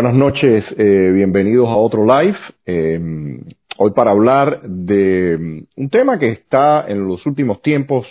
Buenas 0.00 0.14
noches, 0.14 0.64
eh, 0.76 1.10
bienvenidos 1.12 1.66
a 1.66 1.74
otro 1.74 2.06
live. 2.06 2.38
Eh, 2.64 3.00
hoy 3.78 3.90
para 3.90 4.12
hablar 4.12 4.62
de 4.62 5.36
mm, 5.36 5.82
un 5.82 5.90
tema 5.90 6.20
que 6.20 6.30
está 6.30 6.84
en 6.86 7.04
los 7.04 7.26
últimos 7.26 7.60
tiempos, 7.62 8.06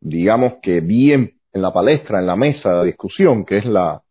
digamos 0.00 0.58
que 0.62 0.78
bien 0.78 1.32
en 1.52 1.60
la 1.60 1.72
palestra, 1.72 2.20
en 2.20 2.28
la 2.28 2.36
mesa 2.36 2.74
de 2.74 2.86
discusión, 2.86 3.44
que 3.44 3.58
es 3.58 3.64
la 3.64 4.02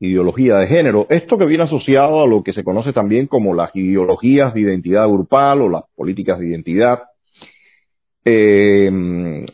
ideología 0.00 0.56
de 0.56 0.66
género. 0.66 1.06
Esto 1.08 1.38
que 1.38 1.46
viene 1.46 1.64
asociado 1.64 2.20
a 2.20 2.26
lo 2.26 2.42
que 2.42 2.52
se 2.52 2.62
conoce 2.62 2.92
también 2.92 3.26
como 3.26 3.54
las 3.54 3.74
ideologías 3.74 4.52
de 4.52 4.60
identidad 4.60 5.08
grupal 5.08 5.62
o 5.62 5.70
las 5.70 5.84
políticas 5.96 6.38
de 6.38 6.48
identidad. 6.48 7.04
Eh, 8.26 8.90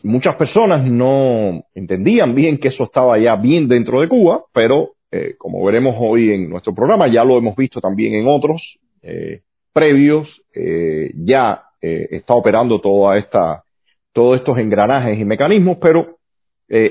muchas 0.03 0.35
personas 0.35 0.83
no 0.83 1.63
entendían 1.73 2.35
bien 2.35 2.57
que 2.57 2.67
eso 2.67 2.83
estaba 2.83 3.17
ya 3.17 3.37
bien 3.37 3.69
dentro 3.69 4.01
de 4.01 4.09
Cuba, 4.09 4.43
pero 4.53 4.94
eh, 5.15 5.35
como 5.37 5.63
veremos 5.63 5.95
hoy 5.97 6.33
en 6.33 6.49
nuestro 6.49 6.75
programa, 6.75 7.07
ya 7.07 7.23
lo 7.23 7.37
hemos 7.37 7.55
visto 7.55 7.79
también 7.79 8.15
en 8.15 8.27
otros 8.27 8.61
eh, 9.01 9.43
previos, 9.71 10.27
eh, 10.53 11.11
ya 11.15 11.61
está 11.79 12.33
operando 12.33 12.81
toda 12.81 13.17
esta, 13.17 13.63
todos 14.11 14.39
estos 14.39 14.57
engranajes 14.57 15.19
y 15.19 15.23
mecanismos, 15.23 15.77
pero 15.79 16.17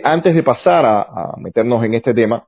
antes 0.04 0.36
de 0.36 0.42
pasar 0.44 0.86
a, 0.86 1.02
a, 1.02 1.36
meternos 1.36 1.84
en 1.84 1.94
este 1.94 2.14
tema, 2.14 2.46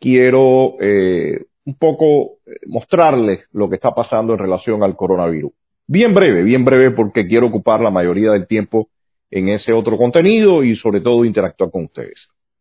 quiero 0.00 0.74
un 0.74 1.74
poco 1.78 2.38
mostrarles 2.66 3.44
lo 3.52 3.68
que 3.68 3.76
está 3.76 3.92
pasando 3.92 4.32
en 4.32 4.40
relación 4.40 4.82
al 4.82 4.96
coronavirus. 4.96 5.52
Bien 5.86 6.12
breve, 6.12 6.42
bien 6.42 6.64
breve 6.64 6.90
porque 6.90 7.28
quiero 7.28 7.46
ocupar 7.46 7.80
la 7.80 7.90
mayoría 7.90 8.32
del 8.32 8.48
tiempo 8.48 8.88
en 9.30 9.50
ese 9.50 9.72
otro 9.72 9.96
contenido 9.96 10.64
y 10.64 10.74
sobre 10.74 11.00
todo 11.00 11.24
interactuar 11.24 11.70
con 11.70 11.84
ustedes. 11.84 12.18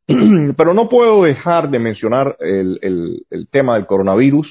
Pero 0.57 0.73
no 0.73 0.89
puedo 0.89 1.23
dejar 1.23 1.69
de 1.69 1.79
mencionar 1.79 2.37
el, 2.39 3.25
tema 3.51 3.75
del 3.75 3.85
coronavirus 3.85 4.47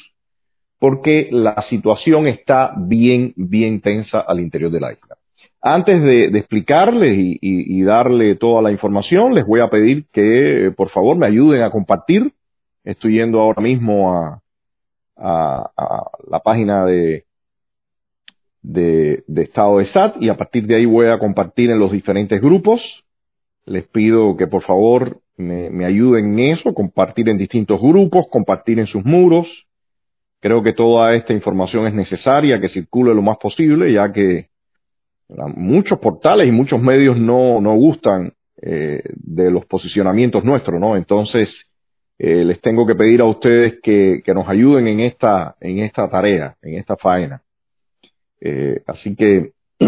porque 0.78 1.28
la 1.30 1.64
situación 1.68 2.26
está 2.26 2.72
bien, 2.76 3.34
bien 3.36 3.80
tensa 3.80 4.20
al 4.20 4.40
interior 4.40 4.70
de 4.70 4.80
la 4.80 4.92
isla. 4.92 5.16
Antes 5.60 6.02
de, 6.02 6.24
explicarles 6.38 7.16
y, 7.16 7.38
y, 7.40 7.82
darle 7.84 8.34
toda 8.34 8.62
la 8.62 8.72
información, 8.72 9.32
les 9.32 9.46
voy 9.46 9.60
a 9.60 9.70
pedir 9.70 10.06
que 10.12 10.72
por 10.76 10.90
favor 10.90 11.16
me 11.16 11.26
ayuden 11.26 11.62
a 11.62 11.70
compartir. 11.70 12.32
Estoy 12.82 13.18
yendo 13.18 13.40
ahora 13.40 13.62
mismo 13.62 14.12
a, 14.12 14.40
la 16.28 16.40
página 16.40 16.84
de, 16.84 17.26
de, 18.62 19.22
estado 19.36 19.78
de 19.78 19.86
SAT 19.92 20.16
y 20.20 20.28
a 20.28 20.36
partir 20.36 20.66
de 20.66 20.76
ahí 20.76 20.84
voy 20.84 21.06
a 21.06 21.18
compartir 21.20 21.70
en 21.70 21.78
los 21.78 21.92
diferentes 21.92 22.40
grupos. 22.40 22.80
Les 23.64 23.86
pido 23.86 24.36
que 24.36 24.48
por 24.48 24.64
favor 24.64 25.21
me, 25.42 25.84
ayuden 25.84 26.38
en 26.38 26.54
eso, 26.56 26.72
compartir 26.72 27.28
en 27.28 27.38
distintos 27.38 27.80
grupos, 27.80 28.26
compartir 28.30 28.78
en 28.78 28.86
sus 28.86 29.04
muros. 29.04 29.46
Creo 30.40 30.62
que 30.62 30.72
toda 30.72 31.14
esta 31.14 31.32
información 31.32 31.86
es 31.86 31.94
necesaria 31.94 32.60
que 32.60 32.68
circule 32.68 33.14
lo 33.14 33.22
más 33.22 33.36
posible, 33.38 33.92
ya 33.92 34.12
que 34.12 34.48
muchos 35.54 35.98
portales 35.98 36.48
y 36.48 36.52
muchos 36.52 36.80
medios 36.80 37.18
no, 37.18 37.60
no 37.60 37.74
gustan 37.74 38.32
eh, 38.60 39.02
de 39.14 39.50
los 39.50 39.64
posicionamientos 39.66 40.44
nuestros, 40.44 40.80
¿no? 40.80 40.96
Entonces, 40.96 41.48
eh, 42.18 42.44
les 42.44 42.60
tengo 42.60 42.86
que 42.86 42.94
pedir 42.94 43.20
a 43.20 43.24
ustedes 43.24 43.80
que, 43.82 44.20
que, 44.24 44.34
nos 44.34 44.48
ayuden 44.48 44.86
en 44.86 45.00
esta, 45.00 45.56
en 45.60 45.80
esta 45.80 46.08
tarea, 46.08 46.56
en 46.62 46.74
esta 46.74 46.96
faena. 46.96 47.42
Eh, 48.44 48.82
así 48.86 49.14
que, 49.16 49.52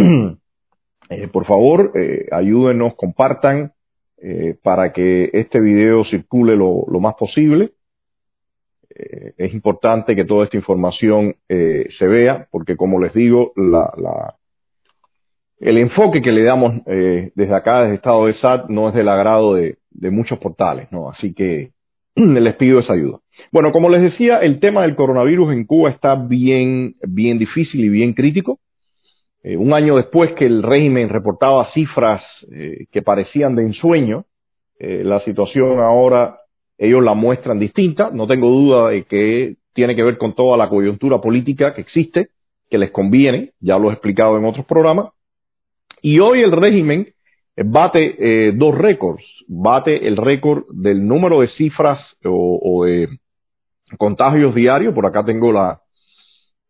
eh, 1.10 1.28
por 1.32 1.44
favor, 1.44 1.92
eh, 1.94 2.26
ayúdenos, 2.30 2.94
compartan, 2.94 3.72
eh, 4.26 4.56
para 4.62 4.90
que 4.90 5.28
este 5.34 5.60
video 5.60 6.02
circule 6.06 6.56
lo, 6.56 6.86
más 6.98 7.14
posible. 7.14 7.72
Eh, 8.88 9.34
es 9.36 9.52
importante 9.52 10.16
que 10.16 10.24
toda 10.24 10.44
esta 10.44 10.56
información 10.56 11.36
eh, 11.46 11.88
se 11.98 12.06
vea, 12.06 12.48
porque 12.50 12.74
como 12.74 12.98
les 12.98 13.12
digo, 13.12 13.52
la, 13.54 13.92
la, 13.98 14.36
el 15.60 15.76
enfoque 15.76 16.22
que 16.22 16.32
le 16.32 16.42
damos 16.42 16.80
eh, 16.86 17.32
desde 17.34 17.54
acá, 17.54 17.82
desde 17.82 17.96
Estado 17.96 18.24
de 18.24 18.34
SAT, 18.34 18.70
no 18.70 18.88
es 18.88 18.94
del 18.94 19.10
agrado 19.10 19.56
de, 19.56 19.76
de 19.90 20.10
muchos 20.10 20.38
portales, 20.38 20.90
¿no? 20.90 21.10
Así 21.10 21.34
que 21.34 21.72
les 22.14 22.56
pido 22.56 22.80
esa 22.80 22.94
ayuda. 22.94 23.18
Bueno, 23.52 23.72
como 23.72 23.90
les 23.90 24.00
decía, 24.00 24.38
el 24.38 24.58
tema 24.58 24.82
del 24.82 24.94
coronavirus 24.94 25.52
en 25.52 25.66
Cuba 25.66 25.90
está 25.90 26.14
bien, 26.14 26.94
bien 27.06 27.38
difícil 27.38 27.84
y 27.84 27.90
bien 27.90 28.14
crítico. 28.14 28.58
Eh, 29.46 29.58
un 29.58 29.74
año 29.74 29.96
después 29.96 30.32
que 30.32 30.46
el 30.46 30.62
régimen 30.62 31.10
reportaba 31.10 31.70
cifras 31.74 32.22
eh, 32.50 32.86
que 32.90 33.02
parecían 33.02 33.54
de 33.54 33.62
ensueño, 33.62 34.24
eh, 34.78 35.02
la 35.04 35.20
situación 35.20 35.80
ahora 35.80 36.38
ellos 36.78 37.04
la 37.04 37.12
muestran 37.12 37.58
distinta. 37.58 38.10
No 38.10 38.26
tengo 38.26 38.48
duda 38.48 38.88
de 38.88 39.04
que 39.04 39.56
tiene 39.74 39.94
que 39.94 40.02
ver 40.02 40.16
con 40.16 40.34
toda 40.34 40.56
la 40.56 40.70
coyuntura 40.70 41.20
política 41.20 41.74
que 41.74 41.82
existe, 41.82 42.28
que 42.70 42.78
les 42.78 42.90
conviene, 42.90 43.50
ya 43.60 43.78
lo 43.78 43.90
he 43.90 43.92
explicado 43.92 44.38
en 44.38 44.46
otros 44.46 44.64
programas. 44.64 45.10
Y 46.00 46.20
hoy 46.20 46.42
el 46.42 46.52
régimen 46.52 47.08
bate 47.56 48.52
dos 48.54 48.76
récords. 48.76 49.24
Bate 49.46 50.08
el 50.08 50.16
récord 50.16 50.64
del 50.70 51.06
número 51.06 51.42
de 51.42 51.48
cifras 51.48 52.00
o 52.24 52.84
de 52.84 53.08
contagios 53.98 54.54
diarios. 54.54 54.94
Por 54.94 55.06
acá 55.06 55.24
tengo 55.24 55.52
la, 55.52 55.80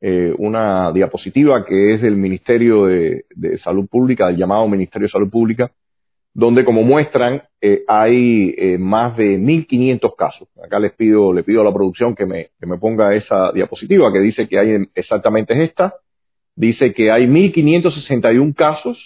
eh, 0.06 0.34
una 0.36 0.92
diapositiva 0.92 1.64
que 1.64 1.94
es 1.94 2.02
del 2.02 2.14
Ministerio 2.16 2.84
de, 2.84 3.24
Salud 3.62 3.88
Pública, 3.88 4.26
del 4.26 4.36
llamado 4.36 4.68
Ministerio 4.68 5.06
de 5.06 5.12
Salud 5.12 5.30
Pública, 5.30 5.70
donde 6.34 6.62
como 6.62 6.82
muestran 6.82 7.42
eh, 7.62 7.84
hay 7.88 8.54
eh, 8.58 8.76
más 8.76 9.16
de 9.16 9.38
1.500 9.38 10.14
casos. 10.14 10.46
Acá 10.62 10.78
les 10.78 10.92
pido, 10.92 11.32
le 11.32 11.42
pido 11.42 11.62
a 11.62 11.64
la 11.64 11.72
producción 11.72 12.14
que 12.14 12.26
me, 12.26 12.48
que 12.60 12.66
me 12.66 12.76
ponga 12.76 13.14
esa 13.14 13.50
diapositiva 13.52 14.12
que 14.12 14.18
dice 14.18 14.46
que 14.46 14.58
hay 14.58 14.76
exactamente 14.94 15.64
esta. 15.64 15.94
Dice 16.54 16.92
que 16.92 17.10
hay 17.10 17.26
1.561 17.26 18.54
casos. 18.54 18.98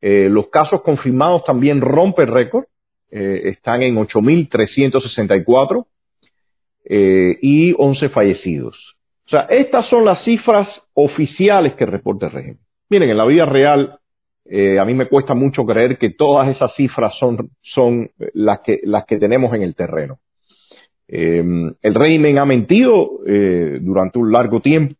Los 0.00 0.48
casos 0.48 0.80
confirmados 0.80 1.44
también 1.44 1.82
rompen 1.82 2.28
récord. 2.28 2.64
Están 3.10 3.82
en 3.82 3.96
8.364 3.96 5.86
eh, 6.86 7.38
y 7.42 7.74
11 7.76 8.08
fallecidos. 8.08 8.96
O 9.26 9.28
sea, 9.28 9.42
estas 9.42 9.88
son 9.88 10.04
las 10.04 10.22
cifras 10.24 10.68
oficiales 10.94 11.74
que 11.74 11.86
reporta 11.86 12.26
el 12.26 12.32
régimen. 12.32 12.58
Miren, 12.90 13.10
en 13.10 13.16
la 13.16 13.24
vida 13.24 13.46
real, 13.46 13.98
eh, 14.44 14.78
a 14.78 14.84
mí 14.84 14.94
me 14.94 15.06
cuesta 15.06 15.34
mucho 15.34 15.64
creer 15.64 15.96
que 15.98 16.10
todas 16.10 16.48
esas 16.48 16.74
cifras 16.74 17.14
son, 17.18 17.50
son 17.62 18.10
las, 18.34 18.60
que, 18.60 18.80
las 18.84 19.06
que 19.06 19.18
tenemos 19.18 19.54
en 19.54 19.62
el 19.62 19.74
terreno. 19.74 20.18
Eh, 21.08 21.42
el 21.82 21.94
régimen 21.94 22.38
ha 22.38 22.44
mentido 22.44 23.20
eh, 23.26 23.78
durante 23.80 24.18
un 24.18 24.32
largo 24.32 24.60
tiempo 24.60 24.94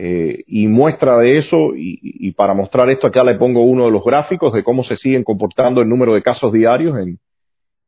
eh, 0.00 0.44
y 0.46 0.68
muestra 0.68 1.18
de 1.18 1.38
eso, 1.38 1.74
y, 1.74 1.98
y, 2.00 2.30
para 2.30 2.54
mostrar 2.54 2.88
esto 2.88 3.08
acá 3.08 3.24
le 3.24 3.34
pongo 3.34 3.62
uno 3.62 3.86
de 3.86 3.90
los 3.90 4.04
gráficos 4.04 4.52
de 4.52 4.62
cómo 4.62 4.84
se 4.84 4.96
siguen 4.96 5.24
comportando 5.24 5.80
el 5.82 5.88
número 5.88 6.14
de 6.14 6.22
casos 6.22 6.52
diarios 6.52 6.96
en 6.98 7.18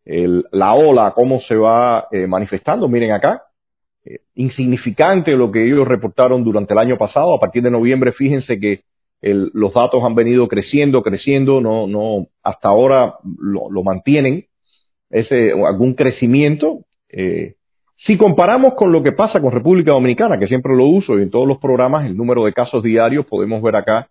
el, 0.05 0.45
la 0.51 0.75
ola, 0.75 1.13
cómo 1.15 1.41
se 1.43 1.55
va 1.55 2.09
eh, 2.11 2.27
manifestando. 2.27 2.89
Miren 2.89 3.13
acá, 3.13 3.45
eh, 4.05 4.21
insignificante 4.35 5.33
lo 5.33 5.51
que 5.51 5.65
ellos 5.65 5.87
reportaron 5.87 6.45
durante 6.45 6.75
el 6.75 6.81
año 6.81 6.97
pasado. 6.97 7.35
A 7.35 7.41
partir 7.41 7.63
de 7.63 7.71
noviembre, 7.71 8.13
fíjense 8.13 8.59
que 8.59 8.83
los 9.23 9.75
datos 9.75 10.03
han 10.03 10.15
venido 10.15 10.49
creciendo, 10.49 11.03
creciendo, 11.03 11.61
no, 11.61 11.87
no, 11.87 12.29
hasta 12.43 12.69
ahora 12.69 13.17
lo, 13.39 13.71
lo 13.71 13.83
mantienen, 13.83 14.47
ese, 15.11 15.53
algún 15.53 15.95
crecimiento. 15.95 16.85
Eh, 17.11 17.55
si 18.07 18.17
comparamos 18.17 18.75
con 18.75 18.93
lo 18.93 19.03
que 19.03 19.13
pasa 19.13 19.41
con 19.41 19.53
República 19.53 19.93
Dominicana, 19.93 20.39
que 20.39 20.47
siempre 20.47 20.75
lo 20.75 20.87
uso 20.87 21.19
y 21.19 21.23
en 21.23 21.31
todos 21.31 21.47
los 21.47 21.59
programas, 21.59 22.07
el 22.07 22.17
número 22.17 22.45
de 22.45 22.55
casos 22.55 22.83
diarios, 22.83 23.27
podemos 23.27 23.61
ver 23.63 23.77
acá 23.77 24.09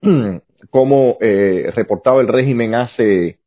cómo 0.70 1.18
eh, 1.20 1.70
reportaba 1.74 2.22
el 2.22 2.28
régimen 2.28 2.74
hace 2.74 3.38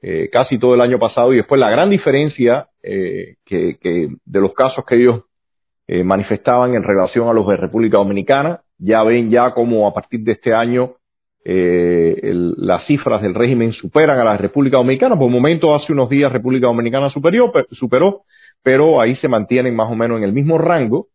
eh, 0.00 0.28
casi 0.30 0.58
todo 0.58 0.74
el 0.74 0.80
año 0.80 0.98
pasado 0.98 1.32
y 1.32 1.36
después 1.38 1.60
la 1.60 1.70
gran 1.70 1.90
diferencia 1.90 2.68
eh, 2.82 3.34
que, 3.44 3.76
de 4.24 4.40
los 4.40 4.54
casos 4.54 4.84
que 4.86 4.96
ellos 4.96 5.24
eh, 5.86 6.04
manifestaban 6.04 6.74
en 6.74 6.82
relación 6.82 7.28
a 7.28 7.32
los 7.32 7.46
de 7.48 7.56
República 7.56 7.98
Dominicana. 7.98 8.60
Ya 8.78 9.02
ven 9.02 9.30
ya 9.30 9.52
como 9.52 9.88
a 9.88 9.92
partir 9.92 10.20
de 10.20 10.32
este 10.32 10.54
año 10.54 10.94
eh, 11.44 12.20
las 12.56 12.86
cifras 12.86 13.22
del 13.22 13.34
régimen 13.34 13.72
superan 13.72 14.18
a 14.20 14.24
la 14.24 14.36
República 14.36 14.76
Dominicana. 14.76 15.16
Por 15.16 15.26
un 15.26 15.32
momento, 15.32 15.74
hace 15.74 15.92
unos 15.92 16.08
días, 16.08 16.32
República 16.32 16.68
Dominicana 16.68 17.10
superó, 17.10 18.22
pero 18.62 19.00
ahí 19.00 19.16
se 19.16 19.28
mantienen 19.28 19.74
más 19.74 19.90
o 19.90 19.94
menos 19.94 20.18
en 20.18 20.24
el 20.24 20.32
mismo 20.32 20.58
rango. 20.58 21.08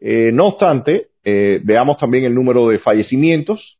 No 0.00 0.48
obstante, 0.48 1.08
veamos 1.24 1.98
también 1.98 2.24
el 2.24 2.34
número 2.34 2.68
de 2.68 2.78
fallecimientos. 2.78 3.78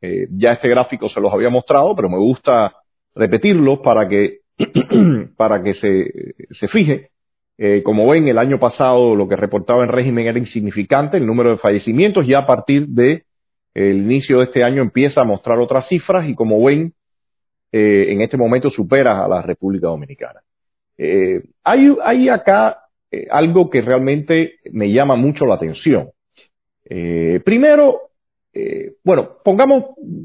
Ya 0.00 0.52
este 0.52 0.68
gráfico 0.68 1.08
se 1.08 1.20
los 1.20 1.32
había 1.32 1.50
mostrado, 1.50 1.96
pero 1.96 2.08
me 2.08 2.18
gusta 2.18 2.74
repetirlo 3.16 3.82
para 3.82 4.06
que, 4.08 4.40
para 5.36 5.62
que 5.62 5.74
se, 5.74 6.34
se 6.54 6.68
fije. 6.68 7.08
Eh, 7.58 7.82
como 7.82 8.06
ven, 8.06 8.28
el 8.28 8.38
año 8.38 8.58
pasado 8.58 9.16
lo 9.16 9.26
que 9.26 9.34
reportaba 9.34 9.82
el 9.82 9.88
régimen 9.88 10.26
era 10.26 10.38
insignificante, 10.38 11.16
el 11.16 11.26
número 11.26 11.50
de 11.50 11.56
fallecimientos, 11.56 12.26
ya 12.26 12.40
a 12.40 12.46
partir 12.46 12.86
de 12.88 13.24
el 13.72 13.96
inicio 13.96 14.38
de 14.38 14.44
este 14.44 14.62
año 14.62 14.82
empieza 14.82 15.22
a 15.22 15.24
mostrar 15.24 15.58
otras 15.58 15.88
cifras 15.88 16.28
y 16.28 16.34
como 16.34 16.62
ven, 16.62 16.92
eh, 17.72 18.06
en 18.08 18.20
este 18.20 18.36
momento 18.36 18.70
supera 18.70 19.24
a 19.24 19.28
la 19.28 19.42
República 19.42 19.88
Dominicana. 19.88 20.40
Eh, 20.98 21.42
hay, 21.64 21.94
hay 22.04 22.28
acá 22.28 22.78
algo 23.30 23.70
que 23.70 23.80
realmente 23.80 24.56
me 24.72 24.92
llama 24.92 25.16
mucho 25.16 25.46
la 25.46 25.54
atención. 25.54 26.10
Primero, 26.84 28.00
eh, 28.58 28.94
bueno, 29.04 29.36
pongamos, 29.44 29.84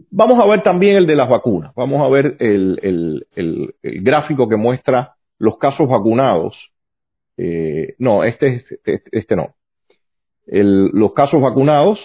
vamos 0.10 0.42
a 0.42 0.48
ver 0.48 0.64
también 0.64 0.96
el 0.96 1.06
de 1.06 1.18
las 1.18 1.28
vacunas. 1.28 1.74
Vamos 1.76 2.02
a 2.02 2.08
ver 2.08 2.38
el, 2.40 3.26
gráfico 3.82 4.48
que 4.48 4.56
muestra 4.56 5.16
los 5.38 5.58
casos 5.58 5.90
vacunados. 5.90 6.56
Eh, 7.36 7.96
no, 8.00 8.24
este, 8.24 8.64
este, 8.86 9.02
este 9.12 9.36
no. 9.36 9.54
Los 10.46 11.12
casos 11.12 11.42
vacunados, 11.42 12.00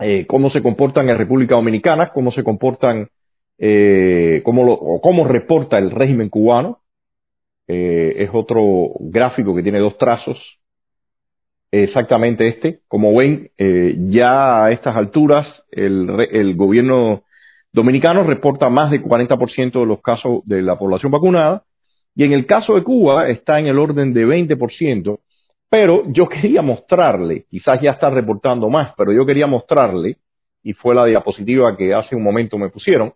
eh, 0.00 0.26
cómo 0.26 0.50
se 0.50 0.62
comportan 0.62 1.08
en 1.08 1.18
República 1.18 1.54
Dominicana, 1.54 2.10
cómo 2.12 2.32
se 2.32 2.42
comportan, 2.42 3.08
cómo, 3.56 4.64
lo, 4.64 4.72
o 4.72 5.00
cómo 5.00 5.28
reporta 5.28 5.78
el 5.78 5.92
régimen 5.92 6.28
cubano. 6.28 6.80
Es 7.68 8.30
otro 8.32 8.94
gráfico 8.98 9.54
que 9.54 9.62
tiene 9.62 9.78
dos 9.78 9.96
trazos 9.96 10.38
exactamente 11.70 12.48
este. 12.48 12.80
Como 12.88 13.16
ven, 13.16 13.50
eh, 13.58 13.94
ya 14.10 14.64
a 14.64 14.72
estas 14.72 14.96
alturas 14.96 15.46
el, 15.70 16.54
gobierno 16.56 17.22
dominicano 17.72 18.24
reporta 18.24 18.68
más 18.68 18.90
del 18.90 19.02
40% 19.02 19.80
de 19.80 19.86
los 19.86 20.00
casos 20.00 20.42
de 20.44 20.62
la 20.62 20.78
población 20.78 21.12
vacunada 21.12 21.64
y 22.18 22.24
en 22.24 22.32
el 22.32 22.46
caso 22.46 22.74
de 22.74 22.82
Cuba 22.82 23.28
está 23.28 23.60
en 23.60 23.66
el 23.66 23.78
orden 23.78 24.12
de 24.12 24.26
20%, 24.26 25.20
pero 25.70 26.02
yo 26.08 26.28
quería 26.28 26.62
mostrarle, 26.62 27.44
quizás 27.48 27.80
ya 27.80 27.92
está 27.92 28.10
reportando 28.10 28.68
más, 28.68 28.92
pero 28.96 29.12
yo 29.12 29.24
quería 29.24 29.46
mostrarle, 29.46 30.16
y 30.64 30.72
fue 30.72 30.96
la 30.96 31.04
diapositiva 31.04 31.76
que 31.76 31.94
hace 31.94 32.16
un 32.16 32.24
momento 32.24 32.58
me 32.58 32.70
pusieron, 32.70 33.12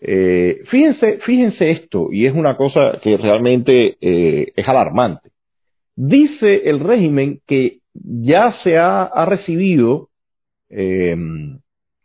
eh, 0.00 0.62
fíjense, 0.70 1.18
fíjense 1.18 1.70
esto, 1.70 2.08
y 2.10 2.26
es 2.26 2.34
una 2.34 2.56
cosa 2.56 2.98
que 3.02 3.18
realmente 3.18 3.98
eh, 4.00 4.52
es 4.56 4.66
alarmante. 4.66 5.30
Dice 5.94 6.62
el 6.64 6.80
régimen 6.80 7.40
que 7.46 7.79
ya 7.94 8.54
se 8.62 8.78
ha, 8.78 9.10
recibido 9.26 10.10
eh, 10.68 11.16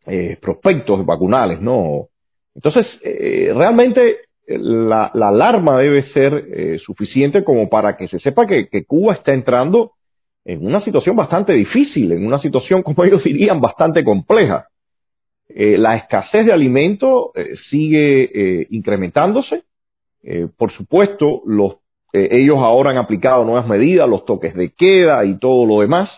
eh, 0.07 0.37
prospectos 0.39 1.03
vacunales, 1.03 1.59
¿no? 1.61 2.09
Entonces, 2.53 2.85
eh, 3.01 3.51
realmente 3.55 4.17
la, 4.47 5.11
la, 5.13 5.29
alarma 5.29 5.79
debe 5.79 6.03
ser 6.11 6.33
eh, 6.33 6.79
suficiente 6.79 7.43
como 7.43 7.69
para 7.69 7.97
que 7.97 8.07
se 8.07 8.19
sepa 8.19 8.45
que, 8.45 8.85
Cuba 8.85 9.13
está 9.13 9.33
entrando 9.33 9.93
en 10.43 10.65
una 10.65 10.81
situación 10.81 11.15
bastante 11.15 11.53
difícil, 11.53 12.11
en 12.11 12.25
una 12.25 12.39
situación, 12.39 12.83
como 12.83 13.03
ellos 13.03 13.23
dirían, 13.23 13.59
bastante 13.59 14.03
compleja. 14.03 14.67
Eh, 15.47 15.77
la 15.77 15.95
escasez 15.95 16.45
de 16.45 16.53
alimentos 16.53 17.31
eh, 17.35 17.55
sigue 17.69 18.67
incrementándose. 18.69 19.63
Por 20.57 20.71
supuesto, 20.71 21.43
los, 21.45 21.75
ellos 22.11 22.57
ahora 22.57 22.89
han 22.89 22.97
aplicado 22.97 23.45
nuevas 23.45 23.67
medidas, 23.67 24.09
los 24.09 24.25
toques 24.25 24.55
de 24.55 24.73
queda 24.73 25.23
y 25.23 25.37
todo 25.37 25.67
lo 25.67 25.81
demás, 25.81 26.09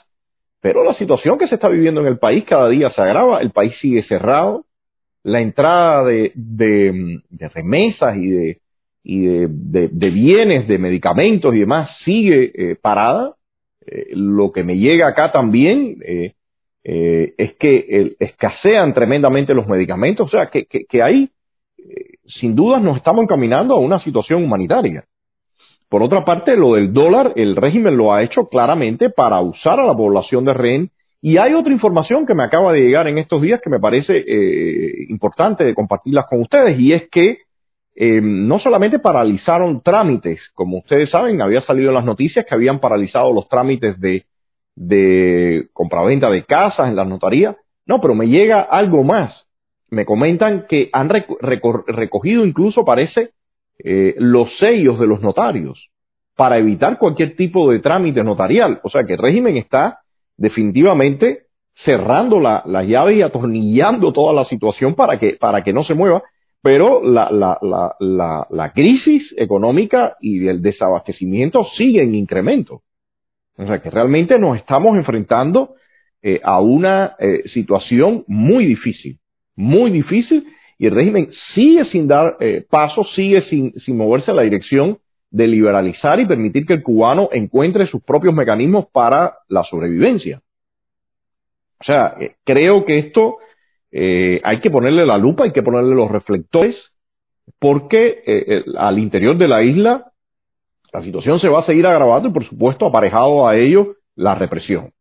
pero 0.62 0.86
la 0.86 0.94
situación 0.94 1.38
que 1.38 1.50
se 1.50 1.56
está 1.56 1.68
viviendo 1.68 2.00
en 2.00 2.08
el 2.08 2.18
país 2.18 2.46
cada 2.46 2.70
día 2.70 2.90
se 2.92 3.02
agrava, 3.02 3.42
el 3.42 3.52
país 3.52 3.74
sigue 3.82 4.04
cerrado, 4.04 4.64
la 5.28 5.42
entrada 5.42 6.06
de, 6.06 6.32
de, 6.36 7.50
remesas 7.50 8.16
y, 8.16 8.28
de, 8.30 8.62
y 9.04 9.26
de, 9.26 10.10
bienes, 10.10 10.68
de 10.70 10.78
medicamentos 10.78 11.54
y 11.54 11.60
demás 11.60 11.90
sigue 12.06 12.52
eh, 12.54 12.76
parada. 12.82 13.36
Eh, 13.86 14.08
lo 14.12 14.54
que 14.54 14.64
me 14.64 14.78
llega 14.78 15.08
acá 15.08 15.32
también 15.34 15.98
eh, 16.06 16.34
es 16.84 17.54
que 17.56 18.16
escasean 18.20 18.94
tremendamente 18.94 19.54
los 19.54 19.68
medicamentos, 19.68 20.28
o 20.28 20.30
sea, 20.30 20.50
que, 20.50 20.66
que, 20.66 20.86
que 20.86 21.04
ahí 21.04 21.30
sin 22.40 22.56
dudas 22.56 22.82
nos 22.82 22.98
estamos 22.98 23.24
encaminando 23.24 23.76
a 23.76 23.80
una 23.80 24.00
situación 24.00 24.44
humanitaria. 24.44 25.04
Por 25.90 26.02
otra 26.02 26.24
parte, 26.24 26.56
lo 26.56 26.76
del 26.76 26.94
dólar, 26.94 27.34
el 27.36 27.58
régimen 27.58 27.98
lo 27.98 28.14
ha 28.14 28.24
hecho 28.24 28.48
claramente 28.48 29.10
para 29.10 29.42
usar 29.42 29.80
a 29.82 29.86
la 29.86 29.94
población 29.94 30.46
de 30.46 30.54
rehén 30.54 30.92
y 31.28 31.38
hay 31.38 31.54
otra 31.56 31.74
información 31.74 32.26
que 32.26 32.34
me 32.34 32.46
acaba 32.46 32.72
de 32.72 32.80
llegar 32.80 33.06
en 33.06 33.18
estos 33.18 33.42
días 33.42 33.60
que 33.62 33.70
me 33.70 33.82
parece 33.82 34.14
eh, 34.16 35.08
importante 35.10 35.66
de 35.66 35.76
compartirlas 35.76 36.26
con 36.30 36.40
ustedes 36.40 36.80
y 36.80 36.94
es 36.94 37.10
que 37.10 37.40
eh, 37.98 38.22
no 38.24 38.60
solamente 38.60 38.98
paralizaron 39.00 39.82
trámites, 39.82 40.40
como 40.54 40.78
ustedes 40.78 41.10
saben, 41.10 41.42
había 41.42 41.60
salido 41.64 41.90
en 41.90 41.96
las 41.96 42.06
noticias 42.06 42.46
que 42.46 42.56
habían 42.56 42.80
paralizado 42.80 43.34
los 43.34 43.50
trámites 43.50 44.00
de, 44.00 44.24
de 44.74 45.68
compraventa 45.74 46.30
de 46.30 46.46
casas 46.46 46.88
en 46.88 46.96
las 46.96 47.10
notarías, 47.10 47.58
no, 47.86 48.00
pero 48.00 48.16
me 48.16 48.30
llega 48.30 48.62
algo 48.62 49.04
más. 49.04 49.48
Me 49.90 50.06
comentan 50.06 50.66
que 50.70 50.90
han 50.94 51.10
recogido 51.10 52.46
incluso, 52.46 52.86
parece, 52.86 53.32
eh, 53.84 54.16
los 54.18 54.48
sellos 54.60 54.98
de 54.98 55.08
los 55.08 55.20
notarios 55.20 55.90
para 56.38 56.58
evitar 56.58 56.98
cualquier 56.98 57.36
tipo 57.36 57.70
de 57.70 57.80
trámite 57.80 58.24
notarial. 58.24 58.80
O 58.84 58.90
sea 58.90 59.04
que 59.04 59.16
el 59.16 59.20
régimen 59.20 59.58
está 59.58 60.00
definitivamente 60.38 61.44
cerrando 61.86 62.40
la, 62.40 62.64
la 62.66 62.84
llave 62.84 63.16
y 63.16 63.22
atornillando 63.22 64.14
toda 64.14 64.34
la 64.34 64.46
situación 64.46 64.96
para 64.96 65.20
que, 65.20 65.34
para 65.34 65.64
que 65.64 65.74
no 65.74 65.84
se 65.84 65.94
mueva, 65.94 66.24
pero 66.62 67.04
la, 67.04 67.30
la, 67.32 68.48
la 68.50 68.72
crisis 68.74 69.34
económica 69.38 70.16
y 70.20 70.48
el 70.48 70.62
desabastecimiento 70.62 71.66
sigue 71.76 72.02
en 72.02 72.16
incremento. 72.16 72.82
O 73.58 73.66
sea, 73.66 73.80
que 73.80 73.90
realmente 73.90 74.38
nos 74.38 74.58
estamos 74.58 74.96
enfrentando 74.98 75.76
eh, 76.22 76.40
a 76.44 76.62
una 76.62 77.16
eh, 77.20 77.44
situación 77.54 78.24
muy 78.28 78.66
difícil, 78.66 79.20
muy 79.56 79.92
difícil, 79.92 80.46
y 80.78 80.86
el 80.88 80.94
régimen 80.94 81.30
sigue 81.56 81.86
sin 81.86 82.08
dar 82.08 82.38
eh, 82.40 82.66
pasos, 82.70 83.08
sigue 83.16 83.42
sin, 83.44 83.74
sin 83.80 83.98
moverse 83.98 84.32
en 84.32 84.38
la 84.38 84.44
dirección 84.44 85.00
de 85.30 85.48
liberalizar 85.48 86.20
y 86.20 86.26
permitir 86.26 86.66
que 86.66 86.74
el 86.74 86.84
cubano 86.84 87.30
encuentre 87.32 87.88
sus 87.88 88.02
propios 88.04 88.34
mecanismos 88.34 88.88
para 88.92 89.36
la 89.50 89.64
sobrevivencia. 89.64 90.42
O 91.80 91.84
sea, 91.84 92.16
eh, 92.20 92.36
creo 92.44 92.86
que 92.86 93.00
esto 93.00 93.38
eh, 93.92 94.42
hay 94.44 94.60
que 94.60 94.72
ponerle 94.72 95.06
la 95.06 95.18
lupa, 95.18 95.44
hay 95.44 95.52
que 95.52 95.64
ponerle 95.64 95.96
los 95.96 96.10
reflectores, 96.10 96.76
porque 97.60 98.24
eh, 98.26 98.64
al 98.78 99.00
interior 99.00 99.38
de 99.38 99.48
la 99.48 99.64
isla 99.64 100.12
la 100.94 101.02
situación 101.04 101.40
se 101.40 101.50
va 101.50 101.60
a 101.60 101.66
seguir 101.66 101.86
agravando 101.86 102.30
y, 102.30 102.32
por 102.32 102.46
supuesto, 102.46 102.86
aparejado 102.86 103.48
a 103.48 103.56
ello 103.58 103.96
la 104.16 104.36
represión. 104.36 104.92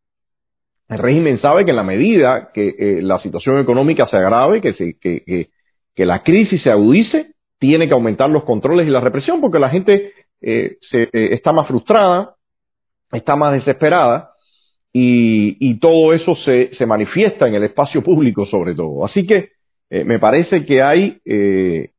El 0.88 0.98
régimen 0.98 1.40
sabe 1.40 1.64
que 1.64 1.70
en 1.70 1.76
la 1.76 1.82
medida 1.82 2.50
que 2.52 3.00
la 3.02 3.18
situación 3.18 3.58
económica 3.58 4.06
se 4.06 4.16
agrave, 4.16 4.60
que, 4.60 4.74
se, 4.74 4.98
que, 4.98 5.48
que 5.94 6.06
la 6.06 6.22
crisis 6.22 6.62
se 6.62 6.70
agudice, 6.70 7.34
tiene 7.58 7.88
que 7.88 7.94
aumentar 7.94 8.30
los 8.30 8.44
controles 8.44 8.86
y 8.86 8.90
la 8.90 9.00
represión 9.00 9.40
porque 9.40 9.58
la 9.58 9.70
gente 9.70 10.12
eh, 10.40 10.76
se, 10.90 11.04
eh, 11.04 11.08
está 11.32 11.52
más 11.52 11.66
frustrada, 11.66 12.34
está 13.12 13.36
más 13.36 13.52
desesperada 13.52 14.30
y, 14.92 15.56
y 15.60 15.78
todo 15.78 16.12
eso 16.12 16.34
se, 16.36 16.74
se, 16.76 16.86
manifiesta 16.86 17.48
en 17.48 17.54
el 17.54 17.64
espacio 17.64 18.02
público 18.02 18.46
sobre 18.46 18.74
todo. 18.74 19.04
Así 19.04 19.26
que 19.26 19.50
eh, 19.90 20.04
me 20.04 20.18
parece 20.18 20.64
que 20.64 20.82
hay, 20.82 21.18
eh, 21.24 21.90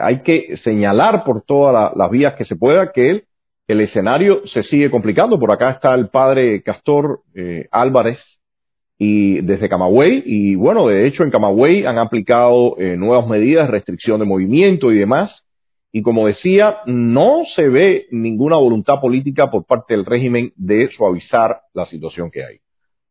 hay 0.00 0.22
que 0.22 0.56
señalar 0.64 1.24
por 1.24 1.42
todas 1.42 1.74
la, 1.74 1.92
las 1.94 2.10
vías 2.10 2.34
que 2.34 2.44
se 2.44 2.56
pueda 2.56 2.92
que 2.92 3.10
el, 3.10 3.24
el, 3.68 3.80
escenario 3.80 4.46
se 4.46 4.62
sigue 4.64 4.90
complicando. 4.90 5.38
Por 5.38 5.52
acá 5.52 5.70
está 5.70 5.94
el 5.94 6.08
padre 6.08 6.62
Castor 6.62 7.20
Álvarez 7.70 8.18
y 9.04 9.40
desde 9.40 9.68
Camagüey 9.68 10.22
y 10.24 10.54
bueno, 10.54 10.86
de 10.86 11.06
hecho 11.06 11.24
en 11.24 11.30
Camagüey 11.30 11.84
han 11.86 11.98
aplicado 11.98 12.76
nuevas 12.96 13.26
medidas, 13.26 13.70
restricción 13.70 14.20
de 14.20 14.26
movimiento 14.26 14.92
y 14.92 14.98
demás 14.98 15.42
y 15.92 16.00
como 16.00 16.26
decía, 16.26 16.78
no 16.86 17.42
se 17.54 17.68
ve 17.68 18.06
ninguna 18.10 18.56
voluntad 18.56 18.94
política 19.00 19.50
por 19.50 19.66
parte 19.66 19.94
del 19.94 20.06
régimen 20.06 20.52
de 20.56 20.88
suavizar 20.96 21.60
la 21.74 21.84
situación 21.84 22.30
que 22.30 22.42
hay. 22.42 22.56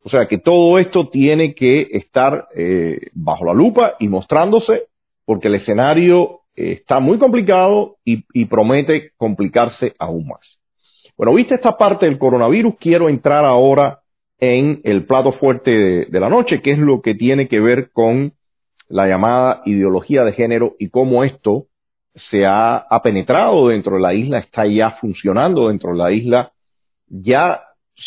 O 0.03 0.09
sea 0.09 0.27
que 0.27 0.39
todo 0.39 0.79
esto 0.79 1.09
tiene 1.09 1.53
que 1.53 1.89
estar 1.91 2.47
eh, 2.55 2.99
bajo 3.13 3.45
la 3.45 3.53
lupa 3.53 3.93
y 3.99 4.07
mostrándose 4.07 4.87
porque 5.25 5.47
el 5.47 5.55
escenario 5.55 6.39
eh, 6.55 6.71
está 6.71 6.99
muy 6.99 7.19
complicado 7.19 7.97
y, 8.03 8.45
promete 8.45 9.11
complicarse 9.15 9.93
aún 9.99 10.27
más. 10.27 10.41
Bueno, 11.15 11.35
viste 11.35 11.53
esta 11.53 11.77
parte 11.77 12.07
del 12.07 12.17
coronavirus, 12.17 12.75
quiero 12.79 13.09
entrar 13.09 13.45
ahora 13.45 13.99
en 14.41 14.81
el 14.83 15.05
plato 15.05 15.33
fuerte 15.33 15.71
de, 16.09 16.19
la 16.19 16.27
noche, 16.27 16.61
que 16.61 16.71
es 16.71 16.79
lo 16.79 17.01
que 17.01 17.13
tiene 17.13 17.47
que 17.47 17.59
ver 17.59 17.91
con 17.91 18.33
la 18.89 19.07
llamada 19.07 19.61
ideología 19.65 20.23
de 20.23 20.33
género 20.33 20.75
y 20.79 20.89
cómo 20.89 21.23
esto 21.23 21.67
se 22.29 22.45
ha, 22.45 22.75
ha, 22.75 23.01
penetrado 23.03 23.69
dentro 23.69 23.95
de 23.95 24.01
la 24.01 24.13
isla, 24.13 24.39
está 24.39 24.65
ya 24.65 24.91
funcionando 24.99 25.69
dentro 25.69 25.91
de 25.91 25.97
la 25.97 26.11
isla, 26.11 26.51
ya 27.07 27.61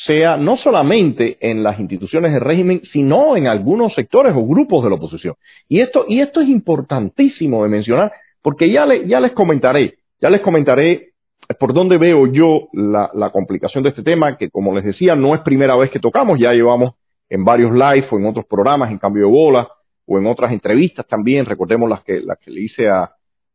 sea 0.07 0.37
no 0.37 0.57
solamente 0.57 1.39
en 1.41 1.63
las 1.63 1.79
instituciones 1.79 2.33
del 2.33 2.41
régimen, 2.41 2.83
sino 2.93 3.37
en 3.37 3.47
algunos 3.47 3.95
sectores 3.95 4.35
o 4.37 4.45
grupos 4.45 4.83
de 4.83 4.91
la 4.91 4.97
oposición. 4.97 5.37
Y 5.69 5.81
esto, 5.81 6.05
y 6.09 6.21
esto 6.21 6.41
es 6.41 6.49
importantísimo 6.49 7.63
de 7.63 7.69
mencionar, 7.69 8.13
porque 8.43 8.71
ya, 8.71 8.85
le, 8.85 9.07
ya 9.07 9.21
les 9.21 9.33
comentaré, 9.33 9.99
ya 10.21 10.31
les 10.31 10.41
comentaré 10.41 11.14
por 11.59 11.75
dónde 11.75 11.99
veo 11.99 12.27
yo 12.27 12.69
la, 12.73 13.31
complicación 13.33 13.83
de 13.83 13.91
este 13.91 14.03
tema, 14.03 14.37
que 14.37 14.51
como 14.51 14.75
les 14.75 14.85
decía, 14.85 15.15
no 15.15 15.35
es 15.35 15.41
primera 15.43 15.77
vez 15.77 15.91
que 15.91 16.01
tocamos, 16.01 16.39
ya 16.39 16.53
llevamos 16.53 16.95
en 17.29 17.45
varios 17.45 17.73
live 17.73 18.07
o 18.11 18.19
en 18.19 18.27
otros 18.27 18.47
programas, 18.47 18.91
en 18.91 18.99
cambio 18.99 19.27
de 19.27 19.33
bola, 19.33 19.69
o 20.07 20.19
en 20.19 20.27
otras 20.27 20.53
entrevistas 20.53 21.07
también, 21.07 21.47
recordemos 21.47 21.89
las 21.89 22.03
que, 22.03 22.21
las 22.21 22.39
que 22.39 22.51
le 22.51 22.61
hice 22.61 22.89
a, 22.89 23.11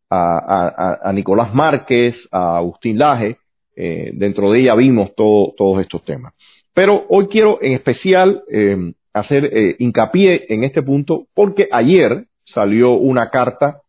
a, 0.10 1.00
a, 1.04 1.14
Nicolás 1.14 1.54
Márquez, 1.54 2.16
a 2.32 2.58
Agustín 2.58 2.98
Laje, 2.98 3.38
eh, 3.76 4.12
dentro 4.14 4.52
de 4.52 4.62
ella 4.62 4.76
vimos 4.76 5.16
todo, 5.16 5.54
todos 5.56 5.82
estos 5.82 6.04
temas. 6.04 6.34
Pero 6.74 7.06
hoy 7.10 7.28
quiero 7.28 7.60
en 7.62 7.74
especial 7.74 8.44
eh, 8.52 8.94
hacer 9.14 9.46
eh, 9.46 9.76
hincapié 9.80 10.46
en 10.50 10.64
este 10.64 10.82
punto 10.82 11.28
porque 11.34 11.68
ayer 11.72 12.26
salió 12.42 12.94
una 12.94 13.30
carta 13.30 13.82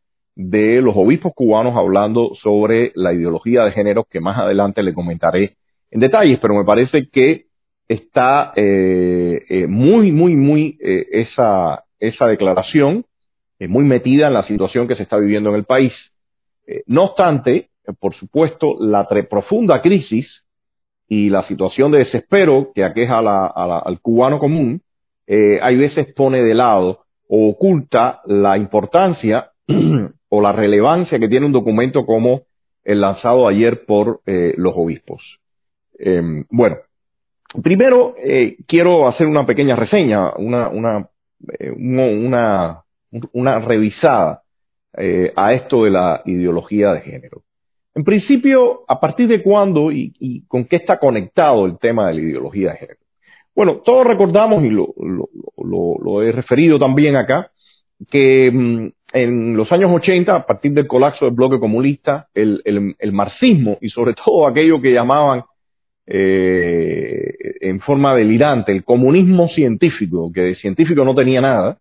de 0.49 0.81
los 0.81 0.95
obispos 0.97 1.33
cubanos 1.35 1.77
hablando 1.77 2.35
sobre 2.43 2.93
la 2.95 3.13
ideología 3.13 3.65
de 3.65 3.73
género 3.73 4.05
que 4.05 4.21
más 4.21 4.39
adelante 4.39 4.83
le 4.83 4.95
comentaré 4.95 5.57
en 5.91 6.01
detalles, 6.01 6.39
pero 6.41 6.55
me 6.55 6.65
parece 6.65 7.09
que 7.09 7.47
está 7.89 8.53
eh, 8.55 9.43
eh, 9.49 9.67
muy, 9.67 10.13
muy, 10.13 10.37
muy 10.37 10.79
eh, 10.81 11.07
esa, 11.13 11.85
esa 11.99 12.27
declaración 12.27 13.05
muy 13.69 13.85
metida 13.85 14.29
en 14.29 14.35
la 14.35 14.47
situación 14.47 14.89
que 14.89 14.97
se 14.97 15.03
está 15.03 15.19
viviendo 15.19 15.51
en 15.51 15.57
el 15.57 15.65
país. 15.65 15.93
Eh, 16.67 16.83
no 16.87 17.05
obstante, 17.05 17.69
por 17.99 18.15
supuesto, 18.15 18.77
la 18.79 19.07
profunda 19.29 19.83
crisis 19.83 20.27
y 21.09 21.29
la 21.29 21.47
situación 21.49 21.91
de 21.91 21.99
desespero 21.99 22.71
que 22.75 22.85
aqueja 22.85 23.21
la, 23.21 23.47
a 23.47 23.67
la, 23.67 23.79
al 23.79 24.01
cubano 24.01 24.39
común, 24.39 24.81
eh, 25.27 25.59
hay 25.61 25.77
veces 25.77 26.13
pone 26.15 26.43
de 26.43 26.55
lado 26.55 27.01
o 27.29 27.49
oculta 27.51 28.21
la 28.27 28.57
importancia 28.57 29.51
o 30.31 30.41
la 30.41 30.53
relevancia 30.53 31.19
que 31.19 31.29
tiene 31.29 31.47
un 31.47 31.53
documento 31.53 32.07
como 32.07 32.43
el 32.83 33.03
lanzado 33.03 33.47
ayer 33.47 33.85
por 33.85 34.21
eh, 34.27 34.55
los 34.57 34.73
obispos. 34.75 35.41
Eh, 36.03 36.45
bueno, 36.51 36.77
primero 37.63 38.15
eh, 38.17 38.57
quiero 38.67 39.07
hacer 39.07 39.27
una 39.27 39.45
pequeña 39.45 39.77
reseña, 39.77 40.33
una, 40.37 41.09
eh, 41.59 41.75
revisada 43.61 44.43
a 45.37 45.53
esto 45.53 45.85
de 45.85 45.91
la 45.91 46.23
ideología 46.25 46.93
de 46.93 47.03
género. 47.03 47.43
En 47.95 48.03
principio, 48.03 48.81
¿a 48.89 48.99
partir 48.99 49.29
de 49.29 49.43
cuándo 49.43 49.93
y, 49.93 50.45
con 50.49 50.65
qué 50.65 50.77
está 50.77 50.99
conectado 50.99 51.67
el 51.67 51.79
tema 51.79 52.09
de 52.09 52.15
la 52.15 52.21
ideología 52.21 52.71
de 52.73 52.79
género? 52.79 53.01
Bueno, 53.55 53.83
todos 53.85 54.07
recordamos, 54.07 54.65
y 54.65 54.71
lo, 54.71 54.95
lo, 54.97 55.97
lo, 56.03 56.23
he 56.23 56.33
referido 56.33 56.79
también 56.79 57.17
acá, 57.17 57.51
que 58.11 58.51
mmm, 58.51 58.89
en 59.13 59.57
los 59.57 59.71
años 59.73 59.91
80, 59.93 60.35
a 60.35 60.47
partir 60.47 60.73
del 60.73 60.87
colapso 60.87 61.25
del 61.25 61.35
bloque 61.35 61.59
comunista, 61.59 62.29
el, 62.35 62.95
marxismo 63.13 63.79
y 63.81 63.89
sobre 63.91 64.15
todo 64.15 64.47
aquello 64.47 64.81
que 64.81 64.93
llamaban 64.93 65.43
eh, 66.07 67.35
en 67.61 67.81
forma 67.81 68.15
delirante 68.15 68.73
el 68.73 68.85
comunismo 68.85 69.49
científico, 69.49 70.31
que 70.33 70.43
de 70.43 70.55
científico 70.57 71.05
no 71.05 71.15
tenía 71.15 71.41
nada, 71.41 71.79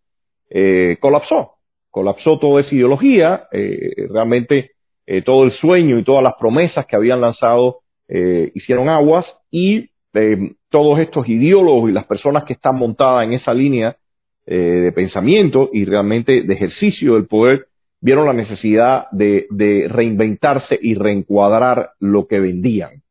eh, 0.49 0.97
colapsó. 0.99 1.53
Colapsó 1.91 2.37
toda 2.37 2.61
esa 2.61 2.75
ideología, 2.75 3.47
eh, 3.51 4.07
realmente 4.09 4.71
eh, 5.07 5.23
todo 5.23 5.43
el 5.43 5.51
sueño 5.53 5.97
y 5.97 6.03
todas 6.03 6.23
las 6.23 6.35
promesas 6.39 6.85
que 6.85 6.95
habían 6.95 7.21
lanzado 7.21 7.79
eh, 8.07 8.51
hicieron 8.53 8.89
aguas 8.89 9.25
y 9.49 9.89
todos 10.69 10.99
estos 10.99 11.29
ideólogos 11.29 11.89
y 11.89 11.93
las 11.93 12.05
personas 12.05 12.43
que 12.43 12.53
están 12.53 12.75
montadas 12.75 13.25
en 13.25 13.33
esa 13.33 13.53
línea 13.53 13.95
eh, 14.51 14.55
de 14.55 14.91
pensamiento 14.93 15.69
y 15.71 15.85
realmente 15.85 16.41
de 16.41 16.53
ejercicio 16.55 17.13
del 17.13 17.27
poder 17.27 17.67
vieron 18.01 18.25
la 18.25 18.33
necesidad 18.33 19.05
de, 19.11 19.45
reinventarse 19.87 20.75
y 20.81 20.95
reencuadrar 20.95 21.91
lo 21.99 22.25
que 22.25 22.39
vendían. 22.39 23.03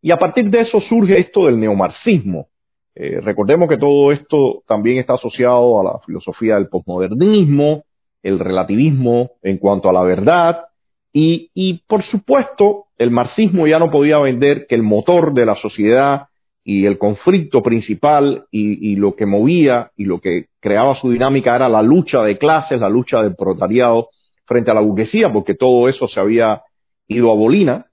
Y 0.00 0.12
a 0.12 0.16
partir 0.16 0.48
de 0.48 0.60
eso 0.60 0.80
surge 0.80 1.20
esto 1.20 1.44
del 1.44 1.60
neomarxismo. 1.60 2.46
Eh, 2.94 3.20
recordemos 3.20 3.68
que 3.68 3.76
todo 3.76 4.12
esto 4.12 4.62
también 4.66 4.96
está 4.96 5.12
asociado 5.12 5.78
a 5.78 5.84
la 5.84 5.98
filosofía 6.06 6.54
del 6.54 6.68
posmodernismo, 6.68 7.84
el 8.22 8.38
relativismo 8.38 9.32
en 9.42 9.58
cuanto 9.58 9.90
a 9.90 9.92
la 9.92 10.02
verdad 10.02 10.68
y, 11.12 11.82
por 11.86 12.02
supuesto 12.04 12.86
el 12.96 13.10
marxismo 13.10 13.66
ya 13.66 13.78
no 13.78 13.90
podía 13.90 14.18
vender 14.18 14.66
que 14.66 14.74
el 14.74 14.82
motor 14.82 15.34
de 15.34 15.44
la 15.44 15.56
sociedad 15.56 16.27
y 16.70 16.84
el 16.84 16.98
conflicto 16.98 17.62
principal 17.62 18.44
y, 18.50 18.94
lo 18.96 19.16
que 19.16 19.24
movía 19.24 19.90
y 19.96 20.04
lo 20.04 20.20
que 20.20 20.48
creaba 20.60 21.00
su 21.00 21.10
dinámica 21.10 21.56
era 21.56 21.66
la 21.66 21.80
lucha 21.80 22.20
de 22.22 22.36
clases, 22.36 22.78
la 22.78 22.90
lucha 22.90 23.22
del 23.22 23.34
proletariado 23.36 24.10
frente 24.44 24.70
a 24.70 24.74
la 24.74 24.82
burguesía, 24.82 25.32
porque 25.32 25.54
todo 25.54 25.88
eso 25.88 26.06
se 26.08 26.20
había 26.20 26.60
ido 27.06 27.30
a 27.30 27.36
bolina, 27.36 27.86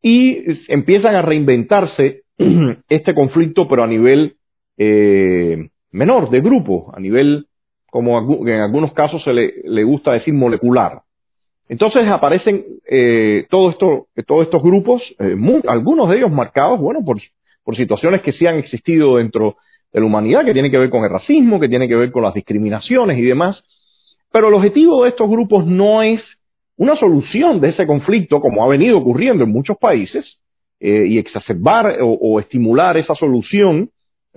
y 0.00 0.38
empiezan 0.68 1.16
a 1.16 1.22
reinventarse 1.22 2.22
este 2.88 3.12
conflicto, 3.12 3.66
pero 3.66 3.82
a 3.82 3.88
nivel 3.88 4.36
eh, 4.78 5.68
menor, 5.90 6.30
de 6.30 6.40
grupo, 6.42 6.92
a 6.96 7.00
nivel 7.00 7.46
como 7.90 8.20
en 8.46 8.60
algunos 8.60 8.92
casos 8.92 9.20
se 9.24 9.32
le, 9.32 9.82
gusta 9.82 10.12
decir 10.12 10.32
molecular. 10.32 11.00
Entonces 11.68 12.06
aparecen 12.06 12.66
eh, 12.88 13.46
todo 13.50 13.74
todos 13.74 14.44
estos 14.44 14.62
grupos, 14.62 15.02
eh, 15.18 15.34
algunos 15.66 16.08
de 16.08 16.18
ellos 16.18 16.30
marcados, 16.30 16.78
bueno, 16.78 17.04
por, 17.04 17.18
por 17.66 17.76
situaciones 17.76 18.22
que 18.22 18.30
sí 18.30 18.46
han 18.46 18.58
existido 18.58 19.16
dentro 19.16 19.56
de 19.92 19.98
la 19.98 20.06
humanidad, 20.06 20.44
que 20.44 20.52
tienen 20.52 20.70
que 20.70 20.78
ver 20.78 20.88
con 20.88 21.02
el 21.02 21.10
racismo, 21.10 21.58
que 21.58 21.68
tienen 21.68 21.88
que 21.88 21.96
ver 21.96 22.12
con 22.12 22.22
las 22.22 22.32
discriminaciones 22.32 23.18
y 23.18 23.22
demás. 23.22 23.60
Pero 24.30 24.48
el 24.48 24.54
objetivo 24.54 25.02
de 25.02 25.08
estos 25.08 25.28
grupos 25.28 25.66
no 25.66 26.00
es 26.00 26.22
una 26.76 26.94
solución 26.94 27.60
de 27.60 27.70
ese 27.70 27.84
conflicto, 27.84 28.40
como 28.40 28.64
ha 28.64 28.68
venido 28.68 28.96
ocurriendo 28.98 29.42
en 29.42 29.50
muchos 29.50 29.76
países, 29.78 30.38
y 30.78 31.18
exacerbar 31.18 31.96
o, 32.02 32.38
estimular 32.38 32.96
esa 32.98 33.14
solución 33.14 33.90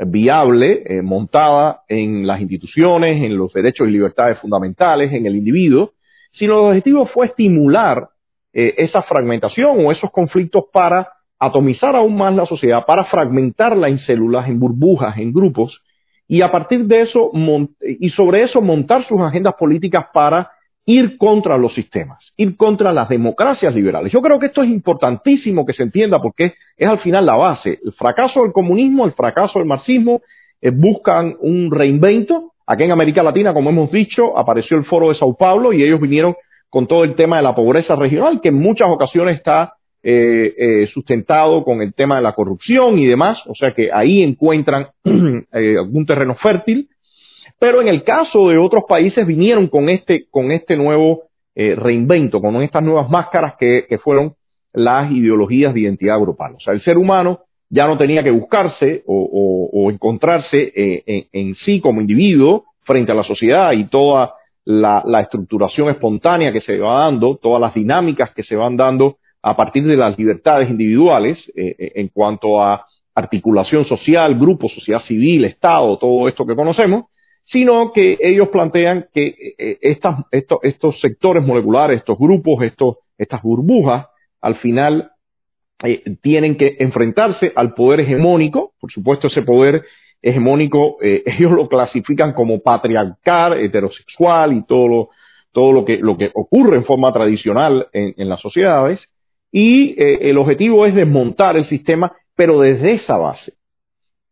viable 0.07 1.01
montada 1.03 1.81
en 1.87 2.25
las 2.25 2.41
instituciones, 2.41 3.21
en 3.21 3.37
los 3.37 3.53
derechos 3.53 3.87
y 3.87 3.91
libertades 3.91 4.39
fundamentales, 4.39 5.11
en 5.13 5.27
el 5.27 5.35
individuo, 5.35 5.91
sino 6.31 6.53
el 6.53 6.65
objetivo 6.69 7.05
fue 7.07 7.27
estimular 7.27 8.07
esa 8.53 9.03
fragmentación 9.03 9.85
o 9.85 9.91
esos 9.91 10.09
conflictos 10.09 10.63
para 10.73 11.09
atomizar 11.39 11.95
aún 11.95 12.17
más 12.17 12.35
la 12.35 12.45
sociedad, 12.45 12.85
para 12.85 13.05
fragmentarla 13.05 13.87
en 13.87 13.99
células, 13.99 14.47
en 14.49 14.59
burbujas, 14.59 15.17
en 15.17 15.31
grupos, 15.31 15.81
y 16.27 16.41
a 16.41 16.51
partir 16.51 16.85
de 16.85 17.01
eso, 17.01 17.31
y 17.81 18.09
sobre 18.09 18.43
eso 18.43 18.61
montar 18.61 19.07
sus 19.07 19.19
agendas 19.21 19.55
políticas 19.57 20.05
para 20.13 20.51
ir 20.85 21.17
contra 21.17 21.57
los 21.57 21.73
sistemas, 21.73 22.33
ir 22.35 22.57
contra 22.57 22.91
las 22.91 23.09
democracias 23.09 23.73
liberales. 23.73 24.11
Yo 24.11 24.21
creo 24.21 24.39
que 24.39 24.47
esto 24.47 24.63
es 24.63 24.69
importantísimo 24.69 25.65
que 25.65 25.73
se 25.73 25.83
entienda 25.83 26.19
porque 26.19 26.53
es 26.77 26.87
al 26.87 26.99
final 26.99 27.25
la 27.25 27.35
base. 27.35 27.79
El 27.83 27.93
fracaso 27.93 28.41
del 28.41 28.51
comunismo, 28.51 29.05
el 29.05 29.13
fracaso 29.13 29.59
del 29.59 29.67
marxismo, 29.67 30.21
eh, 30.61 30.71
buscan 30.71 31.35
un 31.41 31.71
reinvento. 31.71 32.53
Aquí 32.65 32.83
en 32.83 32.91
América 32.91 33.23
Latina, 33.23 33.53
como 33.53 33.69
hemos 33.69 33.91
dicho, 33.91 34.37
apareció 34.37 34.77
el 34.77 34.85
foro 34.85 35.09
de 35.09 35.15
Sao 35.15 35.35
Paulo 35.37 35.73
y 35.73 35.83
ellos 35.83 36.01
vinieron 36.01 36.35
con 36.69 36.87
todo 36.87 37.03
el 37.03 37.15
tema 37.15 37.37
de 37.37 37.43
la 37.43 37.55
pobreza 37.55 37.95
regional, 37.95 38.41
que 38.41 38.49
en 38.49 38.59
muchas 38.59 38.87
ocasiones 38.87 39.37
está 39.37 39.73
eh, 40.01 40.53
eh, 40.57 40.87
sustentado 40.93 41.61
con 41.65 41.81
el 41.81 41.93
tema 41.93 42.15
de 42.15 42.21
la 42.21 42.31
corrupción 42.31 42.97
y 42.97 43.05
demás, 43.05 43.37
o 43.47 43.53
sea 43.53 43.73
que 43.73 43.89
ahí 43.91 44.23
encuentran 44.23 44.87
eh, 45.03 45.75
algún 45.77 46.05
terreno 46.05 46.35
fértil, 46.35 46.87
pero 47.59 47.81
en 47.81 47.89
el 47.89 48.03
caso 48.03 48.47
de 48.47 48.57
otros 48.57 48.85
países 48.87 49.27
vinieron 49.27 49.67
con 49.67 49.89
este, 49.89 50.27
con 50.31 50.51
este 50.51 50.77
nuevo 50.77 51.23
reinvento, 51.53 52.39
con 52.39 52.61
estas 52.61 52.81
nuevas 52.81 53.09
máscaras 53.09 53.55
que, 53.59 53.99
fueron 54.01 54.35
las 54.71 55.11
ideologías 55.11 55.73
de 55.73 55.81
identidad 55.81 56.17
grupal. 56.17 56.53
O 56.55 56.59
sea, 56.61 56.73
el 56.73 56.81
ser 56.81 56.97
humano 56.97 57.41
ya 57.69 57.85
no 57.85 57.97
tenía 57.97 58.23
que 58.23 58.31
buscarse 58.31 59.03
o, 59.05 59.89
encontrarse 59.91 60.71
en, 61.33 61.55
sí 61.55 61.81
como 61.81 61.99
individuo 61.99 62.63
frente 62.85 63.11
a 63.11 63.15
la 63.15 63.25
sociedad 63.25 63.73
y 63.73 63.89
toda 63.89 64.35
la, 64.63 65.03
la, 65.05 65.19
estructuración 65.19 65.89
espontánea 65.89 66.53
que 66.53 66.61
se 66.61 66.77
va 66.77 67.03
dando, 67.03 67.35
todas 67.35 67.59
las 67.59 67.73
dinámicas 67.73 68.33
que 68.33 68.43
se 68.43 68.55
van 68.55 68.77
dando 68.77 69.17
a 69.41 69.55
partir 69.55 69.85
de 69.85 69.95
las 69.95 70.17
libertades 70.17 70.69
individuales 70.69 71.37
eh, 71.55 71.75
eh, 71.77 71.91
en 71.95 72.09
cuanto 72.09 72.61
a 72.61 72.85
articulación 73.15 73.85
social, 73.85 74.37
grupo, 74.37 74.69
sociedad 74.69 75.01
civil, 75.03 75.45
Estado, 75.45 75.97
todo 75.97 76.27
esto 76.27 76.45
que 76.45 76.55
conocemos, 76.55 77.05
sino 77.43 77.91
que 77.93 78.17
ellos 78.19 78.49
plantean 78.49 79.07
que 79.13 79.27
eh, 79.57 79.77
estas, 79.81 80.25
estos, 80.31 80.59
estos, 80.63 80.99
sectores 80.99 81.43
moleculares, 81.43 81.99
estos 81.99 82.17
grupos, 82.17 82.63
estos, 82.63 82.97
estas 83.17 83.41
burbujas, 83.41 84.07
al 84.41 84.55
final 84.55 85.11
tienen 86.21 86.57
que 86.57 86.75
enfrentarse 86.79 87.53
al 87.55 87.73
poder 87.73 88.01
hegemónico, 88.01 88.73
por 88.81 88.91
supuesto 88.91 89.27
ese 89.27 89.43
poder 89.43 89.83
hegemónico 90.21 90.97
ellos 91.01 91.53
lo 91.53 91.69
clasifican 91.69 92.33
como 92.33 92.59
patriarcal, 92.59 93.53
heterosexual 93.53 94.53
y 94.53 94.65
todo 94.65 94.87
lo, 94.87 95.09
todo 95.53 95.71
lo 95.71 95.85
que, 95.85 95.97
lo 95.97 96.17
que 96.17 96.31
ocurre 96.33 96.75
en 96.75 96.85
forma 96.85 97.13
tradicional 97.13 97.87
en 97.93 98.29
las 98.29 98.41
sociedades, 98.41 98.99
y 99.51 99.91
eh, 99.91 100.29
el 100.29 100.37
objetivo 100.37 100.85
es 100.85 100.93
desmontar 100.93 101.57
el 101.57 101.67
sistema, 101.67 102.11
pero 102.35 102.59
desde 102.59 102.93
esa 102.93 103.17
base. 103.17 103.53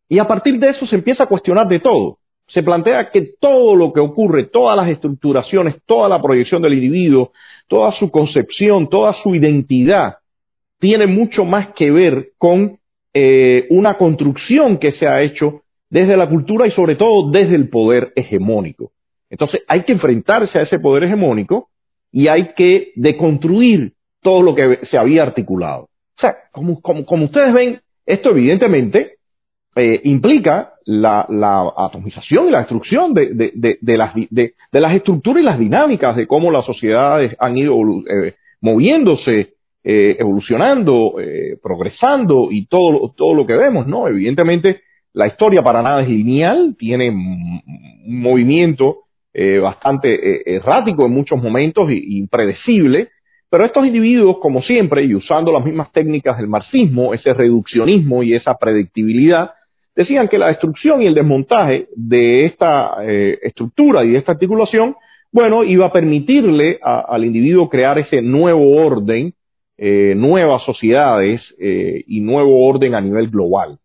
Y 0.10 0.20
a 0.20 0.28
partir 0.28 0.60
de 0.60 0.70
eso 0.70 0.86
se 0.88 0.96
empieza 0.96 1.24
a 1.24 1.28
cuestionar 1.28 1.68
de 1.68 1.80
todo. 1.80 2.18
Se 2.48 2.64
plantea 2.64 3.10
que 3.10 3.34
todo 3.40 3.76
lo 3.76 3.92
que 3.92 4.00
ocurre, 4.00 4.46
todas 4.46 4.78
las 4.78 4.90
estructuraciones, 4.90 5.76
toda 5.86 6.08
la 6.08 6.22
proyección 6.22 6.62
del 6.62 6.76
individuo, 6.76 7.32
toda 7.68 7.92
su 7.94 8.10
concepción, 8.10 8.90
toda 8.90 9.14
su 9.22 9.36
identidad, 9.36 10.16
tiene 10.80 11.08
mucho 11.08 11.44
más 11.44 11.74
que 11.74 11.92
ver 11.92 12.30
con 12.38 12.78
eh, 13.14 13.66
una 13.70 13.96
construcción 13.96 14.78
que 14.78 14.94
se 14.94 15.08
ha 15.08 15.22
hecho 15.22 15.64
desde 15.90 16.16
la 16.16 16.30
cultura 16.30 16.68
y 16.68 16.72
sobre 16.72 16.96
todo 16.96 17.32
desde 17.32 17.56
el 17.56 17.70
poder 17.70 18.14
hegemónico. 18.16 18.92
Entonces 19.30 19.62
hay 19.68 19.84
que 19.84 19.92
enfrentarse 19.92 20.58
a 20.58 20.62
ese 20.62 20.80
poder 20.80 21.04
hegemónico 21.04 21.70
y 22.12 22.28
hay 22.28 22.54
que 22.56 22.92
deconstruir 22.96 23.94
todo 24.22 24.42
lo 24.42 24.56
que 24.56 24.80
se 24.90 24.98
había 24.98 25.24
articulado. 25.24 25.84
O 26.18 26.20
sea, 26.20 26.36
como, 26.52 26.82
como, 26.82 27.26
ustedes 27.26 27.54
ven, 27.54 27.80
esto 28.06 28.32
evidentemente 28.32 29.18
eh, 29.76 30.02
implica 30.06 30.74
la, 30.86 31.28
atomización 31.78 32.48
y 32.48 32.52
la 32.52 32.60
destrucción 32.60 33.14
de, 33.14 33.52
de, 33.54 33.98
las, 33.98 34.16
de, 34.16 34.54
las 34.72 34.96
estructuras 34.96 35.44
y 35.44 35.46
las 35.46 35.60
dinámicas 35.60 36.16
de 36.16 36.26
cómo 36.26 36.50
las 36.50 36.66
sociedades 36.66 37.36
han 37.40 37.58
ido 37.58 37.76
eh, 38.10 38.34
moviéndose, 38.62 39.54
eh, 39.84 40.16
evolucionando, 40.18 41.16
progresando 41.62 42.48
y 42.50 42.66
todo, 42.66 43.14
todo 43.16 43.36
lo 43.36 43.46
que 43.46 43.56
vemos, 43.56 43.86
¿no? 43.86 44.08
Evidentemente, 44.08 44.82
la 45.14 45.28
historia 45.28 45.62
para 45.62 45.84
nada 45.84 46.02
es 46.02 46.10
lineal, 46.10 46.76
tiene 46.78 47.10
un 47.12 48.22
movimiento 48.22 49.02
bastante 49.62 50.56
errático 50.56 51.06
en 51.06 51.12
muchos 51.12 51.40
momentos 51.40 51.88
e 51.92 52.02
impredecible, 52.08 53.10
pero 53.50 53.66
estos 53.66 53.86
individuos, 53.86 54.38
como 54.40 54.62
siempre, 54.62 55.04
y 55.06 55.16
usando 55.16 55.52
las 55.52 55.64
mismas 55.64 55.92
técnicas 55.92 56.38
del 56.38 56.48
marxismo, 56.48 57.14
ese 57.14 57.34
reduccionismo 57.34 58.24
y 58.24 58.34
esa 58.34 58.56
predictibilidad, 58.56 59.52
decían 59.96 60.28
que 60.28 60.38
la 60.38 60.48
destrucción 60.48 61.02
y 61.02 61.08
el 61.08 61.16
desmontaje 61.16 61.88
de 61.96 62.46
esta 62.46 62.98
eh, 63.02 63.40
estructura 63.42 64.04
y 64.04 64.12
de 64.12 64.18
esta 64.20 64.34
articulación, 64.34 64.96
bueno, 65.32 65.64
iba 65.64 65.88
a 65.88 65.92
permitirle 65.92 66.80
al 66.82 67.26
individuo 67.26 67.70
crear 67.70 67.98
ese 68.00 68.22
nuevo 68.22 68.78
orden, 68.78 69.34
eh, 69.78 70.14
nuevas 70.16 70.64
sociedades 70.64 71.42
eh, 71.60 72.04
y 72.08 72.22
nuevo 72.22 72.66
orden 72.66 72.96
a 72.96 73.02
nivel 73.02 73.30
global. 73.30 73.80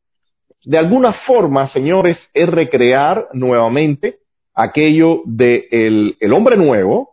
De 0.64 0.78
alguna 0.78 1.12
forma, 1.26 1.72
señores, 1.72 2.16
es 2.34 2.48
recrear 2.48 3.28
nuevamente 3.32 4.18
aquello 4.54 5.22
del 5.24 6.16
el 6.20 6.32
hombre 6.32 6.56
nuevo, 6.56 7.11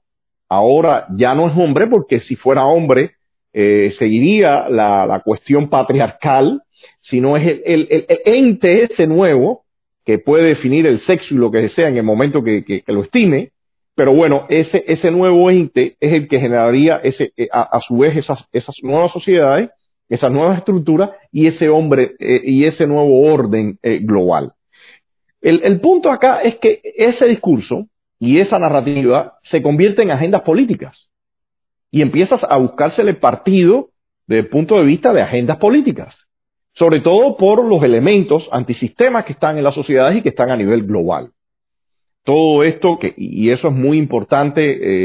ahora 0.50 1.06
ya 1.16 1.36
no 1.36 1.48
es 1.48 1.54
hombre 1.56 1.88
porque 1.88 2.20
si 2.22 2.36
fuera 2.36 2.66
hombre 2.66 3.12
eh, 3.54 3.94
seguiría 3.98 4.68
la, 4.70 5.22
cuestión 5.24 5.70
patriarcal, 5.70 6.62
sino 7.02 7.38
es 7.38 7.62
el, 7.66 7.88
ente 8.26 8.84
ese 8.84 9.08
nuevo 9.08 9.64
que 10.06 10.18
puede 10.18 10.50
definir 10.50 10.88
el 10.88 11.02
sexo 11.06 11.34
y 11.34 11.38
lo 11.38 11.52
que 11.52 11.60
desea 11.60 11.88
en 11.88 11.98
el 11.98 12.04
momento 12.04 12.44
que, 12.44 12.84
lo 12.88 13.04
estime, 13.04 13.52
pero 13.96 14.14
bueno, 14.14 14.46
ese, 14.50 15.12
nuevo 15.12 15.52
ente 15.52 15.96
es 16.00 16.14
el 16.14 16.28
que 16.28 16.40
generaría 16.40 16.98
ese, 17.04 17.32
eh, 17.38 17.48
a, 17.52 17.80
su 17.88 17.98
vez 17.98 18.16
esas, 18.18 18.40
nuevas 18.82 19.12
sociedades, 19.12 19.70
esas 20.10 20.32
nuevas 20.32 20.60
estructuras 20.60 21.12
y 21.32 21.48
ese 21.48 21.70
hombre 21.70 22.14
eh, 22.20 22.42
y 22.44 22.66
ese 22.66 22.88
nuevo 22.88 23.22
orden 23.32 23.78
global. 23.84 24.54
El 25.42 25.80
punto 25.80 26.12
acá 26.12 26.42
es 26.42 26.58
que 26.58 26.82
ese 26.84 27.26
discurso, 27.26 27.88
y 28.20 28.40
esa 28.40 28.60
narrativa 28.60 29.40
se 29.50 29.62
convierte 29.62 30.04
en 30.04 30.12
agendas 30.12 30.42
políticas. 30.42 31.10
Y 31.90 32.02
empiezas 32.02 32.42
a 32.48 32.58
buscársele 32.58 33.16
partido 33.16 33.90
desde 34.28 34.42
el 34.42 34.50
punto 34.50 34.76
de 34.78 34.84
vista 34.84 35.12
de 35.14 35.22
agendas 35.22 35.58
políticas, 35.58 36.16
sobre 36.74 37.00
todo 37.00 37.36
por 37.38 37.66
los 37.66 37.82
elementos 37.84 38.48
antisistemas 38.52 39.26
que 39.26 39.34
están 39.34 39.58
en 39.58 39.64
las 39.64 39.74
sociedades 39.74 40.18
y 40.18 40.22
que 40.22 40.30
están 40.30 40.52
a 40.52 40.58
nivel 40.58 40.84
global. 40.84 41.32
Todo 42.24 42.64
esto, 42.64 43.00
que, 43.00 43.14
y 43.18 43.50
eso 43.50 43.70
es 43.70 43.74
muy 43.74 43.98
importante 43.98 44.62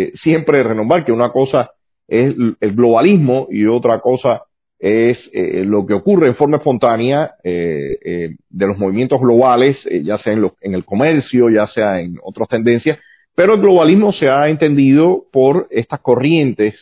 eh, 0.08 0.12
siempre 0.22 0.62
renombrar, 0.62 1.04
que 1.04 1.12
una 1.12 1.30
cosa 1.30 1.70
es 2.06 2.34
el 2.60 2.74
globalismo 2.74 3.46
y 3.50 3.64
otra 3.64 4.00
cosa 4.00 4.42
es 4.78 5.18
eh, 5.32 5.64
lo 5.64 5.86
que 5.86 5.94
ocurre 5.94 6.28
en 6.28 6.34
forma 6.34 6.58
espontánea 6.58 7.34
eh, 7.42 7.98
eh, 8.04 8.36
de 8.50 8.66
los 8.66 8.78
movimientos 8.78 9.20
globales, 9.20 9.76
ya 10.02 10.18
sea 10.18 10.32
en, 10.32 10.50
en, 10.60 10.74
el 10.74 10.84
comercio, 10.84 11.48
ya 11.48 11.66
sea 11.68 12.00
en 12.00 12.18
otras 12.22 12.48
tendencias, 12.48 12.98
pero 13.34 13.54
el 13.54 13.60
globalismo 13.60 14.12
se 14.12 14.28
ha 14.28 14.48
entendido 14.48 15.24
por 15.32 15.66
estas 15.70 16.00
corrientes 16.00 16.74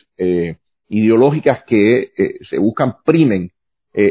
ideológicas 0.88 1.64
que 1.64 2.11
se 2.50 2.59
buscan 2.59 2.96
primen 3.07 3.50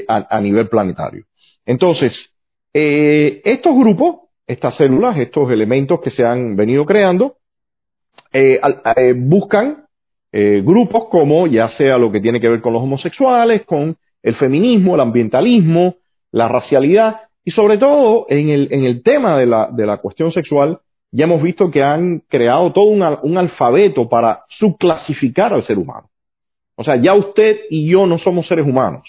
a, 0.07 0.41
nivel 0.41 0.67
planetario. 0.67 1.25
Entonces, 1.67 2.11
estos 2.73 3.77
grupos, 3.77 4.29
estas 4.47 4.75
células, 4.77 5.17
estos 5.17 5.51
elementos 5.51 6.01
que 6.01 6.09
se 6.09 6.25
han 6.25 6.55
venido 6.55 6.83
creando, 6.83 7.35
buscan 9.17 9.85
eh, 10.31 10.61
grupos 10.63 11.05
como 11.09 11.47
ya 11.47 11.69
sea 11.77 11.97
lo 11.97 12.11
que 12.11 12.21
tiene 12.21 12.39
que 12.39 12.49
ver 12.49 12.61
con 12.61 12.73
los 12.73 12.81
homosexuales, 12.81 13.65
con 13.65 13.97
el 14.23 14.35
feminismo, 14.35 14.95
el 14.95 15.01
ambientalismo, 15.01 15.95
la 16.31 16.47
racialidad 16.47 17.21
y 17.43 17.51
sobre 17.51 17.77
todo 17.77 18.27
en 18.29 18.49
el, 18.49 18.67
en 18.71 18.85
el 18.85 19.03
tema 19.03 19.37
de 19.37 19.45
la, 19.45 19.69
de 19.71 19.85
la 19.85 19.97
cuestión 19.97 20.31
sexual, 20.31 20.79
ya 21.11 21.25
hemos 21.25 21.41
visto 21.41 21.69
que 21.71 21.83
han 21.83 22.19
creado 22.29 22.71
todo 22.71 22.85
un, 22.85 23.03
un 23.23 23.37
alfabeto 23.37 24.07
para 24.07 24.43
subclasificar 24.59 25.53
al 25.53 25.65
ser 25.65 25.77
humano. 25.77 26.09
O 26.75 26.83
sea, 26.83 26.95
ya 26.95 27.13
usted 27.13 27.57
y 27.69 27.89
yo 27.89 28.05
no 28.05 28.17
somos 28.19 28.47
seres 28.47 28.65
humanos. 28.65 29.03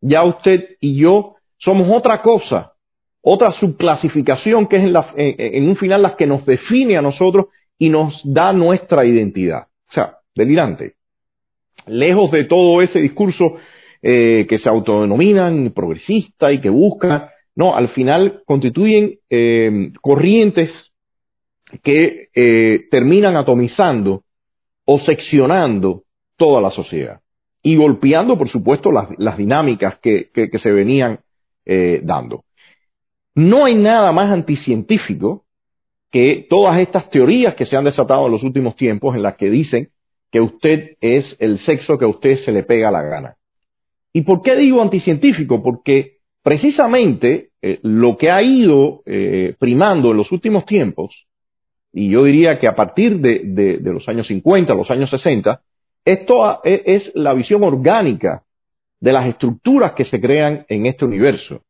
Ya 0.00 0.22
usted 0.22 0.76
y 0.80 0.96
yo 0.96 1.36
somos 1.58 1.88
otra 1.90 2.20
cosa, 2.20 2.74
otra 3.22 3.52
subclasificación 3.52 4.66
que 4.66 4.76
es 4.76 4.82
en, 4.82 4.92
la, 4.92 5.12
en, 5.16 5.68
un 5.68 5.76
final 5.76 6.02
las 6.02 6.14
que 6.16 6.26
nos 6.26 6.44
define 6.44 6.98
a 6.98 7.02
nosotros 7.02 7.46
y 7.78 7.88
nos 7.88 8.20
da 8.22 8.52
nuestra 8.52 9.06
identidad. 9.06 9.68
O 9.88 9.92
sea, 9.92 10.18
delirante. 10.34 10.94
Lejos 11.86 12.30
de 12.30 12.44
todo 12.44 12.82
ese 12.82 12.98
discurso 12.98 13.56
eh, 14.02 14.46
que 14.48 14.58
se 14.58 14.68
autodenominan 14.68 15.72
progresistas 15.74 16.52
y 16.52 16.60
que 16.60 16.70
buscan, 16.70 17.28
no, 17.56 17.74
al 17.74 17.88
final 17.88 18.42
constituyen 18.44 19.14
eh, 19.30 19.92
corrientes 20.00 20.70
que 21.82 22.28
eh, 22.34 22.86
terminan 22.90 23.36
atomizando 23.36 24.22
o 24.84 25.00
seccionando 25.00 26.02
toda 26.36 26.60
la 26.60 26.70
sociedad 26.70 27.20
y 27.62 27.76
golpeando, 27.76 28.36
por 28.36 28.50
supuesto, 28.50 28.92
las, 28.92 29.08
las 29.16 29.38
dinámicas 29.38 29.98
que, 30.00 30.28
que, 30.34 30.50
que, 30.50 30.58
se 30.58 30.70
venían 30.70 31.20
dando. 32.02 32.44
No 33.34 33.64
hay 33.64 33.74
nada 33.74 34.12
más 34.12 34.30
anticientífico 34.30 35.44
que 36.12 36.46
todas 36.50 36.78
estas 36.78 37.08
teorías 37.08 37.54
que 37.54 37.64
se 37.64 37.74
han 37.74 37.84
desatado 37.84 38.26
en 38.26 38.32
los 38.32 38.42
últimos 38.42 38.76
tiempos 38.76 39.16
en 39.16 39.22
las 39.22 39.36
que 39.36 39.48
dicen 39.48 39.88
que 40.34 40.40
usted 40.40 40.96
es 41.00 41.24
el 41.38 41.60
sexo 41.60 41.96
que 41.96 42.06
a 42.06 42.08
usted 42.08 42.44
se 42.44 42.50
le 42.50 42.64
pega 42.64 42.90
la 42.90 43.02
gana. 43.02 43.36
¿Y 44.12 44.22
por 44.22 44.42
qué 44.42 44.56
digo 44.56 44.82
anticientífico? 44.82 45.62
Porque 45.62 46.16
precisamente 46.42 47.50
eh, 47.62 47.78
lo 47.84 48.16
que 48.16 48.32
ha 48.32 48.42
ido 48.42 49.02
eh, 49.06 49.54
primando 49.60 50.10
en 50.10 50.16
los 50.16 50.32
últimos 50.32 50.66
tiempos, 50.66 51.14
y 51.92 52.10
yo 52.10 52.24
diría 52.24 52.58
que 52.58 52.66
a 52.66 52.74
partir 52.74 53.20
de, 53.20 53.78
los 53.80 54.08
años 54.08 54.26
50, 54.26 54.74
los 54.74 54.90
años 54.90 55.08
60, 55.10 55.60
esto 56.04 56.60
es 56.64 57.12
la 57.14 57.32
visión 57.32 57.62
orgánica 57.62 58.42
de 58.98 59.12
las 59.12 59.28
estructuras 59.28 59.92
que 59.92 60.04
se 60.06 60.20
crean 60.20 60.66
en 60.68 60.86
este 60.86 61.04
universo. 61.04 61.62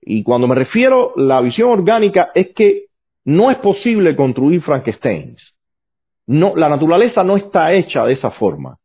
Y 0.00 0.22
cuando 0.22 0.46
me 0.46 0.54
refiero 0.54 1.12
a 1.16 1.20
la 1.20 1.40
visión 1.40 1.70
orgánica 1.70 2.30
es 2.36 2.50
que 2.54 2.84
no 3.24 3.50
es 3.50 3.58
posible 3.58 4.14
construir 4.14 4.62
Frankensteins. 4.62 5.42
No, 6.30 6.54
la 6.54 6.68
naturaleza 6.68 7.24
no 7.24 7.36
está 7.36 7.72
hecha 7.72 8.06
de 8.06 8.12
esa 8.12 8.30
forma. 8.30 8.76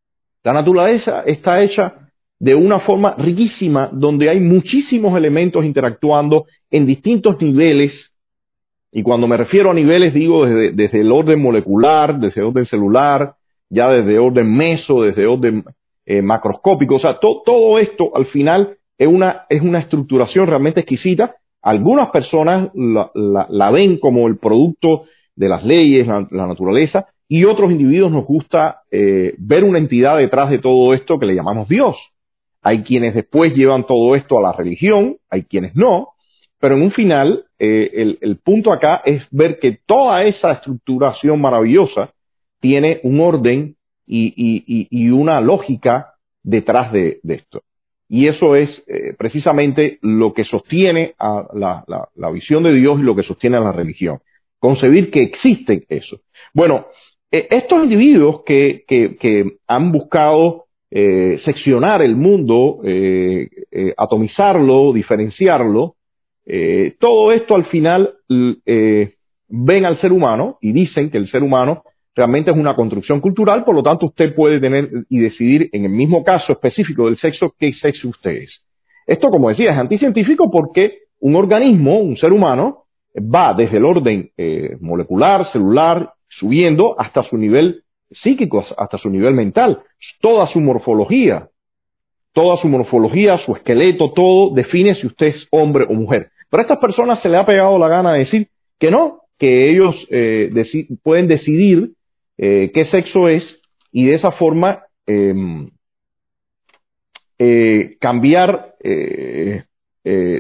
La 0.43 0.51
naturaleza 0.51 1.21
está 1.27 1.62
hecha 1.62 1.93
de 2.39 2.55
una 2.55 2.79
forma 2.79 3.13
riquísima 3.19 3.88
donde 3.91 4.31
hay 4.31 4.39
muchísimos 4.39 5.15
elementos 5.15 5.63
interactuando 5.63 6.45
en 6.71 6.88
distintos 6.88 7.39
niveles. 7.39 7.91
Y 8.91 9.03
cuando 9.03 9.27
me 9.27 9.38
refiero 9.38 9.69
a 9.69 9.75
niveles 9.75 10.15
digo 10.15 10.47
desde, 10.47 10.71
desde 10.71 11.01
el 11.01 11.12
orden 11.12 11.39
molecular, 11.39 12.19
desde 12.19 12.41
el 12.41 12.47
orden 12.47 12.65
celular, 12.65 13.36
ya 13.69 13.91
desde 13.91 14.17
orden 14.17 14.51
meso, 14.51 15.03
desde 15.03 15.27
orden 15.27 15.63
eh, 16.08 16.23
macroscópico. 16.23 16.95
O 16.95 16.99
sea, 16.99 17.19
to, 17.19 17.43
todo 17.45 17.77
esto 17.77 18.10
al 18.15 18.25
final 18.25 18.75
es 18.97 19.08
una, 19.08 19.43
es 19.49 19.62
una 19.62 19.81
estructuración 19.81 20.47
realmente 20.47 20.79
exquisita. 20.79 21.36
Algunas 21.62 22.10
personas 22.10 22.71
la, 22.73 23.12
la, 23.13 23.45
la 23.51 23.69
ven 23.69 23.99
como 23.99 24.27
el 24.27 24.38
producto 24.39 25.03
de 25.36 25.47
las 25.47 25.63
leyes, 25.63 26.08
la 26.08 26.47
naturaleza, 26.47 27.05
y 27.36 27.43
otros 27.43 27.69
individuos 27.69 28.13
nos 28.13 28.26
gusta 28.26 28.84
eh, 28.89 29.34
ver 29.38 29.65
una 29.65 29.78
entidad 29.78 30.15
detrás 30.15 30.50
de 30.50 30.60
todo 30.60 30.93
esto 30.93 31.19
que 31.19 31.26
le 31.26 31.36
llamamos 31.36 31.67
Dios. 31.67 31.98
Hay 32.62 32.84
quienes 32.84 33.13
después 33.13 33.54
llevan 33.54 33.86
todo 33.86 34.15
esto 34.15 34.39
a 34.39 34.41
la 34.41 34.54
religión, 34.54 35.17
hay 35.30 35.43
quienes 35.43 35.76
no, 35.76 36.12
pero 36.62 36.78
en 36.78 36.84
un 36.84 36.93
final 36.93 37.43
eh, 37.60 38.17
el, 38.21 38.38
punto 38.38 38.71
acá 38.71 39.02
es 39.04 39.21
ver 39.32 39.60
que 39.60 39.80
toda 39.86 40.24
esa 40.24 40.54
estructuración 40.54 41.41
maravillosa 41.41 42.13
tiene 42.62 43.02
un 43.04 43.19
orden 43.19 43.76
y, 44.08 45.10
una 45.10 45.41
lógica 45.41 46.13
detrás 46.41 46.93
de, 46.93 47.19
esto. 47.28 47.63
Y 48.08 48.30
eso 48.30 48.56
es 48.56 48.69
eh, 48.88 49.13
precisamente 49.17 50.00
lo 50.02 50.34
que 50.34 50.45
sostiene 50.45 51.15
la, 51.19 51.84
la, 52.15 52.30
visión 52.30 52.63
de 52.63 52.71
Dios 52.71 52.98
y 52.98 53.04
lo 53.04 53.13
que 53.13 53.24
sostiene 53.24 53.58
a 53.58 53.60
la 53.60 53.74
religión. 53.74 54.19
Concebir 54.58 55.12
que 55.12 55.21
existe 55.21 55.86
eso. 55.89 56.21
Bueno, 56.54 56.86
estos 57.50 57.84
individuos 57.84 58.41
que, 58.45 58.84
han 59.67 59.91
buscado 59.91 60.65
eh, 60.91 61.39
seccionar 61.43 62.02
el 62.02 62.15
mundo, 62.15 62.80
eh, 62.84 63.50
atomizarlo, 63.98 64.93
diferenciarlo, 64.93 65.95
todo 67.00 67.32
esto 67.32 67.56
al 67.56 67.65
final 67.65 68.13
ven 68.28 69.86
al 69.86 70.00
ser 70.00 70.12
humano 70.12 70.58
y 70.62 70.74
dicen 70.74 71.10
que 71.10 71.17
el 71.17 71.28
ser 71.28 71.41
humano 71.41 71.82
realmente 72.15 72.52
es 72.52 72.58
una 72.58 72.76
construcción 72.76 73.19
cultural, 73.19 73.63
por 73.63 73.76
lo 73.76 73.84
tanto 73.84 74.06
usted 74.08 74.34
puede 74.34 74.60
tener 74.60 74.89
y 75.10 75.19
decidir 75.19 75.69
en 75.74 75.86
el 75.86 75.91
mismo 75.91 76.24
caso 76.24 76.54
específico 76.54 77.06
del 77.06 77.17
sexo 77.17 77.54
qué 77.60 77.74
sexo 77.74 78.10
usted 78.10 78.32
es. 78.32 78.52
Esto, 79.06 79.30
como 79.30 79.50
decía, 79.50 79.71
es 79.71 79.78
anticientífico 79.78 80.50
porque 80.50 81.00
un 81.19 81.36
organismo, 81.36 82.00
un 82.00 82.17
ser 82.17 82.32
humano, 82.32 82.86
va 83.15 83.54
desde 83.54 83.78
el 83.78 83.86
orden 83.86 84.30
eh, 84.38 84.78
molecular, 84.80 85.52
celular, 85.52 86.12
subiendo 86.39 86.95
hasta 87.00 87.24
su 87.24 87.38
nivel 87.38 87.84
psíquico, 88.24 88.65
hasta 88.78 88.98
su 88.98 89.10
nivel 89.10 89.34
mental. 89.34 89.82
Toda 90.21 90.48
su 90.48 90.60
morfología, 90.60 91.50
toda 92.34 92.58
su 92.62 92.67
morfología, 92.67 93.38
su 93.45 93.56
esqueleto, 93.56 94.12
todo 94.12 94.54
define 94.54 94.95
si 94.95 95.08
usted 95.08 95.28
es 95.28 95.48
hombre 95.52 95.86
o 95.89 95.93
mujer. 95.93 96.30
Pero 96.50 96.62
a 96.62 96.63
estas 96.63 96.80
personas 96.80 97.21
se 97.21 97.30
le 97.30 97.38
ha 97.38 97.45
pegado 97.45 97.78
la 97.80 97.88
gana 97.88 98.13
de 98.13 98.19
decir 98.19 98.48
que 98.80 98.91
no, 98.91 99.21
que 99.39 99.69
ellos 99.71 99.95
eh, 100.10 100.52
pueden 101.04 101.28
decidir 101.28 101.91
eh, 102.38 102.71
qué 102.74 102.86
sexo 102.86 103.30
es 103.30 103.43
y 103.91 104.08
de 104.08 104.15
esa 104.15 104.32
forma 104.32 104.84
eh, 105.08 105.34
eh, 107.39 107.98
cambiar 108.00 108.74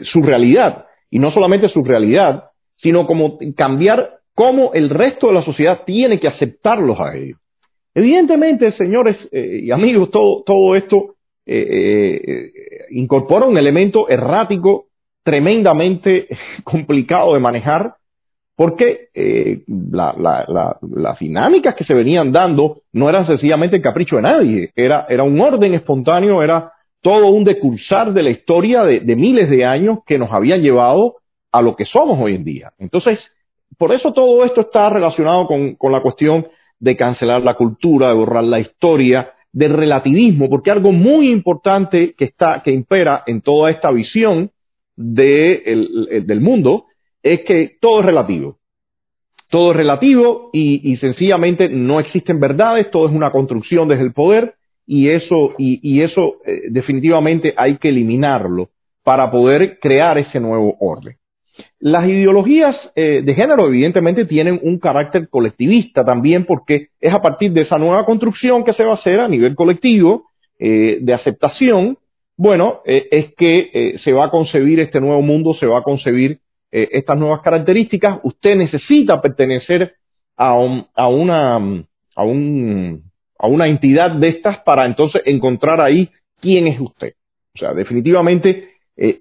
su 0.03 0.21
realidad. 0.21 0.85
Y 1.09 1.17
no 1.17 1.31
solamente 1.31 1.69
su 1.69 1.83
realidad, 1.83 2.45
sino 2.75 3.07
como 3.07 3.39
cambiar 3.55 4.19
cómo 4.35 4.73
el 4.73 4.89
resto 4.89 5.27
de 5.27 5.33
la 5.33 5.43
sociedad 5.43 5.81
tiene 5.85 6.19
que 6.19 6.27
aceptarlos 6.27 6.99
a 6.99 7.15
ellos. 7.15 7.39
Evidentemente, 7.95 8.73
señores 8.73 9.17
eh, 9.31 9.61
y 9.63 9.71
amigos, 9.71 10.11
todo, 10.11 10.43
todo 10.45 10.75
esto 10.75 11.13
incorpora 12.89 13.45
un 13.45 13.55
elemento 13.55 14.09
errático 14.09 14.85
tremendamente 15.23 16.27
complicado 16.63 17.33
de 17.35 17.39
manejar 17.39 17.95
porque 18.55 19.09
eh, 19.13 19.63
la, 19.67 20.15
la, 20.17 20.45
la, 20.47 20.77
las 20.81 21.19
dinámicas 21.19 21.75
que 21.75 21.83
se 21.83 21.93
venían 21.93 22.31
dando 22.31 22.83
no 22.93 23.09
eran 23.09 23.27
sencillamente 23.27 23.75
el 23.77 23.81
capricho 23.81 24.15
de 24.15 24.21
nadie, 24.21 24.71
era, 24.75 25.05
era 25.09 25.23
un 25.23 25.39
orden 25.39 25.73
espontáneo, 25.73 26.41
era 26.41 26.71
todo 27.01 27.27
un 27.27 27.43
decursar 27.43 28.13
de 28.13 28.23
la 28.23 28.29
historia 28.29 28.83
de, 28.83 29.01
de, 29.01 29.15
miles 29.15 29.49
de 29.49 29.65
años 29.65 29.99
que 30.05 30.17
nos 30.17 30.31
habían 30.31 30.61
llevado 30.61 31.15
a 31.51 31.61
lo 31.61 31.75
que 31.75 31.85
somos 31.85 32.17
hoy 32.19 32.35
en 32.35 32.45
día. 32.45 32.71
Entonces, 32.79 33.19
por 33.77 33.93
eso 33.93 34.13
todo 34.13 34.45
esto 34.45 34.61
está 34.61 34.89
relacionado 34.89 35.47
con, 35.47 35.91
la 35.91 36.01
cuestión 36.01 36.47
de 36.79 36.95
cancelar 36.95 37.41
la 37.41 37.55
cultura, 37.55 38.09
de 38.09 38.15
borrar 38.15 38.43
la 38.43 38.59
historia, 38.59 39.31
del 39.51 39.73
relativismo, 39.73 40.49
porque 40.49 40.71
algo 40.71 40.91
muy 40.91 41.31
importante 41.31 42.13
que 42.17 42.25
está, 42.25 42.61
que 42.63 42.71
impera 42.71 43.23
en 43.25 43.41
toda 43.41 43.71
esta 43.71 43.89
visión 43.91 44.51
de 44.97 45.55
el, 45.65 46.25
del 46.25 46.41
mundo 46.41 46.85
es 47.23 47.41
que 47.41 47.77
todo 47.79 48.01
es 48.01 48.05
relativo. 48.05 48.57
Todo 49.49 49.71
es 49.71 49.77
relativo 49.77 50.49
y, 50.51 50.91
y, 50.91 50.97
sencillamente 50.97 51.69
no 51.69 51.99
existen 51.99 52.39
verdades, 52.39 52.91
todo 52.91 53.07
es 53.07 53.13
una 53.13 53.31
construcción 53.31 53.87
desde 53.87 54.03
el 54.03 54.11
poder 54.11 54.55
y 54.85 55.09
eso, 55.09 55.53
y, 55.57 55.79
y 55.81 56.01
eso 56.01 56.37
eh, 56.45 56.63
definitivamente 56.69 57.53
hay 57.55 57.77
que 57.77 57.89
eliminarlo 57.89 58.69
para 59.03 59.31
poder 59.31 59.79
crear 59.79 60.17
ese 60.17 60.39
nuevo 60.39 60.75
orden. 60.79 61.15
Las 61.79 62.07
ideologías 62.07 62.75
eh, 62.95 63.21
de 63.23 63.33
género 63.35 63.67
evidentemente 63.67 64.25
tienen 64.25 64.59
un 64.63 64.79
carácter 64.79 65.29
colectivista 65.29 66.03
también 66.03 66.45
porque 66.45 66.87
es 66.99 67.13
a 67.13 67.21
partir 67.21 67.51
de 67.51 67.61
esa 67.61 67.77
nueva 67.77 68.05
construcción 68.05 68.63
que 68.63 68.73
se 68.73 68.83
va 68.83 68.91
a 68.91 68.95
hacer 68.95 69.19
a 69.19 69.27
nivel 69.27 69.55
colectivo 69.55 70.25
eh, 70.59 70.99
de 71.01 71.13
aceptación, 71.13 71.97
bueno, 72.37 72.81
eh, 72.85 73.07
es 73.11 73.33
que 73.35 73.99
se 74.03 74.11
va 74.11 74.25
a 74.25 74.29
concebir 74.29 74.79
este 74.79 74.99
nuevo 74.99 75.21
mundo, 75.21 75.53
se 75.53 75.65
va 75.65 75.79
a 75.79 75.83
concebir 75.83 76.39
estas 76.71 77.17
nuevas 77.17 77.39
características, 77.41 78.19
usted 78.23 78.57
necesita 78.57 79.21
pertenecer 79.21 79.93
a, 80.35 80.55
un, 80.55 80.85
a, 80.93 81.07
una, 81.07 81.55
a, 82.15 82.23
un, 82.23 83.03
a 83.39 83.47
una 83.47 83.67
entidad 83.67 84.11
de 84.11 84.27
estas 84.27 84.57
para 84.63 84.85
entonces 84.85 85.21
encontrar 85.23 85.81
ahí 85.81 86.09
quién 86.41 86.67
es 86.67 86.77
usted. 86.81 87.13
O 87.53 87.59
sea, 87.59 87.73
definitivamente 87.73 88.71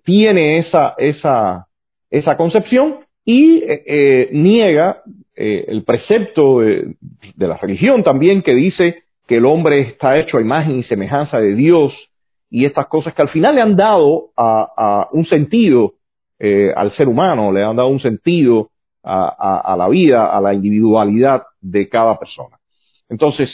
tiene 0.03 0.59
esa, 0.59 0.95
esa, 0.99 1.69
esa 2.11 2.37
concepción 2.37 3.05
y 3.25 3.59
eh, 3.65 3.83
eh 3.87 4.29
niega 4.33 5.03
eh, 5.35 5.65
el 5.69 5.83
precepto 5.85 6.61
de, 6.61 6.95
la 7.37 7.57
religión 7.57 8.03
también 8.03 8.43
que 8.43 8.55
dice 8.55 9.03
que 9.27 9.39
el 9.39 9.47
hombre 9.47 9.81
está 9.81 10.19
hecho 10.19 10.37
a 10.37 10.43
imagen 10.43 10.79
y 10.79 10.85
semejanza 10.85 11.39
de 11.39 11.55
Dios 11.55 11.93
y 12.51 12.67
estas 12.67 12.87
cosas 12.87 13.15
que 13.15 13.23
al 13.23 13.31
final 13.31 13.55
le 13.55 13.63
han 13.63 13.75
dado 13.75 14.31
a, 14.37 14.69
a 14.77 15.09
un 15.13 15.25
sentido 15.25 15.95
eh, 16.39 16.71
al 16.77 16.95
ser 16.95 17.09
humano, 17.09 17.51
le 17.51 17.65
han 17.65 17.75
dado 17.75 17.89
un 17.89 18.01
sentido 18.01 18.69
a, 19.03 19.73
a, 19.73 19.77
la 19.77 19.89
vida, 19.89 20.27
a 20.27 20.41
la 20.41 20.55
individualidad 20.55 21.43
de 21.61 21.89
cada 21.89 22.19
persona. 22.19 22.57
Entonces, 23.09 23.51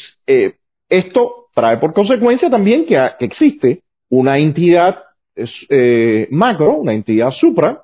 esto 0.89 1.47
trae 1.55 1.79
por 1.79 1.93
consecuencia 1.93 2.49
también 2.49 2.87
que, 2.87 2.97
existe 3.21 3.83
una 4.09 4.39
entidad 4.39 5.03
macro, 6.31 6.77
una 6.77 6.95
entidad 6.95 7.33
supra, 7.33 7.83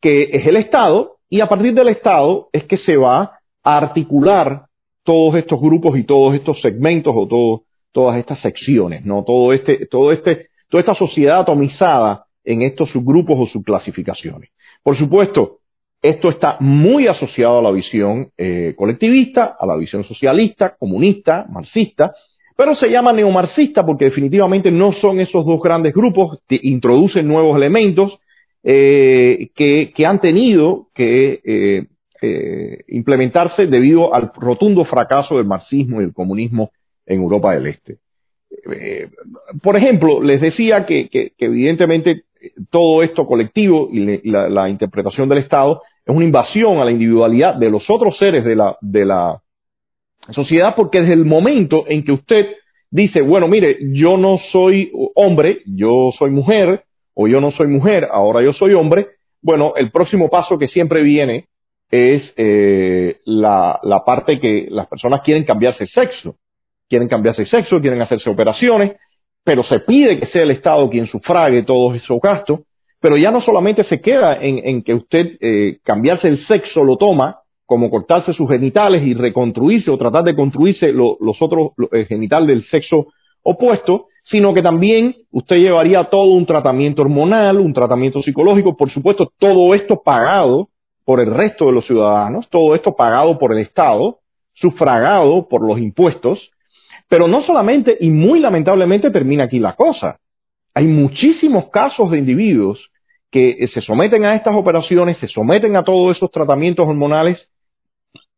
que 0.00 0.30
es 0.32 0.46
el 0.46 0.56
Estado, 0.56 1.16
y 1.28 1.40
a 1.40 1.48
partir 1.48 1.74
del 1.74 1.88
Estado 1.88 2.48
es 2.52 2.64
que 2.64 2.78
se 2.78 2.96
va 2.96 3.38
a 3.64 3.76
articular 3.76 4.62
todos 5.02 5.36
estos 5.36 5.60
grupos 5.60 5.98
y 5.98 6.04
todos 6.04 6.34
estos 6.34 6.60
segmentos 6.60 7.14
o 7.16 7.62
todas 7.92 8.18
estas 8.18 8.40
secciones, 8.40 9.04
¿no? 9.04 9.24
Todo 9.24 9.52
este, 9.52 9.86
todo 9.86 10.12
este, 10.12 10.46
toda 10.68 10.80
esta 10.80 10.94
sociedad 10.94 11.40
atomizada 11.40 12.24
en 12.44 12.62
estos 12.62 12.90
subgrupos 12.90 13.36
o 13.38 13.46
subclasificaciones. 13.46 14.50
Por 14.82 14.96
supuesto, 14.98 15.58
esto 16.02 16.28
está 16.28 16.56
muy 16.60 17.08
asociado 17.08 17.58
a 17.58 17.62
la 17.62 17.70
visión 17.70 18.28
eh, 18.36 18.74
colectivista, 18.76 19.56
a 19.58 19.66
la 19.66 19.76
visión 19.76 20.04
socialista, 20.04 20.76
comunista, 20.78 21.46
marxista, 21.48 22.14
pero 22.56 22.74
se 22.74 22.88
llama 22.88 23.12
neomarxista 23.12 23.84
porque 23.84 24.06
definitivamente 24.06 24.70
no 24.70 24.92
son 24.92 25.20
esos 25.20 25.44
dos 25.44 25.60
grandes 25.60 25.92
grupos, 25.92 26.38
que 26.48 26.58
introducen 26.62 27.26
nuevos 27.26 27.56
elementos 27.56 28.18
eh, 28.68 29.50
que, 29.54 30.06
han 30.06 30.20
tenido 30.20 30.88
que 30.92 31.40
eh, 31.44 31.86
eh, 32.20 32.78
implementarse 32.88 33.66
debido 33.66 34.12
al 34.12 34.32
rotundo 34.34 34.84
fracaso 34.84 35.36
del 35.36 35.46
marxismo 35.46 36.00
y 36.00 36.04
el 36.04 36.12
comunismo 36.12 36.72
en 37.06 37.20
Europa 37.20 37.54
del 37.54 37.68
Este. 37.68 37.98
por 39.62 39.76
ejemplo, 39.76 40.20
les 40.20 40.40
decía 40.40 40.84
que, 40.84 41.08
evidentemente 41.38 42.24
todo 42.68 43.04
esto 43.04 43.24
colectivo 43.24 43.88
y 43.92 44.28
la, 44.28 44.68
interpretación 44.68 45.28
del 45.28 45.38
Estado 45.38 45.82
es 46.04 46.12
una 46.12 46.24
invasión 46.24 46.78
a 46.78 46.84
la 46.84 46.90
individualidad 46.90 47.54
de 47.54 47.70
los 47.70 47.88
otros 47.88 48.18
seres 48.18 48.44
de 48.44 48.56
la, 48.56 48.76
de 48.80 49.04
la 49.04 49.42
sociedad 50.30 50.74
porque 50.74 51.02
desde 51.02 51.14
el 51.14 51.24
momento 51.24 51.84
en 51.86 52.02
que 52.02 52.10
usted 52.10 52.46
dice, 52.90 53.22
bueno, 53.22 53.46
mire, 53.46 53.78
yo 53.92 54.16
no 54.16 54.40
soy 54.50 54.90
hombre, 55.14 55.60
yo 55.66 56.10
soy 56.18 56.32
mujer, 56.32 56.82
o 57.18 57.26
yo 57.26 57.40
no 57.40 57.50
soy 57.52 57.66
mujer, 57.66 58.06
ahora 58.12 58.42
yo 58.42 58.52
soy 58.52 58.74
hombre, 58.74 59.08
bueno, 59.42 59.72
el 59.76 59.90
próximo 59.90 60.28
paso 60.28 60.58
que 60.58 60.68
siempre 60.68 61.02
viene 61.02 61.46
es 61.90 62.22
eh, 62.36 63.16
la, 63.24 63.80
la, 63.82 64.04
parte 64.04 64.38
que 64.38 64.66
las 64.70 64.86
personas 64.86 65.22
quieren 65.22 65.44
cambiarse 65.44 65.84
el 65.84 65.90
sexo, 65.90 66.36
quieren 66.88 67.08
cambiarse 67.08 67.42
el 67.42 67.48
sexo, 67.48 67.80
quieren 67.80 68.02
hacerse 68.02 68.28
operaciones, 68.28 68.96
pero 69.44 69.64
se 69.64 69.80
pide 69.80 70.20
que 70.20 70.26
sea 70.26 70.42
el 70.42 70.50
Estado 70.50 70.90
quien 70.90 71.06
sufrague 71.06 71.62
todos 71.62 71.96
esos 71.96 72.20
gastos, 72.20 72.60
pero 73.00 73.16
ya 73.16 73.30
no 73.30 73.40
solamente 73.40 73.84
se 73.84 74.00
queda 74.00 74.36
en, 74.40 74.82
que 74.82 74.94
usted 74.94 75.36
eh, 75.40 75.78
cambiarse 75.84 76.28
el 76.28 76.44
sexo 76.46 76.82
lo 76.84 76.96
toma 76.96 77.38
como 77.64 77.88
cortarse 77.88 78.32
sus 78.32 78.48
genitales 78.48 79.02
y 79.02 79.14
reconstruirse 79.14 79.90
o 79.90 79.96
tratar 79.96 80.24
de 80.24 80.34
construirse 80.34 80.92
los 80.92 81.40
otros 81.40 81.70
el 81.92 82.06
genital 82.06 82.46
del 82.46 82.64
sexo 82.66 83.06
opuesto, 83.42 84.06
sino 84.30 84.52
que 84.52 84.62
también 84.62 85.16
usted 85.30 85.56
llevaría 85.56 86.04
todo 86.04 86.32
un 86.32 86.46
tratamiento 86.46 87.02
hormonal, 87.02 87.58
un 87.58 87.72
tratamiento 87.72 88.22
psicológico, 88.22 88.76
por 88.76 88.90
supuesto, 88.90 89.30
todo 89.38 89.74
esto 89.74 90.02
pagado 90.04 90.68
por 91.04 91.20
el 91.20 91.32
resto 91.32 91.66
de 91.66 91.72
los 91.72 91.86
ciudadanos, 91.86 92.48
todo 92.50 92.74
esto 92.74 92.96
pagado 92.96 93.38
por 93.38 93.52
el 93.52 93.60
Estado, 93.60 94.18
sufragado 94.54 95.46
por 95.48 95.66
los 95.66 95.78
impuestos, 95.78 96.50
pero 97.08 97.28
no 97.28 97.42
solamente 97.42 97.96
y 98.00 98.10
muy 98.10 98.40
lamentablemente 98.40 99.10
termina 99.10 99.44
aquí 99.44 99.60
la 99.60 99.74
cosa. 99.74 100.18
Hay 100.74 100.86
muchísimos 100.86 101.70
casos 101.70 102.10
de 102.10 102.18
individuos 102.18 102.90
que 103.30 103.68
se 103.72 103.80
someten 103.80 104.24
a 104.24 104.34
estas 104.34 104.56
operaciones, 104.56 105.18
se 105.18 105.28
someten 105.28 105.76
a 105.76 105.84
todos 105.84 106.16
esos 106.16 106.30
tratamientos 106.32 106.86
hormonales 106.86 107.48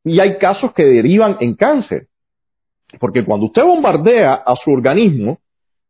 y 0.05 0.20
hay 0.20 0.37
casos 0.37 0.72
que 0.74 0.85
derivan 0.85 1.38
en 1.40 1.55
cáncer. 1.55 2.09
Porque 3.01 3.24
cuando 3.24 3.46
usted 3.46 3.62
bombardea 3.62 4.35
a 4.35 4.55
su 4.57 4.70
organismo 4.70 5.38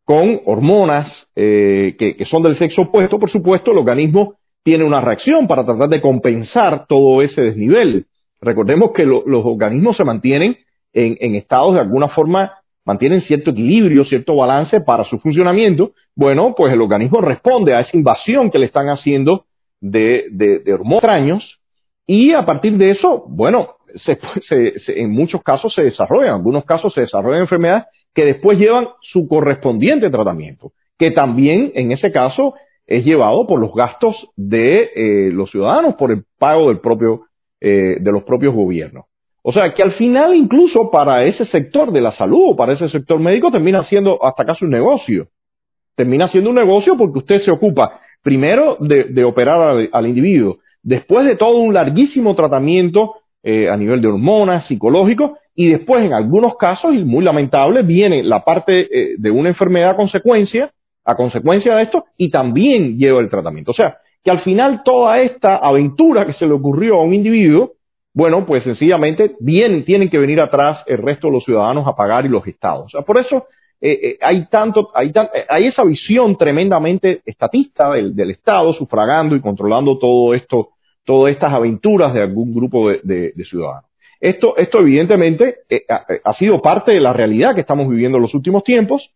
con 0.08 0.40
hormonas 0.46 1.06
eh, 1.36 1.94
que, 1.98 2.24
son 2.30 2.42
del 2.42 2.58
sexo 2.58 2.80
opuesto, 2.80 3.18
por 3.18 3.30
supuesto, 3.30 3.72
el 3.72 3.76
organismo 3.76 4.36
tiene 4.64 4.82
una 4.84 5.02
reacción 5.02 5.46
para 5.46 5.66
tratar 5.66 5.90
de 5.90 6.00
compensar 6.00 6.86
todo 6.86 7.20
ese 7.20 7.42
desnivel. 7.42 8.06
Recordemos 8.40 8.92
que 8.92 9.04
los 9.04 9.44
organismos 9.44 9.98
se 9.98 10.04
mantienen 10.04 10.56
en, 10.94 11.34
estados 11.34 11.74
de 11.74 11.80
alguna 11.80 12.08
forma, 12.08 12.54
mantienen 12.86 13.20
cierto 13.20 13.50
equilibrio, 13.50 14.06
cierto 14.06 14.34
balance 14.34 14.80
para 14.80 15.04
su 15.04 15.18
funcionamiento. 15.18 15.92
Bueno, 16.16 16.54
pues 16.56 16.72
el 16.72 16.80
organismo 16.80 17.20
responde 17.20 17.74
a 17.74 17.80
esa 17.80 17.94
invasión 17.94 18.50
que 18.50 18.60
le 18.60 18.64
están 18.64 18.88
haciendo 18.88 19.44
de, 19.78 20.24
hormonas 20.72 21.02
extraños 21.02 21.60
y 22.06 22.32
a 22.32 22.46
partir 22.46 22.78
de 22.78 22.92
eso, 22.92 23.26
bueno, 23.28 23.74
en 24.88 25.12
muchos 25.12 25.42
casos 25.42 25.74
se 25.74 25.82
desarrollan, 25.82 26.28
en 26.28 26.34
algunos 26.36 26.64
casos 26.64 26.94
se 26.94 27.02
desarrollan 27.02 27.42
enfermedades 27.42 27.84
que 28.18 28.24
después 28.24 28.59
llevan 28.59 28.88
su 29.00 29.28
correspondiente 29.28 30.11
tratamiento, 30.11 30.72
que 30.98 31.12
también 31.12 31.70
en 31.76 31.92
ese 31.92 32.11
caso 32.11 32.54
es 32.85 33.04
llevado 33.04 33.46
por 33.46 33.61
los 33.61 33.72
gastos 33.72 34.16
de 34.35 34.72
eh, 34.72 35.31
los 35.33 35.52
ciudadanos, 35.52 35.94
por 35.94 36.11
el 36.11 36.24
pago 36.37 36.66
del 36.66 36.81
propio, 36.81 37.26
eh, 37.61 37.98
de 38.00 38.11
los 38.11 38.24
propios 38.24 38.57
gobiernos. 38.57 39.04
O 39.44 39.52
sea 39.52 39.72
que 39.72 39.85
al 39.85 39.92
final 39.92 40.35
incluso 40.35 40.90
para 40.90 41.26
ese 41.26 41.46
sector 41.46 41.92
de 41.92 42.00
la 42.00 42.11
salud 42.16 42.54
o 42.54 42.57
para 42.57 42.72
ese 42.72 42.88
sector 42.88 43.20
médico 43.20 43.52
termina 43.52 43.85
siendo 43.85 44.18
hasta 44.24 44.44
casi 44.44 44.64
un 44.64 44.72
negocio. 44.72 45.28
Termina 45.94 46.28
siendo 46.28 46.50
un 46.50 46.57
negocio 46.57 46.96
porque 46.96 47.20
usted 47.20 47.42
se 47.42 47.52
ocupa 47.52 48.00
primero 48.24 48.78
de, 48.81 49.22
operar 49.22 49.90
al 49.92 50.07
individuo, 50.09 50.57
después 50.83 51.24
de 51.24 51.37
todo 51.37 51.59
un 51.59 51.72
larguísimo 51.72 52.35
tratamiento 52.35 53.14
eh, 53.50 53.66
a 53.70 53.78
nivel 53.78 54.02
de 54.02 54.08
hormonas, 54.08 54.66
psicológico, 54.66 55.38
y 55.54 55.70
después 55.70 56.04
en 56.04 56.12
algunos 56.12 56.58
casos, 56.58 56.92
y 56.92 57.02
muy 57.02 57.24
lamentable, 57.24 57.80
viene 57.80 58.22
la 58.22 58.44
parte 58.44 58.80
eh, 58.80 59.14
de 59.16 59.30
una 59.30 59.48
enfermedad 59.48 59.92
a 59.92 59.96
consecuencia, 59.96 60.70
a 61.02 61.14
consecuencia 61.14 61.74
de 61.74 61.84
esto, 61.84 62.04
y 62.18 62.28
también 62.28 62.98
lleva 62.98 63.22
el 63.22 63.30
tratamiento. 63.30 63.70
O 63.70 63.74
sea, 63.74 63.96
que 64.22 64.30
al 64.30 64.40
final 64.40 64.82
toda 64.84 65.22
esta 65.22 65.56
aventura 65.56 66.26
que 66.26 66.34
se 66.34 66.46
le 66.46 66.52
ocurrió 66.52 66.96
a 66.96 67.02
un 67.02 67.14
individuo, 67.14 67.72
bueno, 68.12 68.44
pues 68.44 68.64
sencillamente 68.64 69.34
bien, 69.40 69.82
tienen 69.87 70.11
que 70.11 70.18
venir 70.18 70.42
atrás 70.42 70.82
el 70.84 70.98
resto 70.98 71.28
de 71.28 71.32
los 71.32 71.44
ciudadanos 71.44 71.87
a 71.88 71.96
pagar 71.96 72.26
y 72.26 72.28
los 72.28 72.46
estados. 72.46 72.84
O 72.84 72.88
sea, 72.90 73.00
por 73.00 73.16
eso 73.16 73.46
eh, 73.80 74.18
hay 74.20 74.44
tanto, 74.48 74.90
hay, 74.94 75.11
hay, 75.48 75.68
esa 75.68 75.84
visión 75.84 76.37
tremendamente 76.37 77.22
estatista 77.24 77.92
del, 77.92 78.14
del 78.14 78.30
Estado 78.30 78.74
sufragando 78.74 79.34
y 79.34 79.40
controlando 79.40 79.96
todo 79.96 80.34
esto 80.34 80.72
todas 81.08 81.32
estas 81.32 81.54
aventuras 81.54 82.12
de 82.12 82.20
algún 82.20 82.52
grupo 82.52 82.90
de, 82.90 83.32
ciudadanos. 83.48 83.88
Esto, 84.20 84.58
esto 84.58 84.80
evidentemente 84.80 85.54
eh, 85.70 85.80
ha, 85.88 86.34
sido 86.34 86.60
parte 86.60 86.92
de 86.92 87.00
la 87.00 87.14
realidad 87.14 87.54
que 87.54 87.62
estamos 87.62 87.88
viviendo 87.88 88.18
en 88.18 88.24
los 88.24 88.34
últimos 88.34 88.62
tiempos. 88.62 89.08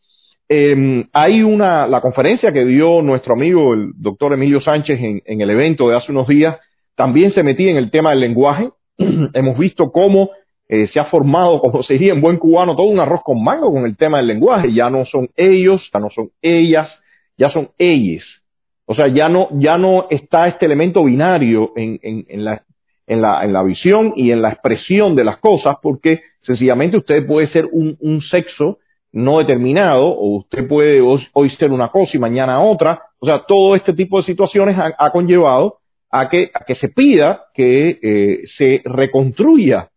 Em, 0.49 1.05
hay 1.13 1.43
una, 1.43 1.87
la 1.87 2.01
conferencia 2.01 2.51
que 2.51 2.65
dio 2.65 3.03
nuestro 3.03 3.35
amigo 3.35 3.75
el 3.75 3.91
doctor 3.97 4.33
Emilio 4.33 4.63
Sánchez 4.63 4.99
en, 5.03 5.41
el 5.43 5.51
evento 5.51 5.91
de 5.91 5.99
hace 5.99 6.13
unos 6.13 6.29
días, 6.29 6.57
también 6.97 7.35
se 7.35 7.43
metía 7.43 7.71
en 7.71 7.77
el 7.77 7.91
tema 7.91 8.09
del 8.09 8.21
lenguaje. 8.21 8.71
Hemos 9.35 9.59
visto 9.59 9.93
cómo 9.93 10.31
eh, 10.71 10.89
se 10.95 10.99
ha 10.99 11.05
formado, 11.11 11.61
como 11.61 11.83
se 11.83 11.93
diría 11.93 12.15
en 12.15 12.23
buen 12.23 12.39
cubano, 12.39 12.75
todo 12.75 12.87
un 12.87 13.01
arroz 13.01 13.21
con 13.23 13.45
mango 13.45 13.71
con 13.71 13.85
el 13.85 13.99
tema 13.99 14.17
del 14.17 14.29
lenguaje. 14.29 14.73
Ya 14.73 14.89
no 14.89 15.05
son 15.05 15.29
ellos, 15.37 15.83
ya 15.93 16.01
no 16.01 16.09
son 16.09 16.31
ellas, 16.41 16.89
ya 17.37 17.51
son 17.51 17.69
ellos. 17.77 18.25
O 18.87 18.95
sea, 18.95 19.09
ya 19.09 19.29
no, 19.29 19.49
ya 19.53 19.79
no 19.79 20.07
está 20.11 20.49
este 20.49 20.67
elemento 20.67 21.05
binario 21.05 21.73
en, 21.77 21.99
en, 22.03 22.25
en, 22.29 22.45
la, 22.45 22.63
en, 23.07 23.23
la, 23.23 23.45
en 23.45 23.53
la 23.53 23.63
visión 23.63 24.13
y 24.17 24.33
en 24.33 24.43
la 24.43 24.51
expresión 24.51 25.15
de 25.15 25.25
las 25.25 25.39
cosas, 25.39 25.77
porque 25.81 26.23
sencillamente 26.43 26.97
usted 26.97 27.27
puede 27.27 27.49
ser 27.49 27.67
un, 27.71 27.97
un 28.01 28.21
sexo 28.23 28.79
no 29.13 29.39
determinado, 29.39 30.07
o 30.07 30.39
usted 30.39 30.67
puede 30.67 31.01
hoy 31.01 31.51
ser 31.59 31.71
una 31.71 31.89
cosa 31.89 32.13
y 32.15 32.19
mañana 32.19 32.61
otra. 32.63 33.03
O 33.21 33.27
sea, 33.27 33.45
todo 33.47 33.77
este 33.77 33.93
tipo 33.93 34.19
de 34.19 34.25
situaciones 34.25 34.77
ha, 34.79 35.11
conllevado 35.11 35.77
a 36.11 36.29
que, 36.29 36.51
a 36.53 36.65
que 36.65 36.75
se 36.77 36.89
pida 36.89 37.43
que 37.55 37.99
eh, 38.03 38.43
se 38.57 38.81
reconstruya 38.85 39.91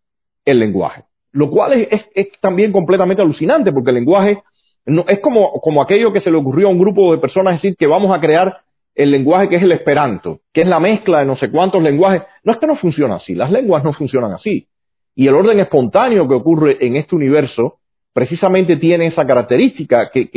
el 0.44 0.60
lenguaje. 0.60 1.04
Lo 1.32 1.50
cual 1.50 1.72
es, 1.72 1.88
es, 1.90 2.02
es, 2.14 2.28
también 2.40 2.72
completamente 2.72 3.22
alucinante, 3.22 3.72
porque 3.72 3.90
el 3.90 3.96
lenguaje 3.96 4.38
no, 4.84 5.04
es 5.08 5.18
como, 5.20 5.52
como 5.60 5.82
aquello 5.82 6.12
que 6.12 6.20
se 6.20 6.30
le 6.30 6.36
ocurrió 6.36 6.68
a 6.68 6.70
un 6.70 6.78
grupo 6.78 7.12
de 7.12 7.18
personas 7.18 7.54
decir 7.54 7.74
que 7.76 7.86
vamos 7.86 8.14
a 8.14 8.20
crear 8.20 8.58
el 8.96 9.10
lenguaje 9.10 9.48
que 9.50 9.56
es 9.56 9.62
el 9.62 9.72
esperanto, 9.72 10.40
que 10.52 10.62
es 10.62 10.66
la 10.66 10.80
mezcla 10.80 11.20
de 11.20 11.26
no 11.26 11.36
sé 11.36 11.50
cuántos 11.50 11.82
lenguajes. 11.82 12.22
No 12.42 12.52
es 12.52 12.58
que 12.58 12.66
no 12.66 12.76
funciona 12.76 13.16
así, 13.16 13.34
las 13.34 13.52
lenguas 13.52 13.84
no 13.84 13.92
funcionan 13.92 14.32
así. 14.32 14.66
Y 15.14 15.28
el 15.28 15.34
orden 15.34 15.60
espontáneo 15.60 16.26
que 16.26 16.34
ocurre 16.34 16.78
en 16.80 16.96
este 16.96 17.14
universo 17.14 17.78
precisamente 18.12 18.76
tiene 18.76 19.08
esa 19.08 19.26
característica 19.26 20.10
que, 20.10 20.28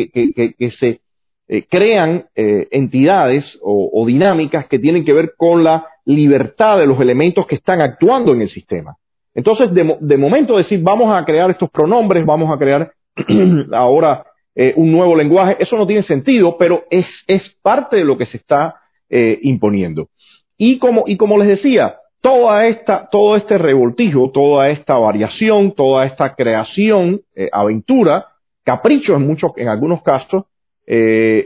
se 0.79 0.99
eh, 1.47 1.65
crean 1.69 2.25
eh, 2.35 2.67
entidades 2.71 3.45
o, 3.61 4.05
dinámicas 4.05 4.67
que 4.67 4.79
tienen 4.79 5.05
que 5.05 5.13
ver 5.13 5.33
con 5.37 5.63
la 5.63 5.87
libertad 6.05 6.77
de 6.77 6.87
los 6.87 6.99
elementos 6.99 7.47
que 7.47 7.55
están 7.55 7.81
actuando 7.81 8.33
en 8.33 8.41
el 8.41 8.49
sistema. 8.49 8.95
Entonces, 9.33 9.73
de, 9.73 9.97
de 10.01 10.17
momento 10.17 10.57
decir, 10.57 10.81
vamos 10.83 11.15
a 11.15 11.23
crear 11.23 11.49
estos 11.49 11.69
pronombres, 11.69 12.25
vamos 12.25 12.53
a 12.53 12.57
crear 12.57 12.91
ahora 13.71 14.25
eh, 14.55 14.73
un 14.75 14.91
nuevo 14.91 15.15
lenguaje, 15.15 15.57
eso 15.59 15.77
no 15.77 15.87
tiene 15.87 16.03
sentido, 16.03 16.57
pero 16.57 16.83
es, 16.89 17.05
es 17.27 17.41
parte 17.61 17.97
de 17.97 18.03
lo 18.03 18.17
que 18.17 18.25
se 18.25 18.37
está 18.37 18.75
eh, 19.09 19.39
imponiendo. 19.43 20.09
Y 20.57 20.79
como, 20.79 21.03
y 21.07 21.17
como 21.17 21.37
les 21.37 21.47
decía, 21.47 21.95
toda 22.21 22.67
esta, 22.67 23.07
todo 23.09 23.35
este 23.35 23.57
revoltijo, 23.57 24.31
toda 24.31 24.69
esta 24.69 24.97
variación, 24.97 25.73
toda 25.73 26.05
esta 26.05 26.35
creación, 26.35 27.21
eh, 27.35 27.49
aventura, 27.51 28.27
capricho 28.63 29.15
en 29.15 29.25
muchos, 29.25 29.51
en 29.55 29.67
algunos 29.67 30.01
casos, 30.01 30.45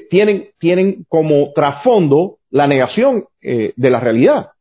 tienen, 0.10 0.52
tienen 0.58 1.06
como 1.10 1.52
trasfondo 1.54 2.38
la 2.50 2.66
negación 2.66 3.26
de 3.42 3.90
la 3.90 4.00
realidad, 4.00 4.52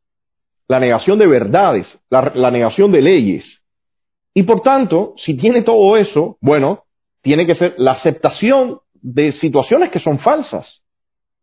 la 0.66 0.80
negación 0.80 1.20
de 1.20 1.28
verdades, 1.28 1.86
la 2.10 2.50
negación 2.50 2.90
de 2.90 3.00
leyes. 3.00 3.44
Y 4.34 4.42
por 4.42 4.62
tanto, 4.62 5.14
si 5.24 5.34
tiene 5.34 5.62
todo 5.62 5.96
eso, 5.96 6.36
bueno, 6.40 6.82
tiene 7.22 7.46
que 7.46 7.54
ser 7.54 7.74
la 7.78 7.92
aceptación 7.92 8.78
de 9.00 9.32
situaciones 9.40 9.90
que 9.90 10.00
son 10.00 10.18
falsas, 10.18 10.66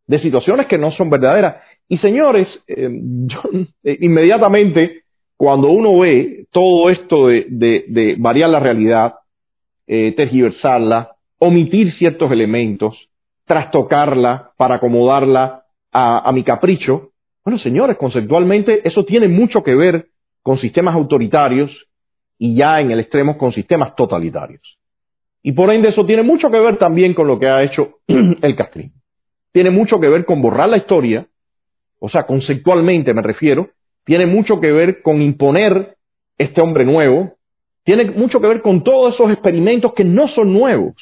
de 0.07 0.19
situaciones 0.19 0.67
que 0.67 0.77
no 0.77 0.91
son 0.91 1.09
verdaderas. 1.09 1.63
Y 1.87 1.97
señores, 1.97 2.47
eh, 2.67 2.89
eh, 3.83 3.97
inmediatamente 4.01 5.03
cuando 5.35 5.69
uno 5.69 5.97
ve 5.99 6.45
todo 6.51 6.89
esto 6.89 7.27
de, 7.27 7.45
de, 7.47 8.15
variar 8.19 8.49
la 8.49 8.59
realidad, 8.59 9.15
eh, 9.87 10.13
tergiversarla, 10.15 11.11
omitir 11.37 11.93
ciertos 11.93 12.29
elementos, 12.31 13.09
trastocarla 13.45 14.51
para 14.57 14.75
acomodarla 14.75 15.63
a, 15.93 16.29
a 16.29 16.31
mi 16.33 16.43
capricho, 16.43 17.11
bueno, 17.45 17.57
señores, 17.59 17.97
conceptualmente 17.97 18.81
eso 18.87 19.05
tiene 19.05 19.29
mucho 19.29 19.63
que 19.63 19.75
ver 19.75 20.07
con 20.43 20.59
sistemas 20.59 20.95
autoritarios 20.95 21.71
y 22.37 22.55
ya 22.55 22.79
en 22.79 22.91
el 22.91 22.99
extremo 22.99 23.37
con 23.37 23.53
sistemas 23.53 23.95
totalitarios. 23.95 24.78
Y 25.41 25.53
por 25.53 25.73
ende 25.73 25.89
eso 25.89 26.05
tiene 26.05 26.23
mucho 26.23 26.49
que 26.49 26.59
ver 26.59 26.77
también 26.77 27.13
con 27.13 27.27
lo 27.27 27.39
que 27.39 27.47
ha 27.47 27.63
hecho 27.63 27.99
el 28.07 28.55
castrismo. 28.55 28.99
Tiene 29.51 29.69
mucho 29.69 29.99
que 29.99 30.07
ver 30.07 30.25
con 30.25 30.41
borrar 30.41 30.69
la 30.69 30.77
historia, 30.77 31.25
o 31.99 32.09
sea, 32.09 32.23
conceptualmente 32.23 33.13
me 33.13 33.21
refiero, 33.21 33.69
tiene 34.05 34.25
mucho 34.25 34.59
que 34.59 34.71
ver 34.71 35.01
con 35.01 35.21
imponer 35.21 35.95
este 36.37 36.61
hombre 36.61 36.85
nuevo, 36.85 37.33
tiene 37.83 38.11
mucho 38.11 38.39
que 38.39 38.47
ver 38.47 38.61
con 38.61 38.83
todos 38.83 39.15
esos 39.15 39.31
experimentos 39.31 39.93
que 39.93 40.03
no 40.03 40.27
son 40.29 40.53
nuevos. 40.53 40.93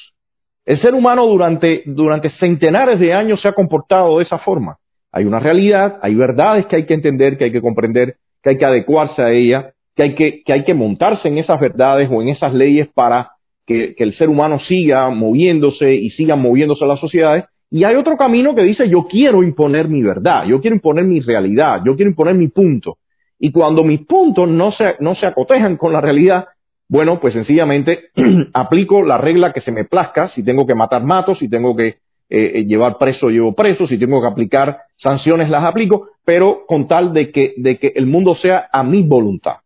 El 0.66 0.82
ser 0.82 0.94
humano 0.94 1.26
durante, 1.26 1.84
durante 1.86 2.30
centenares 2.32 3.00
de 3.00 3.14
años 3.14 3.42
se 3.42 3.48
ha 3.48 3.54
comportado 3.54 4.18
de 4.18 4.24
esa 4.24 4.40
forma. 4.40 4.78
Hay 5.12 5.26
una 5.26 5.40
realidad, 5.40 6.00
hay 6.02 6.16
verdades 6.16 6.66
que 6.66 6.76
hay 6.76 6.86
que 6.86 6.94
entender, 6.94 7.38
que 7.38 7.46
hay 7.46 7.52
que 7.52 7.62
comprender, 7.62 8.16
que 8.44 8.52
hay 8.52 8.58
que 8.58 8.66
adecuarse 8.66 9.22
a 9.22 9.32
ella, 9.32 9.72
que 9.96 10.04
hay 10.04 10.16
que, 10.16 10.44
que, 10.44 10.54
hay 10.54 10.64
que 10.64 10.74
montarse 10.74 11.28
en 11.28 11.38
esas 11.38 11.60
verdades 11.60 12.10
o 12.12 12.22
en 12.22 12.30
esas 12.30 12.54
leyes 12.54 12.88
para 12.94 13.32
que, 13.68 13.94
que 13.94 14.04
el 14.04 14.18
ser 14.18 14.30
humano 14.30 14.60
siga 14.62 15.10
moviéndose 15.10 15.94
y 15.94 16.10
sigan 16.12 16.42
moviéndose 16.42 16.86
las 16.86 17.00
sociedades. 17.00 17.46
Y 17.70 17.84
hay 17.84 17.96
otro 17.96 18.16
camino 18.18 18.56
que 18.56 18.64
dice 18.64 18.90
yo 18.90 19.08
quiero 19.08 19.44
imponer 19.44 19.90
mi 19.90 20.02
verdad, 20.02 20.46
yo 20.46 20.62
quiero 20.62 20.76
imponer 20.76 21.04
mi 21.04 21.20
realidad, 21.20 21.82
yo 21.86 21.96
quiero 21.96 22.10
imponer 22.10 22.34
mi 22.34 22.48
punto. 22.48 22.98
Y 23.40 23.52
cuando 23.52 23.84
mis 23.84 24.06
puntos 24.06 24.50
no 24.50 24.72
se, 24.72 24.96
no 25.00 25.14
se 25.16 25.28
acotejan 25.28 25.78
con 25.78 25.94
la 25.94 26.02
realidad, 26.02 26.48
bueno, 26.90 27.20
pues 27.20 27.34
sencillamente 27.34 28.10
aplico 28.54 29.04
la 29.04 29.18
regla 29.18 29.52
que 29.52 29.62
se 29.62 29.72
me 29.72 29.84
plazca, 29.84 30.30
si 30.30 30.44
tengo 30.44 30.66
que 30.66 30.74
matar, 30.74 31.04
mato, 31.04 31.36
si 31.36 31.50
tengo 31.50 31.76
que 31.76 31.88
eh, 32.30 32.52
eh, 32.56 32.66
llevar 32.66 32.98
preso, 32.98 33.30
llevo 33.30 33.54
preso, 33.54 33.86
si 33.86 33.98
tengo 33.98 34.22
que 34.22 34.28
aplicar 34.28 34.80
sanciones, 34.96 35.50
las 35.50 35.64
aplico, 35.64 36.08
pero 36.26 36.66
con 36.68 36.88
tal 36.88 37.14
de 37.14 37.32
que, 37.32 37.54
de 37.58 37.78
que 37.78 37.94
el 37.96 38.06
mundo 38.06 38.36
sea 38.36 38.70
a 38.72 38.84
mi 38.84 39.04
voluntad. 39.04 39.58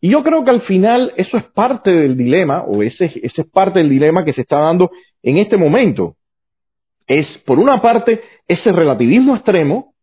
Y 0.00 0.10
yo 0.10 0.22
creo 0.22 0.44
que 0.44 0.50
al 0.50 0.62
final 0.62 1.12
eso 1.16 1.36
es 1.36 1.44
parte 1.44 1.90
del 1.90 2.16
dilema, 2.16 2.62
o 2.62 2.82
ese, 2.82 3.10
es 3.22 3.32
parte 3.52 3.80
del 3.80 3.88
dilema 3.88 4.24
que 4.24 4.32
se 4.32 4.42
está 4.42 4.60
dando 4.60 4.90
en 5.22 5.38
este 5.38 5.56
momento. 5.56 6.14
Es, 7.06 7.26
por 7.46 7.58
una 7.58 7.80
parte, 7.80 8.20
ese 8.46 8.70
relativismo 8.70 9.34
extremo 9.34 9.94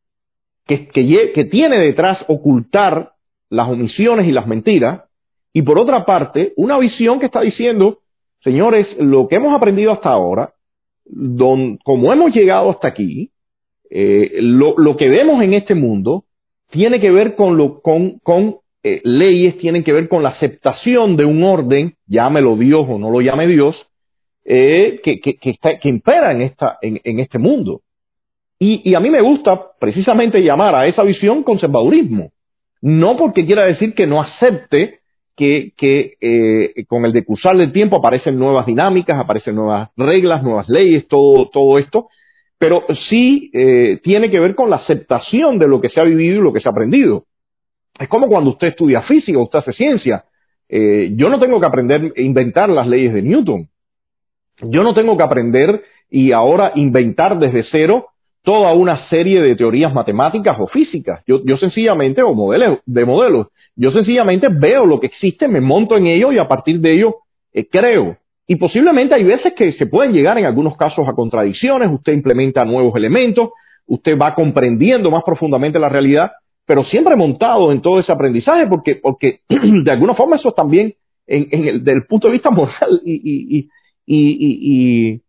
que, 0.65 1.47
tiene 1.49 1.79
detrás 1.79 2.25
ocultar 2.27 3.11
las 3.49 3.69
omisiones 3.69 4.27
y 4.27 4.31
las 4.31 4.47
mentiras, 4.47 5.03
y 5.53 5.61
por 5.61 5.79
otra 5.79 6.05
parte, 6.05 6.53
una 6.57 6.77
visión 6.77 7.19
que 7.19 7.27
está 7.27 7.41
diciendo, 7.41 7.99
señores, 8.43 8.87
lo 8.99 9.27
que 9.27 9.37
hemos 9.37 9.55
aprendido 9.55 9.91
hasta 9.91 10.09
ahora, 10.09 10.53
don, 11.05 11.77
como 11.77 12.11
hemos 12.11 12.33
llegado 12.33 12.71
hasta 12.71 12.89
aquí, 12.89 13.31
eh, 13.89 14.31
lo, 14.41 14.77
lo, 14.77 14.97
que 14.97 15.07
vemos 15.07 15.41
en 15.41 15.53
este 15.53 15.75
mundo 15.75 16.25
tiene 16.71 16.99
que 16.99 17.11
ver 17.11 17.35
con, 17.35 17.55
lo, 17.55 17.79
con, 17.81 18.19
con 18.19 18.57
eh, 18.87 19.01
leyes, 19.03 19.57
tienen 19.57 19.83
que 19.83 19.91
ver 19.91 20.07
con 20.07 20.21
la 20.21 20.29
aceptación 20.29 21.17
de 21.17 21.25
un 21.25 21.43
orden, 21.43 21.95
llámelo 22.05 22.55
Dios 22.55 22.85
o 22.87 22.99
no 22.99 23.09
lo 23.09 23.19
llame 23.19 23.47
Dios, 23.47 23.75
eh, 24.45 25.01
que, 25.03 25.19
que, 25.19 25.89
impera 25.89 26.31
en, 26.31 27.19
este 27.19 27.39
mundo. 27.39 27.81
Y, 28.59 28.93
a 28.93 28.99
mí 28.99 29.09
me 29.09 29.21
gusta 29.21 29.59
precisamente 29.79 30.39
llamar 30.43 30.75
a 30.75 30.85
esa 30.85 31.01
visión 31.01 31.41
conservadurismo. 31.41 32.29
No 32.79 33.17
porque 33.17 33.47
quiera 33.47 33.65
decir 33.65 33.95
que 33.95 34.05
no 34.05 34.21
acepte 34.21 34.99
que, 35.35 35.73
que 35.75 36.13
eh, 36.21 36.85
con 36.85 37.05
el 37.05 37.11
decursar 37.11 37.57
del 37.57 37.71
tiempo 37.71 37.97
aparecen 37.97 38.37
nuevas 38.37 38.67
dinámicas, 38.67 39.17
aparecen 39.17 39.55
nuevas 39.55 39.89
reglas, 39.97 40.43
nuevas 40.43 40.69
leyes, 40.69 41.07
todo, 41.07 41.49
todo 41.49 41.79
esto, 41.79 42.09
pero 42.59 42.83
sí 43.09 43.49
eh, 43.51 43.99
tiene 44.03 44.29
que 44.29 44.39
ver 44.39 44.53
con 44.53 44.69
la 44.69 44.75
aceptación 44.75 45.57
de 45.57 45.67
lo 45.67 45.81
que 45.81 45.89
se 45.89 45.99
ha 45.99 46.03
vivido 46.03 46.39
y 46.39 46.43
lo 46.43 46.53
que 46.53 46.61
se 46.61 46.69
ha 46.69 46.71
aprendido. 46.71 47.25
Es 47.99 48.07
como 48.09 48.27
cuando 48.27 48.51
usted 48.51 48.67
estudia 48.67 49.01
física, 49.03 49.39
usted 49.39 49.59
hace 49.59 49.73
ciencia. 49.73 50.25
Eh, 50.67 51.13
yo 51.15 51.29
no 51.29 51.39
tengo 51.39 51.59
que 51.59 51.67
aprender 51.67 52.13
a 52.15 52.21
inventar 52.21 52.69
las 52.69 52.87
leyes 52.87 53.13
de 53.13 53.21
Newton. 53.21 53.67
Yo 54.61 54.83
no 54.83 54.93
tengo 54.93 55.17
que 55.17 55.23
aprender 55.23 55.83
y 56.09 56.31
ahora 56.31 56.71
inventar 56.75 57.37
desde 57.39 57.65
cero 57.71 58.07
toda 58.43 58.73
una 58.73 59.07
serie 59.09 59.41
de 59.41 59.55
teorías 59.55 59.93
matemáticas 59.93 60.55
o 60.59 60.67
físicas. 60.67 61.23
Yo, 61.25 61.41
yo 61.43 61.57
sencillamente, 61.57 62.21
o 62.21 62.33
modelos, 62.33 62.79
de 62.85 63.05
modelos, 63.05 63.47
yo 63.75 63.91
sencillamente 63.91 64.47
veo 64.51 64.85
lo 64.85 64.99
que 64.99 65.07
existe, 65.07 65.47
me 65.47 65.61
monto 65.61 65.97
en 65.97 66.07
ello 66.07 66.31
y 66.31 66.37
a 66.37 66.47
partir 66.47 66.79
de 66.79 66.93
ello 66.93 67.15
eh, 67.53 67.67
creo. 67.67 68.17
Y 68.47 68.57
posiblemente 68.57 69.15
hay 69.15 69.23
veces 69.23 69.53
que 69.53 69.73
se 69.73 69.87
pueden 69.87 70.13
llegar 70.13 70.37
en 70.37 70.45
algunos 70.45 70.77
casos 70.77 71.07
a 71.07 71.13
contradicciones, 71.13 71.91
usted 71.91 72.13
implementa 72.13 72.63
nuevos 72.63 72.95
elementos, 72.95 73.49
usted 73.87 74.17
va 74.17 74.35
comprendiendo 74.35 75.09
más 75.09 75.23
profundamente 75.23 75.79
la 75.79 75.89
realidad, 75.89 76.31
pero 76.65 76.83
siempre 76.85 77.15
montado 77.15 77.71
en 77.71 77.81
todo 77.81 77.99
ese 77.99 78.11
aprendizaje, 78.11 78.67
porque, 78.67 78.95
porque 78.95 79.39
de 79.49 79.91
alguna 79.91 80.15
forma 80.15 80.37
eso 80.37 80.49
es 80.49 80.55
también, 80.55 80.93
en, 81.27 81.47
en 81.51 81.67
el, 81.67 81.83
del 81.83 82.05
punto 82.05 82.27
de 82.27 82.33
vista 82.33 82.51
moral 82.51 83.01
y, 83.03 83.57
y, 83.57 83.69
y, 84.05 85.21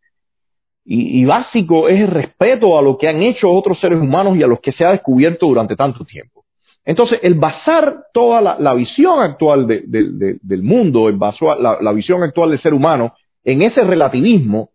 y, 0.85 1.25
básico, 1.25 1.89
es 1.89 2.01
el 2.01 2.09
respeto 2.09 2.79
a 2.79 2.83
lo 2.83 2.97
que 2.97 3.09
han 3.09 3.23
hecho 3.23 3.51
otros 3.51 3.81
seres 3.81 3.99
humanos 3.99 4.37
y 4.37 4.43
a 4.43 4.47
los 4.47 4.61
que 4.61 4.73
se 4.73 4.85
ha 4.85 4.93
descubierto 4.93 5.47
durante 5.47 5.75
tanto 5.75 6.05
tiempo. 6.05 6.45
Entonces, 6.85 7.19
el 7.23 7.35
basar 7.35 8.05
toda 8.13 8.41
la, 8.41 8.75
visión 8.75 9.21
actual 9.21 9.67
del 9.67 10.63
mundo, 10.63 11.09
el 11.09 11.17
basar 11.17 11.59
la, 11.59 11.93
visión 11.93 12.23
actual 12.23 12.51
del 12.51 12.63
ser 12.63 12.73
humano 12.73 13.15
en 13.43 13.63
ese 13.63 13.83
relativismo, 13.83 14.71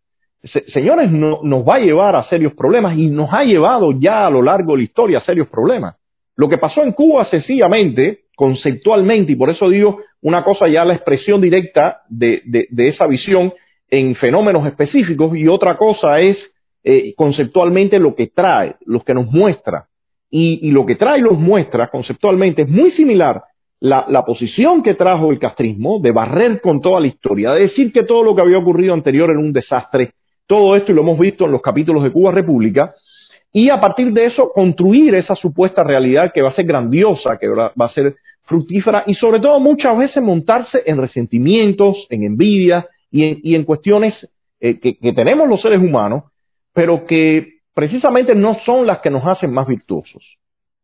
señores, 0.74 1.12
no, 1.12 1.40
nos 1.44 1.64
va 1.64 1.76
a 1.76 1.80
llevar 1.80 2.16
a 2.16 2.28
serios 2.28 2.54
problemas 2.54 2.98
y 2.98 3.10
nos 3.10 3.32
ha 3.32 3.44
llevado 3.44 3.94
ya 3.98 4.26
a 4.26 4.30
lo 4.30 4.42
largo 4.42 4.74
de 4.74 4.80
la 4.80 4.84
historia 4.84 5.18
a 5.20 5.26
serios 5.26 5.48
problemas. 5.48 5.96
Lo 6.42 6.50
que 6.50 6.58
pasó 6.58 6.82
en 6.82 6.94
Cuba 6.94 7.30
sencillamente, 7.30 8.22
conceptualmente, 8.36 9.34
y 9.34 9.36
por 9.36 9.52
eso 9.52 9.70
digo 9.70 10.00
una 10.24 10.44
cosa 10.44 10.68
ya 10.68 10.84
la 10.84 10.96
expresión 10.96 11.40
directa 11.40 12.02
de, 12.10 12.42
esa 12.78 13.06
visión 13.06 13.54
en 13.88 14.16
fenómenos 14.16 14.66
específicos 14.66 15.38
y 15.38 15.48
otra 15.48 15.78
cosa 15.78 16.20
es 16.20 16.36
eh, 16.84 17.14
conceptualmente 17.16 18.00
lo 18.00 18.16
que 18.16 18.32
trae, 18.34 18.74
lo 18.88 19.02
que 19.02 19.14
nos 19.14 19.28
muestra. 19.32 19.86
Y, 20.32 20.72
lo 20.72 20.84
que 20.84 20.96
trae 20.96 21.22
los 21.22 21.38
muestra 21.38 21.92
conceptualmente 21.92 22.64
es 22.64 22.70
muy 22.70 22.90
similar 22.94 23.44
la, 23.80 24.06
la, 24.10 24.26
posición 24.26 24.82
que 24.82 24.96
trajo 24.96 25.30
el 25.30 25.38
castrismo 25.38 26.00
de 26.00 26.12
barrer 26.12 26.60
con 26.60 26.82
toda 26.82 27.02
la 27.02 27.08
historia, 27.08 27.52
de 27.52 27.68
decir 27.68 27.94
que 27.94 28.02
todo 28.02 28.24
lo 28.24 28.34
que 28.34 28.42
había 28.42 28.58
ocurrido 28.58 28.96
anterior 28.96 29.30
era 29.30 29.40
un 29.40 29.54
desastre, 29.54 30.14
todo 30.48 30.76
esto 30.76 30.92
y 30.92 30.96
lo 30.96 31.02
hemos 31.02 31.20
visto 31.20 31.46
en 31.46 31.52
los 31.52 31.62
capítulos 31.62 32.04
de 32.04 32.12
Cuba 32.12 32.32
República, 32.32 32.96
y 33.54 33.70
a 33.70 33.80
partir 33.80 34.14
de 34.14 34.26
eso 34.26 34.52
construir 34.54 35.16
esa 35.16 35.36
supuesta 35.36 35.84
realidad 35.84 36.32
que 36.34 36.42
va 36.42 36.50
a 36.50 36.56
ser 36.56 36.66
grandiosa, 36.66 37.38
que 37.38 37.48
va 37.50 37.72
a 37.78 37.94
ser 37.94 38.16
fructífera 38.44 39.04
y 39.08 39.14
sobre 39.16 39.40
todo 39.40 39.60
muchas 39.60 39.98
veces 39.98 40.22
montarse 40.22 40.82
en 40.86 40.98
resentimientos, 40.98 42.06
en 42.10 42.24
envidia 42.24 42.88
y 43.10 43.24
en, 43.24 43.40
y 43.44 43.56
en 43.56 43.64
cuestiones 43.64 44.14
eh, 44.60 44.80
que, 44.80 45.14
tenemos 45.14 45.48
los 45.48 45.62
seres 45.62 45.80
humanos, 45.80 46.24
pero 46.74 47.06
que 47.06 47.60
precisamente 47.74 48.36
no 48.36 48.58
son 48.66 48.86
las 48.86 49.00
que 49.00 49.10
nos 49.10 49.26
hacen 49.26 49.54
más 49.54 49.68
virtuosos. 49.68 50.38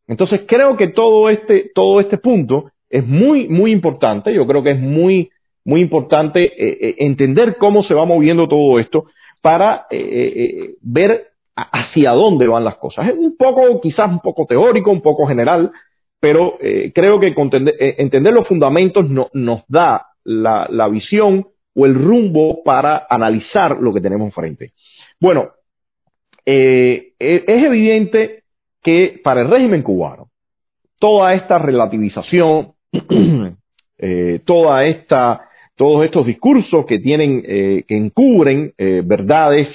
Entonces 0.08 0.42
creo 0.48 0.78
que 0.78 0.88
todo 0.88 1.30
este, 1.30 1.72
todo 1.76 2.00
este 2.00 2.18
punto 2.18 2.72
es 2.90 3.06
muy, 3.06 3.48
muy 3.48 3.72
importante. 3.72 4.34
Yo 4.34 4.48
creo 4.48 4.64
que 4.64 4.72
es 4.72 4.80
muy, 4.80 5.30
muy 5.66 5.82
importante 5.82 6.44
eh, 6.44 6.78
eh, 6.82 6.96
entender 7.00 7.58
cómo 7.58 7.84
se 7.84 7.94
va 7.94 8.06
moviendo 8.06 8.48
todo 8.48 8.80
esto 8.80 9.06
para 9.42 9.86
eh, 9.92 10.76
ver 10.82 11.28
hacia 11.58 12.12
dónde 12.12 12.48
van 12.48 12.64
las 12.64 12.76
cosas. 12.76 13.10
Es 13.10 13.16
un 13.16 13.36
poco, 13.36 13.82
quizás 13.82 14.10
un 14.10 14.20
poco 14.20 14.46
teórico, 14.46 14.92
un 14.92 15.02
poco 15.02 15.26
general, 15.28 15.72
pero 16.20 16.58
creo 16.94 17.20
que 17.20 17.34
entender, 17.98 18.34
los 18.34 18.48
fundamentos 18.48 19.06
nos 19.34 19.64
da 19.68 20.08
la, 20.24 20.88
visión 20.90 21.48
o 21.76 21.86
el 21.86 21.96
rumbo 21.96 22.64
para 22.64 23.08
analizar 23.10 23.78
lo 23.80 23.94
que 23.94 24.02
tenemos 24.02 24.26
enfrente. 24.28 24.74
Bueno, 25.20 25.52
eh, 26.46 27.14
e, 27.20 27.44
es 27.48 27.64
evidente 27.64 28.44
que 28.82 29.20
para 29.24 29.42
el 29.42 29.50
régimen 29.50 29.84
cubano, 29.84 30.30
toda 31.00 31.34
esta 31.34 31.58
relativización, 31.58 32.74
eh, 33.98 34.42
toda 34.46 34.86
esta, 34.86 35.47
todos 35.78 36.04
estos 36.04 36.26
discursos 36.26 36.86
que 36.86 37.00
tienen, 37.00 37.44
eh, 37.46 37.84
que 37.88 37.96
encubren 37.96 38.74
verdades, 38.78 39.68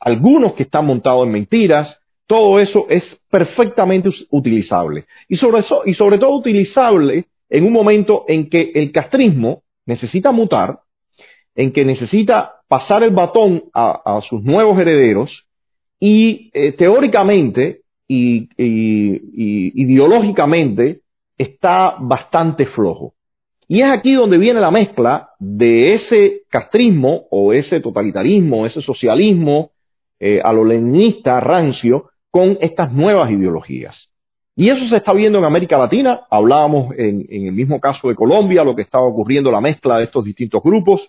algunos 0.00 0.54
que 0.54 0.64
están 0.64 0.86
montados 0.86 1.26
en 1.26 1.32
mentiras, 1.32 1.96
todo 2.26 2.58
eso 2.58 2.86
es 2.88 3.04
perfectamente 3.30 4.10
utilizable. 4.30 5.04
Y 5.28 5.36
sobre, 5.36 5.62
y 5.84 5.94
sobre 5.94 6.18
todo 6.18 6.36
utilizable 6.36 7.26
en 7.48 7.64
un 7.64 7.72
momento 7.72 8.24
en 8.28 8.50
que 8.50 8.72
el 8.74 8.92
castrismo 8.92 9.62
necesita 9.86 10.32
mutar, 10.32 10.80
en 11.54 11.72
que 11.72 11.84
necesita 11.84 12.56
pasar 12.68 13.02
el 13.02 13.10
batón 13.10 13.64
a, 13.72 14.20
sus 14.28 14.42
nuevos 14.42 14.78
herederos 14.78 15.30
y 16.00 16.50
eh, 16.52 16.72
teóricamente 16.72 17.80
y, 18.08 18.48
ideológicamente 18.58 21.00
está 21.38 21.96
bastante 21.98 22.66
flojo. 22.66 23.14
Y 23.68 23.82
es 23.82 23.90
aquí 23.90 24.14
donde 24.14 24.38
viene 24.38 24.60
la 24.60 24.70
mezcla 24.70 25.30
de 25.38 25.94
ese 25.94 26.42
castrismo 26.48 27.24
o 27.30 27.52
ese 27.52 27.80
totalitarismo, 27.80 28.66
ese 28.66 28.80
socialismo 28.80 29.70
eh, 30.20 30.40
a 30.42 30.52
lo 30.52 30.64
leninista 30.64 31.40
rancio 31.40 32.10
con 32.30 32.58
estas 32.60 32.92
nuevas 32.92 33.30
ideologías. 33.30 33.94
Y 34.54 34.70
eso 34.70 34.88
se 34.88 34.96
está 34.96 35.12
viendo 35.12 35.38
en 35.38 35.44
América 35.44 35.78
Latina. 35.78 36.20
Hablábamos 36.30 36.94
en, 36.96 37.26
el 37.28 37.52
mismo 37.52 37.78
caso 37.78 38.08
de 38.08 38.14
Colombia, 38.14 38.64
lo 38.64 38.74
que 38.74 38.82
estaba 38.82 39.04
ocurriendo, 39.04 39.50
la 39.50 39.60
mezcla 39.60 39.98
de 39.98 40.04
estos 40.04 40.24
distintos 40.24 40.62
grupos. 40.62 41.02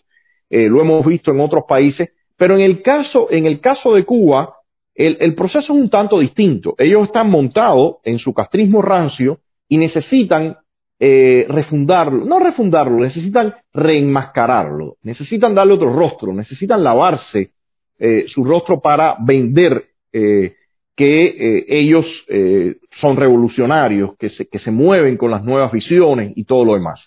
Eh, 0.50 0.68
lo 0.68 0.82
hemos 0.82 1.06
visto 1.06 1.32
en 1.32 1.40
otros 1.40 1.64
países. 1.68 2.10
Pero 2.36 2.56
en 2.56 2.62
el 2.62 2.82
caso, 2.82 3.32
en 3.32 3.46
el 3.46 3.62
caso 3.62 3.94
de 3.94 4.04
Cuba, 4.04 4.54
el, 4.98 5.36
proceso 5.36 5.60
es 5.60 5.70
un 5.70 5.90
tanto 5.90 6.20
distinto. 6.20 6.74
Ellos 6.78 7.06
están 7.06 7.30
montados 7.30 7.98
en 8.04 8.18
su 8.18 8.34
castrismo 8.34 8.82
rancio 8.82 9.40
y 9.70 9.78
necesitan 9.78 10.58
eh, 11.00 11.46
refundarlo, 11.50 12.26
no 12.26 12.40
refundarlo, 12.40 13.00
necesitan 13.00 13.54
reenmascararlo, 13.74 14.96
necesitan 15.04 15.54
darle 15.54 15.74
otro 15.74 15.94
rostro, 15.94 16.34
necesitan 16.34 16.84
lavarse 16.84 17.52
eh, 18.00 18.26
su 18.28 18.44
rostro 18.44 18.80
para 18.80 19.16
vender 19.20 19.86
eh, 20.12 20.54
que 20.96 21.22
eh, 21.22 21.66
ellos 21.68 22.06
eh, 22.28 22.78
son 23.00 23.18
revolucionarios, 23.18 24.18
que 24.18 24.30
se, 24.32 24.48
que 24.48 24.60
se 24.60 24.72
mueven 24.72 25.18
con 25.18 25.30
las 25.30 25.44
nuevas 25.44 25.72
visiones 25.72 26.34
y 26.36 26.44
todo 26.46 26.66
lo 26.66 26.74
demás. 26.74 27.00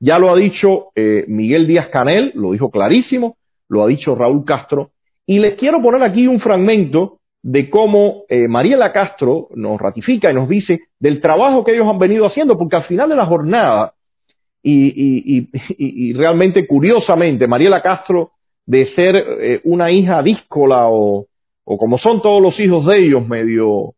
Ya 0.00 0.18
lo 0.18 0.30
ha 0.30 0.36
dicho 0.36 0.90
Miguel 1.26 1.66
Díaz 1.66 1.88
Canel, 1.88 2.30
lo 2.36 2.52
dijo 2.52 2.70
clarísimo, 2.70 3.36
lo 3.68 3.82
ha 3.82 3.88
dicho 3.88 4.14
Raúl 4.14 4.44
Castro, 4.44 4.90
y 5.26 5.40
les 5.40 5.56
quiero 5.56 5.82
poner 5.82 6.04
aquí 6.04 6.28
un 6.28 6.38
fragmento 6.38 7.18
de 7.50 7.70
cómo 7.70 8.24
Mariela 8.48 8.92
Castro 8.92 9.48
nos 9.54 9.80
ratifica 9.80 10.30
y 10.30 10.34
nos 10.34 10.48
dice 10.48 10.80
del 10.98 11.20
trabajo 11.20 11.64
que 11.64 11.72
ellos 11.72 11.86
han 11.88 11.98
venido 11.98 12.26
haciendo, 12.26 12.58
porque 12.58 12.76
al 12.76 12.84
final 12.84 13.08
de 13.08 13.16
la 13.16 13.26
jornada, 13.26 13.94
y, 14.62 15.48
y, 15.78 16.12
realmente 16.12 16.66
curiosamente, 16.66 17.46
Mariela 17.46 17.80
Castro, 17.80 18.32
de 18.66 18.86
ser 18.94 19.60
una 19.64 19.90
hija 19.90 20.22
díscola 20.22 20.88
o, 20.88 21.26
o 21.70 21.76
como 21.76 21.98
son 21.98 22.22
todos 22.22 22.40
los 22.42 22.58
hijos 22.58 22.86
de 22.86 22.96
ellos, 22.96 23.28
medio 23.28 23.92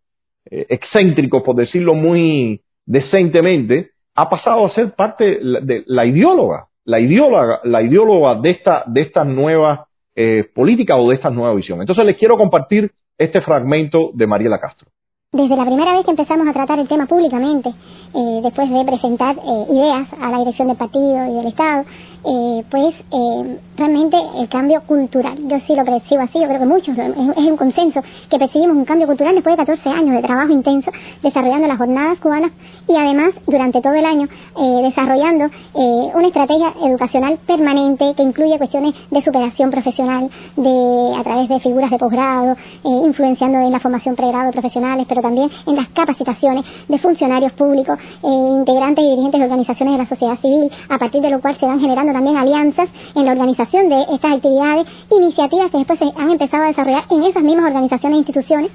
eh, 0.51 0.67
excéntricos, 0.71 1.45
por 1.45 1.55
decirlo 1.55 1.95
muy 1.95 2.61
decentemente, 2.85 3.91
ha 4.17 4.29
pasado 4.29 4.67
a 4.67 4.75
ser 4.75 4.93
parte 4.97 5.39
de 5.41 5.85
la 5.87 6.05
ideóloga, 6.05 6.67
la 6.85 6.99
ideóloga, 6.99 7.61
la 7.63 7.81
ideóloga 7.81 8.41
de 8.41 8.51
esta, 8.51 8.83
de 8.89 9.03
estas 9.03 9.25
nuevas 9.25 9.81
eh, 10.17 10.45
políticas 10.53 10.97
o 10.99 11.11
de 11.11 11.15
esta 11.15 11.31
nueva 11.31 11.55
visión. 11.55 11.81
Entonces 11.81 12.05
les 12.05 12.17
quiero 12.17 12.37
compartir 12.37 12.91
este 13.21 13.43
fragmento 13.43 14.11
de 14.15 14.27
Mariela 14.27 14.59
Castro. 14.59 14.89
Desde 15.33 15.55
la 15.55 15.65
primera 15.65 15.93
vez 15.95 16.05
que 16.05 16.11
empezamos 16.11 16.49
a 16.49 16.53
tratar 16.53 16.79
el 16.81 16.89
tema 16.89 17.07
públicamente, 17.07 17.69
eh, 17.69 18.41
después 18.43 18.69
de 18.69 18.85
presentar 18.85 19.37
ideas 19.37 20.09
a 20.21 20.31
la 20.31 20.39
dirección 20.39 20.69
del 20.69 20.77
partido 20.77 21.27
y 21.27 21.35
del 21.35 21.47
Estado, 21.47 21.85
eh, 22.25 22.65
pues 22.71 22.95
eh, 23.13 23.59
realmente 23.77 24.17
el 24.39 24.49
cambio 24.49 24.83
cultural. 24.83 25.37
Yo 25.49 25.59
sí 25.67 25.75
lo 25.75 25.85
percibo 25.85 26.23
así, 26.23 26.41
yo 26.41 26.47
creo 26.47 26.61
que 26.61 26.67
muchos, 26.67 26.97
es, 26.97 27.37
un 27.37 27.57
consenso 27.57 28.03
que 28.31 28.39
percibimos 28.39 28.77
un 28.77 28.85
cambio 28.85 29.07
cultural 29.07 29.35
después 29.35 29.57
de 29.57 29.65
14 29.65 29.89
años 29.89 30.17
de 30.17 30.23
trabajo 30.23 30.53
intenso 30.53 30.91
desarrollando 31.23 31.67
las 31.67 31.79
jornadas 31.79 32.19
cubanas 32.19 32.53
y 32.89 32.97
además 32.97 33.35
durante 33.47 33.81
todo 33.81 33.95
el 33.95 34.05
año 34.05 34.27
eh, 34.27 34.83
desarrollando 34.83 35.45
eh, 35.47 36.11
una 36.15 36.27
estrategia 36.27 36.75
educacional 36.83 37.39
permanente 37.47 38.15
que 38.17 38.23
incluye 38.23 38.59
cuestiones 38.59 38.95
de 39.11 39.23
superación 39.23 39.71
profesional 39.71 40.29
de 40.57 41.15
a 41.17 41.23
través 41.23 41.49
de 41.49 41.61
figuras 41.61 41.91
de 41.91 41.99
posgrado, 41.99 42.53
eh, 42.53 42.89
influenciando 43.07 43.59
en 43.59 43.73
la 43.73 43.81
formación 43.81 44.17
pregrado 44.17 44.47
de 44.47 44.53
profesionales, 44.53 45.07
pero 45.09 45.23
también 45.23 45.51
en 45.67 45.77
las 45.77 45.89
capacitaciones 45.91 46.65
de 46.89 46.99
funcionarios 46.99 47.53
públicos, 47.53 47.99
integrantes 48.23 49.05
y 49.05 49.09
dirigentes 49.09 49.41
de 49.41 49.45
organizaciones 49.45 49.95
de 49.95 49.99
la 49.99 50.09
sociedad 50.09 50.39
civil, 50.41 50.71
a 50.89 50.99
partir 50.99 51.23
de 51.23 51.31
lo 51.31 51.41
cual 51.41 51.57
se 51.59 51.67
van 51.67 51.81
generando 51.81 52.10
también 52.13 52.37
alianzas 52.37 52.89
en 53.15 53.25
la 53.25 53.33
organización 53.33 53.89
de 53.89 54.03
estas 54.13 54.33
actividades, 54.33 54.87
iniciativas 55.11 55.71
que 55.71 55.79
después 55.79 55.99
se 55.99 56.13
han 56.17 56.31
empezado 56.31 56.65
a 56.65 56.69
desarrollar 56.69 57.05
en 57.11 57.25
esas 57.25 57.43
mismas 57.43 57.67
organizaciones 57.67 58.17
e 58.17 58.19
instituciones, 58.19 58.71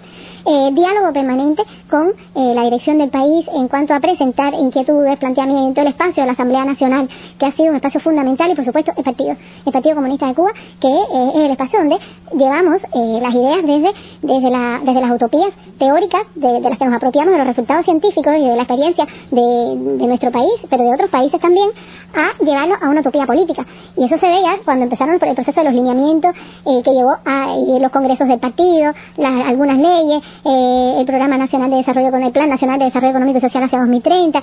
eh, 0.46 0.70
diálogo 0.74 1.12
permanente 1.12 1.64
con 1.90 2.10
eh, 2.10 2.54
la 2.54 2.64
dirección 2.64 2.98
del 3.00 3.10
país 3.10 3.48
en 3.54 3.68
cuanto 3.68 3.94
a 3.94 4.00
presentar 4.00 4.54
inquietudes, 4.54 5.18
planteamientos, 5.18 5.82
el 5.82 5.90
espacio 5.90 6.24
de 6.24 6.28
la 6.28 6.34
Asamblea 6.34 6.66
Nacional, 6.66 7.10
que 7.40 7.46
ha 7.46 7.52
sido 7.54 7.70
un 7.70 7.76
espacio 7.76 8.00
fundamental, 8.00 8.52
y 8.52 8.56
por 8.56 8.66
supuesto 8.66 8.92
el 8.96 9.04
Partido, 9.04 9.36
el 9.66 9.72
Partido 9.72 9.96
Comunista 9.96 10.28
de 10.28 10.36
Cuba, 10.36 10.52
que 10.80 10.88
eh, 10.88 11.30
es 11.34 11.46
el 11.46 11.52
espacio 11.52 11.80
donde 11.80 11.98
llevamos 12.34 12.82
las 12.94 13.34
ideas 13.34 13.66
desde, 13.66 13.94
desde, 14.22 14.50
la, 14.50 14.82
desde 14.84 15.02
las 15.02 15.12
utopías 15.12 15.52
teóricas, 15.80 16.22
de, 16.36 16.60
las 16.60 16.78
que 16.78 16.86
nos 16.86 16.94
apropiamos 16.94 17.32
de 17.32 17.38
los 17.38 17.48
resultados 17.48 17.86
científicos 17.86 18.34
y 18.38 18.48
de 18.48 18.56
la 18.56 18.64
experiencia 18.64 19.08
de, 19.32 20.06
nuestro 20.06 20.32
país, 20.32 20.54
pero 20.70 20.84
de 20.84 20.94
otros 20.94 21.10
países 21.10 21.42
también, 21.42 21.70
a 22.14 22.44
llevarlo 22.44 22.76
a 22.82 22.90
una 22.90 23.02
utopía 23.02 23.26
política. 23.26 23.66
Y 23.98 24.06
eso 24.06 24.18
se 24.18 24.26
veía 24.26 24.58
cuando 24.64 24.84
empezaron 24.84 25.16
el 25.16 25.20
proceso 25.20 25.60
de 25.60 25.64
los 25.64 25.74
lineamientos 25.74 26.32
eh, 26.66 26.82
que 26.84 26.92
llevó 26.92 27.16
a 27.26 27.56
los 27.80 27.92
congresos 27.92 28.28
del 28.28 28.40
partido, 28.40 28.94
las, 29.18 29.48
algunas 29.48 29.78
leyes, 29.78 30.24
eh, 30.44 30.96
el 31.00 31.06
Programa 31.06 31.38
Nacional 31.38 31.70
de 31.70 31.78
Desarrollo 31.78 32.12
con 32.12 32.24
el 32.24 32.32
Plan 32.32 32.50
Nacional 32.50 32.80
de 32.80 32.86
Desarrollo 32.86 33.12
Económico 33.12 33.38
y 33.38 33.42
Social 33.42 33.64
hacia 33.64 33.80
2030. 33.80 34.42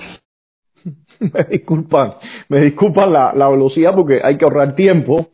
me 1.19 1.43
disculpan, 1.49 2.13
me 2.49 2.61
disculpan 2.61 3.13
la, 3.13 3.33
la 3.35 3.49
velocidad 3.49 3.93
porque 3.95 4.21
hay 4.23 4.37
que 4.37 4.45
ahorrar 4.45 4.75
tiempo. 4.75 5.27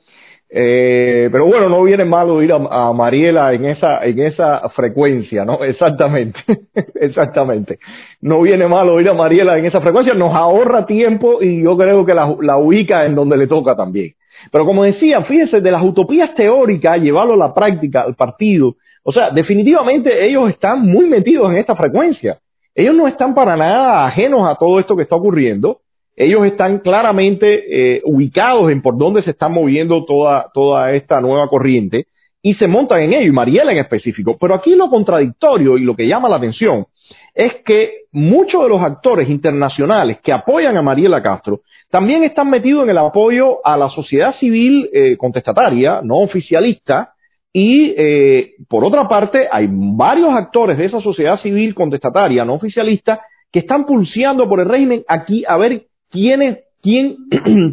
Eh, 0.52 1.30
pero 1.32 1.46
bueno, 1.46 1.70
no 1.70 1.84
viene 1.84 2.06
mal 2.06 2.28
oír 2.32 2.52
a, 2.52 2.92
Mariela 2.92 3.54
en 3.54 3.66
esa, 3.66 4.04
en 4.04 4.20
esa 4.20 4.68
frecuencia, 4.70 5.46
¿no? 5.46 5.64
Exactamente, 5.64 6.40
exactamente. 6.96 7.78
No 8.22 8.42
viene 8.42 8.68
mal 8.68 8.90
oír 8.90 9.10
a 9.10 9.14
Mariela 9.14 9.60
en 9.60 9.66
esa 9.66 9.80
frecuencia, 9.80 10.16
nos 10.16 10.34
ahorra 10.34 10.88
tiempo 10.88 11.44
y 11.44 11.62
yo 11.64 11.78
creo 11.78 12.04
que 12.04 12.16
la, 12.16 12.36
la 12.42 12.58
ubica 12.58 13.06
en 13.06 13.14
donde 13.14 13.38
le 13.38 13.46
toca 13.46 13.76
también. 13.76 14.14
Pero 14.52 14.66
como 14.66 14.86
decía, 14.86 15.22
fíjese, 15.24 15.62
de 15.62 15.72
las 15.72 15.84
utopías 15.84 16.34
teóricas, 16.34 17.00
llevarlo 17.00 17.36
a 17.36 17.48
la 17.48 17.54
práctica, 17.54 18.02
al 18.02 18.16
partido, 18.16 18.76
o 19.10 19.12
sea, 19.12 19.32
definitivamente 19.32 20.24
ellos 20.24 20.50
están 20.50 20.86
muy 20.86 21.08
metidos 21.08 21.50
en 21.50 21.58
esta 21.58 21.76
frecuencia. 21.76 22.38
Ellos 22.76 22.96
no 22.96 23.08
están 23.08 23.34
para 23.34 23.58
nada 23.58 24.06
ajenos 24.06 24.48
a 24.48 24.56
todo 24.56 24.80
esto 24.80 24.96
que 24.96 25.04
está 25.04 25.16
ocurriendo 25.16 25.80
ellos 26.20 26.46
están 26.46 26.80
claramente 26.80 27.48
eh, 27.96 28.02
ubicados 28.04 28.70
en 28.70 28.82
por 28.82 28.98
dónde 28.98 29.24
se 29.24 29.32
está 29.32 29.48
moviendo 29.48 30.04
toda, 30.04 30.48
toda 30.54 30.92
esta 30.92 31.22
nueva 31.22 31.48
corriente 31.48 32.08
y 32.42 32.56
se 32.56 32.68
montan 32.68 33.02
en 33.04 33.14
ello, 33.14 33.28
y 33.28 33.32
Mariela 33.32 33.72
en 33.72 33.78
específico. 33.78 34.38
Pero 34.38 34.54
aquí 34.54 34.76
lo 34.76 34.90
contradictorio 34.90 35.78
y 35.78 35.86
lo 35.86 35.96
que 35.96 36.08
llama 36.08 36.28
la 36.28 36.36
atención 36.36 36.88
es 37.34 37.54
que 37.66 38.02
muchos 38.12 38.64
de 38.64 38.68
los 38.70 38.82
actores 38.82 39.30
internacionales 39.30 40.18
que 40.22 40.34
apoyan 40.34 40.76
a 40.76 40.82
Mariela 40.82 41.24
Castro 41.24 41.62
también 41.90 42.26
están 42.26 42.50
metidos 42.50 42.84
en 42.84 42.90
el 42.90 42.98
apoyo 42.98 43.66
a 43.66 43.78
la 43.78 43.90
sociedad 43.90 44.36
civil 44.40 44.90
eh, 44.92 45.16
contestataria, 45.16 46.02
no 46.04 46.18
oficialista, 46.18 47.14
y 47.54 47.94
eh, 47.98 48.54
por 48.68 48.86
otra 48.86 49.08
parte 49.08 49.48
hay 49.52 49.68
varios 49.72 50.34
actores 50.34 50.78
de 50.78 50.86
esa 50.86 51.02
sociedad 51.02 51.40
civil 51.42 51.74
contestataria, 51.74 52.46
no 52.46 52.54
oficialista, 52.56 53.22
que 53.52 53.60
están 53.60 53.86
pulseando 53.86 54.48
por 54.48 54.60
el 54.60 54.70
régimen 54.70 55.04
aquí 55.08 55.44
a 55.48 55.58
ver 55.58 55.84
quién, 56.10 56.60
quién 56.82 57.18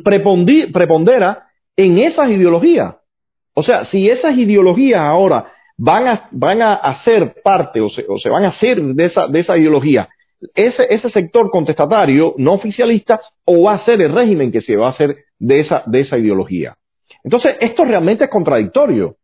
prepondera 0.02 1.44
en 1.76 1.98
esas 1.98 2.30
ideologías. 2.30 2.96
O 3.54 3.62
sea, 3.62 3.84
si 3.86 4.08
esas 4.08 4.36
ideologías 4.36 5.00
ahora 5.00 5.52
van 5.78 6.08
a, 6.08 6.28
van 6.30 6.62
a 6.62 6.74
hacer 6.74 7.34
parte 7.42 7.80
o 7.80 7.90
se, 7.90 8.04
o 8.08 8.18
se 8.18 8.30
van 8.30 8.44
a 8.44 8.48
hacer 8.48 8.82
de 8.82 9.04
esa, 9.06 9.26
de 9.28 9.40
esa 9.40 9.56
ideología, 9.56 10.08
ese, 10.54 10.86
ese 10.90 11.10
sector 11.10 11.50
contestatario 11.50 12.34
no 12.38 12.54
oficialista 12.54 13.20
o 13.44 13.62
va 13.64 13.74
a 13.74 13.84
ser 13.84 14.00
el 14.00 14.12
régimen 14.12 14.52
que 14.52 14.60
se 14.60 14.76
va 14.76 14.88
a 14.88 14.90
hacer 14.90 15.16
de 15.38 15.60
esa, 15.60 15.82
de 15.86 16.00
esa 16.00 16.18
ideología. 16.18 16.76
Entonces, 17.24 17.56
esto 17.60 17.84
realmente 17.84 18.24
es 18.24 18.30
contradictorio, 18.30 19.16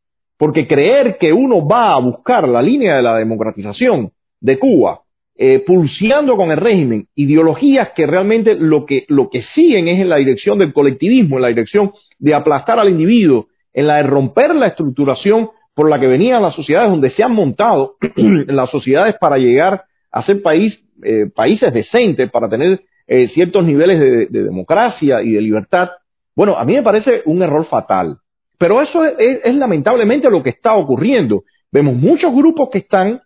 porque 0.42 0.66
creer 0.66 1.18
que 1.20 1.32
uno 1.32 1.64
va 1.64 1.94
a 1.94 2.00
buscar 2.00 2.48
la 2.48 2.60
línea 2.60 2.96
de 2.96 3.02
la 3.02 3.14
democratización 3.14 4.10
de 4.40 4.58
Cuba 4.58 5.02
eh, 5.36 5.62
pulseando 5.64 6.36
con 6.36 6.50
el 6.50 6.56
régimen 6.56 7.06
ideologías 7.14 7.90
que 7.94 8.08
realmente 8.08 8.56
lo 8.56 8.84
que, 8.84 9.04
lo 9.06 9.30
que 9.30 9.44
siguen 9.54 9.86
es 9.86 10.00
en 10.00 10.08
la 10.08 10.16
dirección 10.16 10.58
del 10.58 10.72
colectivismo, 10.72 11.36
en 11.36 11.42
la 11.42 11.48
dirección 11.48 11.92
de 12.18 12.34
aplastar 12.34 12.80
al 12.80 12.88
individuo, 12.88 13.46
en 13.72 13.86
la 13.86 13.98
de 13.98 14.02
romper 14.02 14.52
la 14.56 14.66
estructuración 14.66 15.50
por 15.76 15.88
la 15.88 16.00
que 16.00 16.08
venían 16.08 16.42
las 16.42 16.56
sociedades 16.56 16.90
donde 16.90 17.10
se 17.10 17.22
han 17.22 17.36
montado 17.36 17.94
las 18.16 18.68
sociedades 18.68 19.14
para 19.20 19.38
llegar 19.38 19.84
a 20.10 20.26
ser 20.26 20.42
país, 20.42 20.76
eh, 21.04 21.26
países 21.32 21.72
decentes, 21.72 22.28
para 22.32 22.48
tener 22.48 22.80
eh, 23.06 23.28
ciertos 23.28 23.64
niveles 23.64 24.00
de, 24.00 24.26
de, 24.26 24.42
democracia 24.42 25.22
y 25.22 25.34
de 25.34 25.40
libertad. 25.40 25.90
Bueno, 26.34 26.58
a 26.58 26.64
mí 26.64 26.74
me 26.74 26.82
parece 26.82 27.22
un 27.26 27.42
error 27.42 27.64
fatal. 27.66 28.16
Pero 28.62 28.80
eso 28.80 29.04
es, 29.04 29.56
lamentablemente 29.56 30.30
lo 30.30 30.40
que 30.40 30.50
está 30.50 30.74
ocurriendo. 30.74 31.42
Vemos 31.72 31.96
muchos 31.96 32.32
grupos 32.32 32.68
que 32.70 32.78
están 32.78 33.20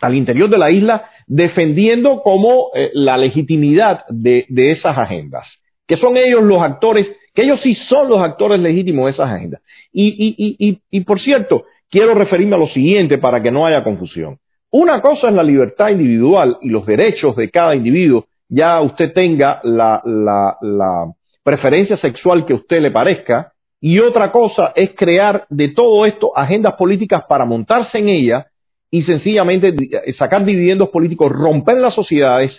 al 0.00 0.14
interior 0.16 0.50
de 0.50 0.58
la 0.58 0.72
isla 0.72 1.08
defendiendo 1.28 2.20
como 2.20 2.70
eh, 2.74 2.90
la 2.92 3.16
legitimidad 3.16 4.00
de, 4.08 4.44
esas 4.72 4.98
agendas, 4.98 5.46
que 5.86 5.96
son 5.98 6.16
ellos 6.16 6.42
los 6.42 6.60
actores 6.60 7.06
que 7.32 7.42
ellos 7.42 7.60
sí 7.62 7.76
son 7.88 8.08
los 8.08 8.20
actores 8.20 8.58
legítimos 8.58 9.06
de 9.06 9.12
esas 9.12 9.30
agendas. 9.30 9.62
Y, 9.92 10.08
y, 10.08 10.56
y, 10.58 10.80
y, 10.90 11.00
por 11.02 11.20
cierto, 11.20 11.66
quiero 11.88 12.14
referirme 12.14 12.56
a 12.56 12.58
lo 12.58 12.66
siguiente 12.66 13.18
para 13.18 13.40
que 13.40 13.52
no 13.52 13.66
haya 13.66 13.84
confusión. 13.84 14.38
Una 14.72 15.00
cosa 15.00 15.28
es 15.28 15.34
la 15.34 15.44
libertad 15.44 15.90
individual 15.90 16.56
y 16.60 16.70
los 16.70 16.84
derechos 16.86 17.36
de 17.36 17.50
cada 17.50 17.76
individuo, 17.76 18.24
ya 18.48 18.80
usted 18.80 19.12
tenga 19.12 19.60
la, 19.62 20.02
la, 20.04 20.56
la 20.60 21.12
preferencia 21.44 21.96
sexual 21.98 22.44
que 22.46 22.54
usted 22.54 22.80
le 22.80 22.90
parezca, 22.90 23.52
y 23.80 23.98
otra 23.98 24.32
cosa 24.32 24.72
es 24.74 24.90
crear 24.96 25.46
de 25.50 25.68
todo 25.68 26.06
esto 26.06 26.36
agendas 26.36 26.74
políticas 26.74 27.24
para 27.28 27.44
montarse 27.44 27.98
en 27.98 28.08
ellas 28.08 28.46
y 28.90 29.02
sencillamente 29.02 29.74
sacar 30.18 30.44
dividendos 30.44 30.88
políticos, 30.88 31.30
romper 31.32 31.76
las 31.78 31.94
sociedades 31.94 32.52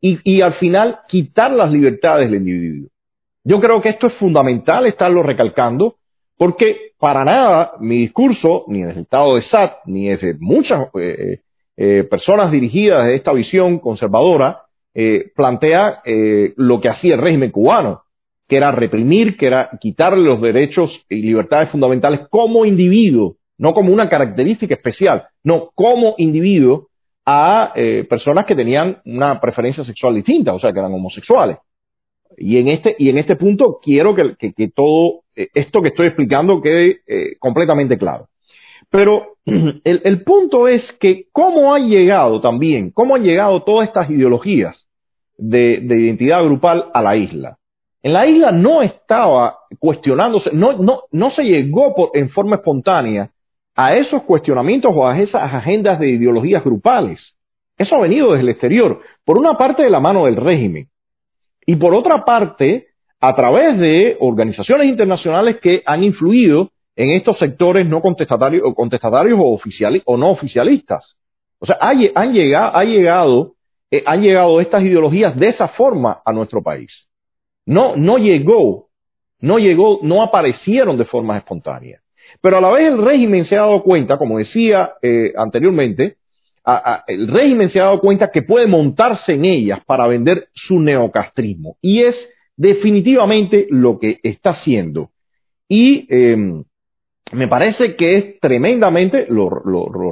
y, 0.00 0.40
al 0.40 0.54
final 0.54 1.00
quitar 1.08 1.50
las 1.50 1.70
libertades 1.70 2.30
del 2.30 2.40
individuo. 2.40 2.88
Yo 3.44 3.60
creo 3.60 3.80
que 3.80 3.90
esto 3.90 4.06
es 4.06 4.14
fundamental 4.14 4.86
estarlo 4.86 5.22
recalcando 5.22 5.96
porque 6.38 6.92
para 6.98 7.24
nada 7.24 7.72
mi 7.80 7.98
discurso, 7.98 8.64
ni 8.68 8.82
el 8.82 8.96
Estado 8.96 9.36
de 9.36 9.42
SAT, 9.42 9.72
ni 9.86 10.08
desde 10.08 10.36
muchas 10.38 10.88
eh, 10.94 11.40
eh, 11.76 12.04
personas 12.04 12.50
dirigidas 12.50 13.06
de 13.06 13.16
esta 13.16 13.32
visión 13.32 13.78
conservadora, 13.78 14.62
eh, 14.92 15.30
plantea 15.34 16.02
eh, 16.04 16.52
lo 16.56 16.80
que 16.80 16.88
hacía 16.88 17.14
el 17.14 17.20
régimen 17.20 17.50
cubano, 17.50 18.02
que 18.50 18.56
era 18.56 18.72
reprimir, 18.72 19.36
que 19.36 19.46
era 19.46 19.70
quitarle 19.80 20.24
los 20.24 20.42
derechos 20.42 20.90
y 21.08 21.22
libertades 21.22 21.70
fundamentales 21.70 22.22
como 22.28 22.66
individuo, 22.66 23.36
no 23.58 23.72
como 23.72 23.92
una 23.92 24.08
característica 24.08 24.74
especial, 24.74 25.28
no 25.44 25.70
como 25.72 26.16
individuo 26.18 26.88
a 27.24 27.72
eh, 27.76 28.04
personas 28.10 28.44
que 28.46 28.56
tenían 28.56 28.98
una 29.04 29.40
preferencia 29.40 29.84
sexual 29.84 30.16
distinta, 30.16 30.52
o 30.52 30.58
sea, 30.58 30.72
que 30.72 30.80
eran 30.80 30.92
homosexuales. 30.92 31.58
Y 32.36 32.58
en 32.58 32.68
este, 32.68 32.96
y 32.98 33.08
en 33.08 33.18
este 33.18 33.36
punto 33.36 33.78
quiero 33.80 34.16
que, 34.16 34.34
todo 34.74 35.20
eh, 35.36 35.48
esto 35.54 35.80
que 35.80 35.90
estoy 35.90 36.08
explicando 36.08 36.60
quede 36.60 37.02
eh, 37.06 37.36
completamente 37.38 37.96
claro. 37.98 38.26
Pero 38.90 39.36
el, 39.44 40.24
punto 40.24 40.66
es 40.66 40.82
que 40.98 41.26
cómo 41.30 41.72
han 41.72 41.88
llegado 41.88 42.40
también, 42.40 42.90
cómo 42.90 43.14
han 43.14 43.22
llegado 43.22 43.62
todas 43.62 43.86
estas 43.86 44.10
ideologías 44.10 44.88
de, 45.38 45.78
identidad 45.84 46.42
grupal 46.42 46.86
a 46.92 47.00
la 47.00 47.16
isla. 47.16 47.58
En 48.02 48.12
la 48.14 48.26
isla 48.26 48.50
no 48.50 48.82
estaba 48.82 49.58
cuestionándose, 49.78 50.50
no, 50.52 50.72
no, 50.74 51.02
no 51.10 51.30
se 51.32 51.42
llegó 51.42 51.94
por, 51.94 52.10
en 52.14 52.30
forma 52.30 52.56
espontánea 52.56 53.30
a 53.76 53.94
esos 53.94 54.22
cuestionamientos 54.22 54.92
o 54.94 55.06
a 55.06 55.18
esas 55.18 55.52
agendas 55.52 55.98
de 55.98 56.10
ideologías 56.10 56.64
grupales. 56.64 57.20
Eso 57.76 57.96
ha 57.96 58.00
venido 58.00 58.32
desde 58.32 58.42
el 58.42 58.48
exterior, 58.50 59.00
por 59.24 59.38
una 59.38 59.54
parte 59.54 59.82
de 59.82 59.90
la 59.90 60.00
mano 60.00 60.26
del 60.26 60.36
régimen 60.36 60.88
y 61.66 61.76
por 61.76 61.94
otra 61.94 62.24
parte 62.24 62.88
a 63.20 63.34
través 63.34 63.78
de 63.78 64.16
organizaciones 64.20 64.86
internacionales 64.86 65.58
que 65.62 65.82
han 65.84 66.02
influido 66.02 66.70
en 66.96 67.10
estos 67.10 67.38
sectores 67.38 67.86
no 67.86 68.00
contestatarios, 68.00 68.62
o 68.66 68.74
contestatarios 68.74 69.38
o, 69.38 69.60
o 70.04 70.16
no 70.16 70.30
oficialistas. 70.30 71.16
O 71.58 71.66
sea, 71.66 71.76
han, 71.80 72.32
llegado, 72.32 72.76
ha 72.76 72.84
llegado, 72.84 73.52
eh, 73.90 74.02
han 74.06 74.22
llegado 74.22 74.60
estas 74.60 74.82
ideologías 74.82 75.36
de 75.36 75.48
esa 75.48 75.68
forma 75.68 76.20
a 76.24 76.32
nuestro 76.32 76.62
país. 76.62 76.90
No, 77.70 77.94
no 77.94 78.18
llegó, 78.18 78.88
no 79.40 79.58
llegó, 79.58 80.00
no 80.02 80.24
aparecieron 80.24 80.96
de 80.96 81.04
forma 81.04 81.38
espontánea. 81.38 82.00
Pero 82.40 82.56
a 82.56 82.60
la 82.60 82.70
vez 82.70 82.88
el 82.88 82.98
régimen 83.04 83.46
se 83.46 83.54
ha 83.54 83.60
dado 83.60 83.84
cuenta, 83.84 84.18
como 84.18 84.38
decía 84.38 84.94
eh, 85.00 85.32
anteriormente, 85.36 86.16
el 87.06 87.28
régimen 87.28 87.70
se 87.70 87.78
ha 87.78 87.84
dado 87.84 88.00
cuenta 88.00 88.32
que 88.32 88.42
puede 88.42 88.66
montarse 88.66 89.34
en 89.34 89.44
ellas 89.44 89.84
para 89.86 90.08
vender 90.08 90.48
su 90.52 90.80
neocastrismo. 90.80 91.76
Y 91.80 92.02
es 92.02 92.16
definitivamente 92.56 93.68
lo 93.70 94.00
que 94.00 94.18
está 94.24 94.50
haciendo. 94.50 95.10
Y 95.68 96.08
em, 96.12 96.64
me 97.30 97.46
parece 97.46 97.94
que 97.94 98.18
es 98.18 98.40
tremendamente, 98.40 99.26
lo, 99.28 99.48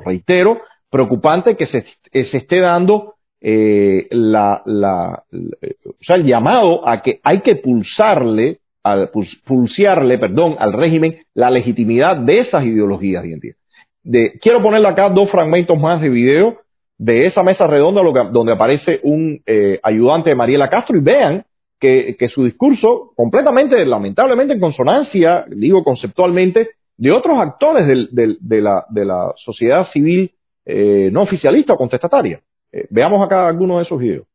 reitero, 0.05 0.61
preocupante 0.91 1.57
que 1.57 1.67
se, 1.67 1.85
esté 2.13 2.61
dando 2.61 3.15
eh, 3.41 4.07
la, 4.11 4.63
la, 4.67 5.23
o 5.33 6.05
sea, 6.05 6.17
el 6.17 6.25
llamado 6.25 6.89
a 6.89 7.03
que 7.03 7.21
hay 7.23 7.41
que 7.41 7.57
pulsarle 7.57 8.59
al 8.83 9.11
pulsearle, 9.45 10.19
perdón, 10.19 10.57
al 10.59 10.73
régimen 10.73 11.19
la 11.35 11.51
legitimidad 11.51 12.17
de 12.17 12.41
esas 12.41 12.65
ideologías 12.65 13.23
de 13.23 13.29
identidad. 13.29 13.57
De, 14.03 14.39
quiero 14.41 14.63
ponerle 14.63 14.89
acá 14.89 15.11
dos 15.11 15.31
fragmentos 15.31 15.79
más 15.79 16.01
de 16.01 16.09
video 16.09 16.59
de 16.97 17.27
esa 17.27 17.43
mesa 17.43 17.67
redonda 17.67 18.01
donde 18.33 18.53
aparece 18.53 19.01
un 19.03 19.41
eh, 19.47 19.79
ayudante 19.83 20.31
de 20.31 20.37
Mariela 20.37 20.69
Castro 20.69 20.97
y 20.97 21.01
vean 21.01 21.45
que, 21.79 22.17
su 22.35 22.45
discurso 22.45 23.13
completamente, 23.15 23.85
lamentablemente 23.87 24.55
en 24.55 24.61
consonancia, 24.61 25.45
digo 25.49 25.85
conceptualmente, 25.85 26.71
de 26.97 27.13
otros 27.13 27.39
actores 27.39 27.87
de, 27.87 28.61
la, 28.61 29.33
sociedad 29.37 29.87
civil 29.93 30.33
eh, 30.67 31.09
no 31.13 31.23
oficialista 31.23 31.75
o 31.75 31.77
contestataria. 31.77 32.41
Eh, 32.73 32.87
veamos 32.91 33.25
acá 33.25 33.49
algunos 33.49 33.79
de 33.79 33.85
esos 33.85 33.99
videos. 33.99 34.27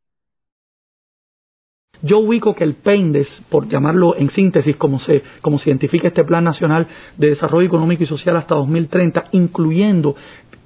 Yo 2.02 2.18
ubico 2.18 2.54
que 2.54 2.64
el 2.64 2.74
PEINDES, 2.74 3.26
por 3.48 3.66
llamarlo 3.66 4.14
en 4.14 4.30
síntesis, 4.32 4.76
como 4.76 5.00
se, 5.00 5.22
como 5.40 5.58
se 5.58 5.70
identifica 5.70 6.08
este 6.08 6.22
Plan 6.24 6.44
Nacional 6.44 6.86
de 7.16 7.30
Desarrollo 7.30 7.66
Económico 7.66 8.02
y 8.02 8.06
Social 8.06 8.36
hasta 8.36 8.56
2030, 8.56 9.28
incluyendo 9.32 10.14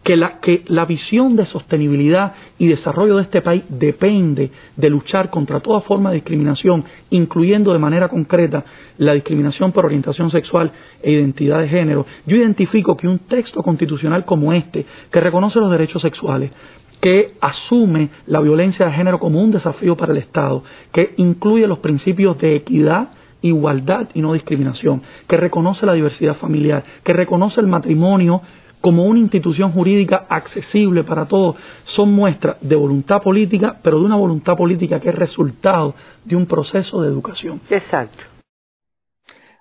que 0.02 0.16
la, 0.16 0.40
que 0.40 0.64
la 0.66 0.84
visión 0.84 1.36
de 1.36 1.46
sostenibilidad 1.46 2.32
y 2.58 2.66
desarrollo 2.66 3.16
de 3.16 3.24
este 3.24 3.42
país 3.42 3.62
depende 3.68 4.50
de 4.74 4.90
luchar 4.90 5.28
contra 5.30 5.60
toda 5.60 5.82
forma 5.82 6.10
de 6.10 6.16
discriminación, 6.16 6.84
incluyendo 7.10 7.72
de 7.72 7.78
manera 7.78 8.08
concreta 8.08 8.64
la 8.96 9.12
discriminación 9.12 9.70
por 9.70 9.84
orientación 9.84 10.30
sexual 10.30 10.72
e 11.02 11.12
identidad 11.12 11.60
de 11.60 11.68
género. 11.68 12.06
Yo 12.26 12.36
identifico 12.36 12.96
que 12.96 13.06
un 13.06 13.18
texto 13.20 13.62
constitucional 13.62 14.24
como 14.24 14.52
este, 14.52 14.86
que 15.12 15.20
reconoce 15.20 15.60
los 15.60 15.70
derechos 15.70 16.00
sexuales, 16.00 16.50
que 17.01 17.34
asume 17.40 18.11
la 18.26 18.40
violencia 18.40 18.86
de 18.86 18.92
género 18.92 19.18
como 19.18 19.40
un 19.40 19.51
desafío 19.51 19.96
para 19.96 20.12
el 20.12 20.18
Estado, 20.18 20.62
que 20.92 21.14
incluye 21.16 21.66
los 21.66 21.78
principios 21.78 22.38
de 22.38 22.57
equidad, 22.57 23.09
igualdad 23.42 24.09
y 24.14 24.20
no 24.20 24.32
discriminación, 24.32 25.03
que 25.28 25.36
reconoce 25.36 25.86
la 25.86 25.92
diversidad 25.92 26.36
familiar, 26.36 26.82
que 27.05 27.12
reconoce 27.12 27.61
el 27.61 27.66
matrimonio 27.66 28.42
como 28.80 29.05
una 29.05 29.18
institución 29.18 29.72
jurídica 29.72 30.26
accesible 30.28 31.03
para 31.03 31.26
todos, 31.26 31.57
son 31.96 32.12
muestras 32.12 32.57
de 32.61 32.76
voluntad 32.76 33.22
política, 33.22 33.78
pero 33.82 33.99
de 33.99 34.05
una 34.05 34.16
voluntad 34.16 34.57
política 34.57 35.01
que 35.01 35.09
es 35.09 35.14
resultado 35.14 35.94
de 36.24 36.36
un 36.36 36.46
proceso 36.46 37.03
de 37.03 37.09
educación. 37.09 37.61
Exacto. 37.70 38.27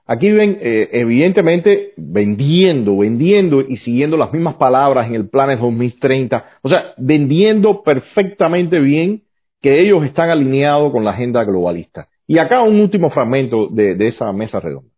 Aquí 0.08 0.32
ven, 0.32 0.58
eh, 0.62 0.90
evidentemente, 0.94 1.92
vendiendo, 1.98 2.98
vendiendo 2.98 3.62
y 3.62 3.78
siguiendo 3.78 4.16
las 4.18 4.32
mismas 4.32 4.56
palabras 4.56 5.08
en 5.08 5.16
el 5.16 5.30
Planes 5.30 5.60
2030, 5.60 6.46
o 6.62 6.70
sea, 6.70 6.94
vendiendo 6.98 7.84
perfectamente 7.84 8.80
bien 8.80 9.24
que 9.62 9.82
ellos 9.82 10.04
están 10.06 10.30
alineados 10.30 10.92
con 10.92 11.04
la 11.04 11.12
agenda 11.12 11.44
globalista. 11.44 12.08
Y 12.26 12.38
acá 12.38 12.62
un 12.62 12.80
último 12.80 13.10
fragmento 13.10 13.68
de 13.70 14.08
esa 14.08 14.32
mesa 14.32 14.60
redonda. 14.60 14.97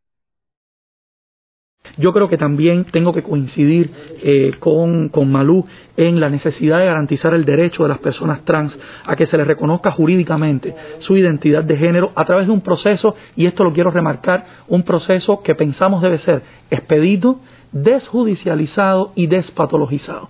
Yo 1.99 2.13
creo 2.13 2.29
que 2.29 2.37
también 2.37 2.85
tengo 2.85 3.11
que 3.11 3.23
coincidir 3.23 3.91
eh, 4.23 4.53
con, 4.59 5.09
con 5.09 5.29
Malú 5.29 5.65
en 5.97 6.21
la 6.21 6.29
necesidad 6.29 6.79
de 6.79 6.85
garantizar 6.85 7.33
el 7.33 7.43
derecho 7.43 7.83
de 7.83 7.89
las 7.89 7.99
personas 7.99 8.45
trans 8.45 8.73
a 9.05 9.17
que 9.17 9.27
se 9.27 9.37
les 9.37 9.45
reconozca 9.45 9.91
jurídicamente 9.91 10.73
su 10.99 11.17
identidad 11.17 11.63
de 11.65 11.75
género 11.75 12.11
a 12.15 12.23
través 12.23 12.47
de 12.47 12.53
un 12.53 12.61
proceso, 12.61 13.15
y 13.35 13.47
esto 13.47 13.65
lo 13.65 13.73
quiero 13.73 13.91
remarcar, 13.91 14.45
un 14.69 14.83
proceso 14.83 15.43
que 15.43 15.55
pensamos 15.55 16.01
debe 16.01 16.19
ser 16.19 16.41
expedito, 16.71 17.41
desjudicializado 17.73 19.11
y 19.15 19.27
despatologizado. 19.27 20.29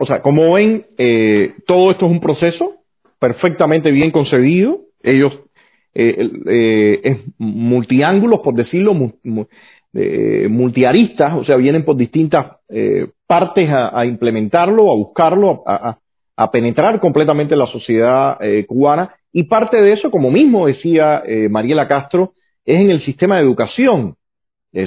O 0.00 0.06
sea, 0.06 0.22
como 0.22 0.54
ven, 0.54 0.86
eh, 0.96 1.54
todo 1.66 1.92
esto 1.92 2.06
es 2.06 2.12
un 2.12 2.20
proceso 2.20 2.74
perfectamente 3.20 3.90
bien 3.90 4.10
concebido. 4.10 4.80
Ellos 5.02 5.38
eh, 5.94 6.30
eh, 6.46 7.00
es 7.02 7.18
multiángulos, 7.38 8.40
por 8.40 8.54
decirlo, 8.54 8.94
eh, 9.94 10.48
multiaristas, 10.50 11.34
o 11.34 11.44
sea, 11.44 11.56
vienen 11.56 11.84
por 11.84 11.96
distintas 11.96 12.58
eh, 12.68 13.08
partes 13.26 13.68
a, 13.70 14.04
implementarlo, 14.04 14.92
a 14.92 14.96
buscarlo, 14.96 15.62
a, 15.66 15.98
penetrar 16.52 17.00
completamente 17.00 17.56
la 17.56 17.66
sociedad 17.66 18.36
eh, 18.40 18.66
cubana. 18.66 19.14
Y 19.32 19.44
parte 19.44 19.80
de 19.80 19.92
eso, 19.92 20.10
como 20.10 20.30
mismo 20.30 20.66
decía 20.66 21.22
Mariela 21.50 21.88
Castro, 21.88 22.32
es 22.64 22.80
en 22.80 22.90
el 22.90 23.04
sistema 23.04 23.36
de 23.36 23.42
educación. 23.42 24.14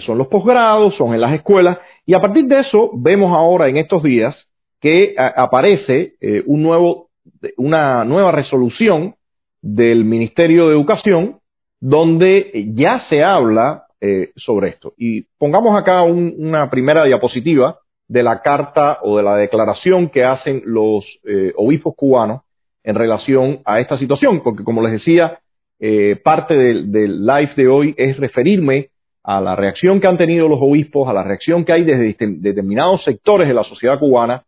son 0.05 0.17
los 0.17 0.27
posgrados, 0.27 0.95
son 0.95 1.13
en 1.13 1.21
las 1.21 1.33
escuelas. 1.33 1.77
Y 2.05 2.13
a 2.15 2.21
partir 2.21 2.45
de 2.45 2.59
eso, 2.59 2.91
vemos 2.93 3.35
ahora 3.35 3.67
en 3.67 3.77
estos 3.77 4.01
días 4.03 4.35
que 4.79 5.13
aparece 5.17 6.13
un 6.47 6.63
nuevo, 6.63 7.09
una 7.57 8.03
nueva 8.03 8.31
resolución 8.31 9.15
del 9.61 10.05
Ministerio 10.05 10.67
de 10.67 10.73
Educación 10.73 11.41
donde 11.81 12.71
ya 12.75 13.03
se 13.09 13.23
habla 13.23 13.85
eh, 14.03 14.31
sobre 14.35 14.69
esto. 14.69 14.93
Y 14.97 15.27
pongamos 15.37 15.77
acá 15.77 16.01
una 16.01 16.71
primera 16.71 17.03
diapositiva 17.03 17.77
de 18.07 18.23
la 18.23 18.41
carta 18.41 18.97
o 19.03 19.17
de 19.17 19.21
la 19.21 19.35
declaración 19.35 20.09
que 20.09 20.23
hacen 20.23 20.63
los 20.65 21.05
eh, 21.23 21.53
obispos 21.55 21.93
cubanos 21.95 22.41
en 22.83 22.95
relación 22.95 23.59
a 23.63 23.79
esta 23.79 23.99
situación, 23.99 24.41
porque 24.41 24.63
como 24.63 24.81
les 24.81 24.93
decía, 24.93 25.37
eh, 25.79 26.19
parte 26.23 26.55
del, 26.55 26.91
del, 26.91 27.23
live 27.23 27.51
de 27.55 27.67
hoy 27.67 27.93
es 27.95 28.17
referirme 28.17 28.89
a 29.23 29.39
la 29.39 29.55
reacción 29.55 30.01
que 30.01 30.07
han 30.07 30.17
tenido 30.17 30.47
los 30.47 30.57
obispos, 30.59 31.07
a 31.07 31.13
la 31.13 31.23
reacción 31.23 31.63
que 31.63 31.73
hay 31.73 31.83
desde 31.83 32.15
determinados 32.39 33.03
sectores 33.03 33.47
de 33.47 33.53
la 33.53 33.63
sociedad 33.63 33.99
cubana, 33.99 34.45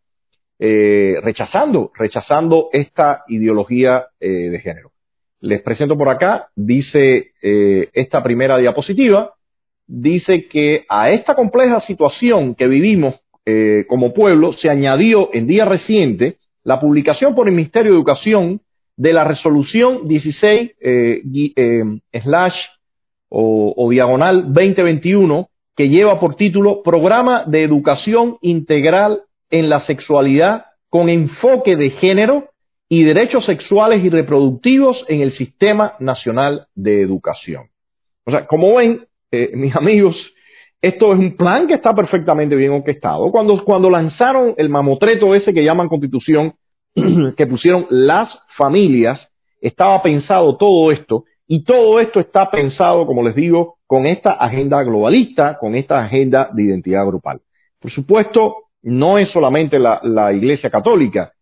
rechazando, 0.58 1.92
rechazando 1.94 2.70
esta 2.72 3.22
ideología 3.28 4.06
eh, 4.18 4.28
de 4.28 4.58
género. 4.58 4.90
Les 5.40 5.62
presento 5.62 5.96
por 5.96 6.08
acá, 6.08 6.48
dice 6.56 7.34
esta 7.40 8.20
primera 8.22 8.56
diapositiva, 8.56 9.34
dice 9.86 10.46
que 10.48 10.84
a 10.88 11.10
esta 11.10 11.34
compleja 11.34 11.80
situación 11.82 12.54
que 12.54 12.66
vivimos 12.66 13.14
eh, 13.46 13.84
como 13.88 14.14
pueblo 14.14 14.54
se 14.54 14.70
añadió 14.70 15.30
en 15.32 15.46
día 15.46 15.64
reciente 15.64 16.36
la 16.62 16.80
publicación 16.80 17.34
por 17.34 17.48
el 17.48 17.54
Ministerio 17.54 17.92
de 17.92 17.98
Educación 17.98 18.60
de 18.96 19.12
la 19.12 19.24
resolución 19.24 20.08
16 20.08 20.70
eh, 20.80 21.22
o, 23.28 23.74
o 23.76 23.90
diagonal 23.90 24.52
2021 24.52 25.48
que 25.76 25.88
lleva 25.88 26.20
por 26.20 26.36
título 26.36 26.82
Programa 26.82 27.44
de 27.46 27.64
Educación 27.64 28.38
Integral 28.40 29.22
en 29.50 29.68
la 29.68 29.84
Sexualidad 29.86 30.66
con 30.88 31.08
enfoque 31.08 31.76
de 31.76 31.90
género 31.90 32.50
y 32.88 33.02
derechos 33.02 33.44
sexuales 33.46 34.04
y 34.04 34.10
reproductivos 34.10 35.04
en 35.08 35.20
el 35.20 35.36
Sistema 35.36 35.94
Nacional 35.98 36.68
de 36.74 37.02
Educación. 37.02 37.64
O 38.24 38.30
sea, 38.30 38.46
como 38.46 38.76
ven, 38.76 39.06
eh, 39.34 39.50
mis 39.54 39.74
amigos, 39.76 40.16
esto 40.80 41.12
es 41.14 41.18
un 41.18 41.36
plan 41.36 41.66
que 41.66 41.74
está 41.74 41.94
perfectamente 41.94 42.54
bien 42.56 42.72
orquestado. 42.72 43.30
Cuando, 43.30 43.64
cuando 43.64 43.88
lanzaron 43.88 44.54
el 44.58 44.68
mamotreto 44.68 45.34
ese 45.34 45.54
que 45.54 45.64
llaman 45.64 45.88
constitución, 45.88 46.52
que 47.36 47.46
pusieron 47.46 47.86
las 47.88 48.28
familias, 48.58 49.18
estaba 49.60 50.02
pensado 50.02 50.58
todo 50.58 50.92
esto 50.92 51.24
y 51.46 51.64
todo 51.64 52.00
esto 52.00 52.20
está 52.20 52.50
pensado, 52.50 53.06
como 53.06 53.22
les 53.22 53.34
digo, 53.34 53.76
con 53.86 54.04
esta 54.04 54.32
agenda 54.32 54.82
globalista, 54.82 55.56
con 55.58 55.74
esta 55.74 56.04
agenda 56.04 56.50
de 56.52 56.64
identidad 56.64 57.06
grupal. 57.06 57.40
Por 57.80 57.90
supuesto, 57.90 58.56
no 58.82 59.18
es 59.18 59.30
solamente 59.30 59.78
la, 59.78 60.32
Iglesia 60.32 60.70
Católica. 60.70 61.32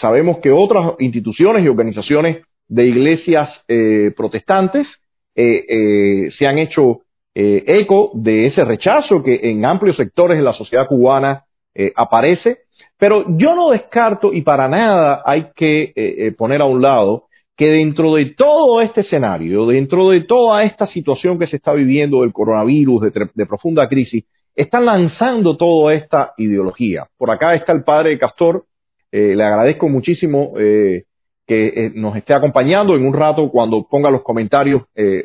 Sabemos 0.00 0.38
que 0.38 0.50
otras 0.50 0.94
instituciones 0.98 1.64
y 1.64 1.68
organizaciones 1.68 2.42
de 2.66 2.84
iglesias 2.84 3.48
eh, 3.68 4.12
protestantes 4.16 4.88
eh, 5.36 6.30
se 6.36 6.46
han 6.48 6.58
hecho 6.58 7.02
eh, 7.40 7.62
eco 7.68 8.10
de 8.14 8.48
ese 8.48 8.64
rechazo 8.64 9.22
que 9.22 9.38
en 9.44 9.64
amplios 9.64 9.96
sectores 9.96 10.38
de 10.38 10.42
la 10.42 10.54
sociedad 10.54 10.88
cubana 10.88 11.44
eh, 11.72 11.92
aparece, 11.94 12.62
pero 12.98 13.26
yo 13.28 13.54
no 13.54 13.70
descarto 13.70 14.32
y 14.32 14.42
para 14.42 14.66
nada 14.66 15.22
hay 15.24 15.52
que 15.54 15.92
eh, 15.94 16.32
poner 16.36 16.60
a 16.62 16.64
un 16.64 16.82
lado 16.82 17.26
que 17.56 17.70
dentro 17.70 18.16
de 18.16 18.34
todo 18.36 18.80
este 18.80 19.02
escenario, 19.02 19.66
dentro 19.66 20.10
de 20.10 20.22
toda 20.22 20.64
esta 20.64 20.88
situación 20.88 21.38
que 21.38 21.46
se 21.46 21.54
está 21.54 21.72
viviendo 21.74 22.22
del 22.22 22.32
coronavirus, 22.32 23.12
de, 23.32 23.46
profunda 23.46 23.88
crisis, 23.88 24.24
están 24.56 24.84
lanzando 24.84 25.56
toda 25.56 25.94
esta 25.94 26.32
ideología. 26.38 27.06
Por 27.16 27.30
acá 27.30 27.54
está 27.54 27.72
el 27.72 27.84
padre 27.84 28.18
Castor, 28.18 28.64
le 29.12 29.44
agradezco 29.44 29.88
muchísimo 29.88 30.54
que 30.54 31.92
nos 31.94 32.16
esté 32.16 32.34
acompañando. 32.34 32.96
En 32.96 33.06
un 33.06 33.14
rato, 33.14 33.48
cuando 33.48 33.86
ponga 33.88 34.10
los 34.10 34.22
comentarios, 34.22 34.82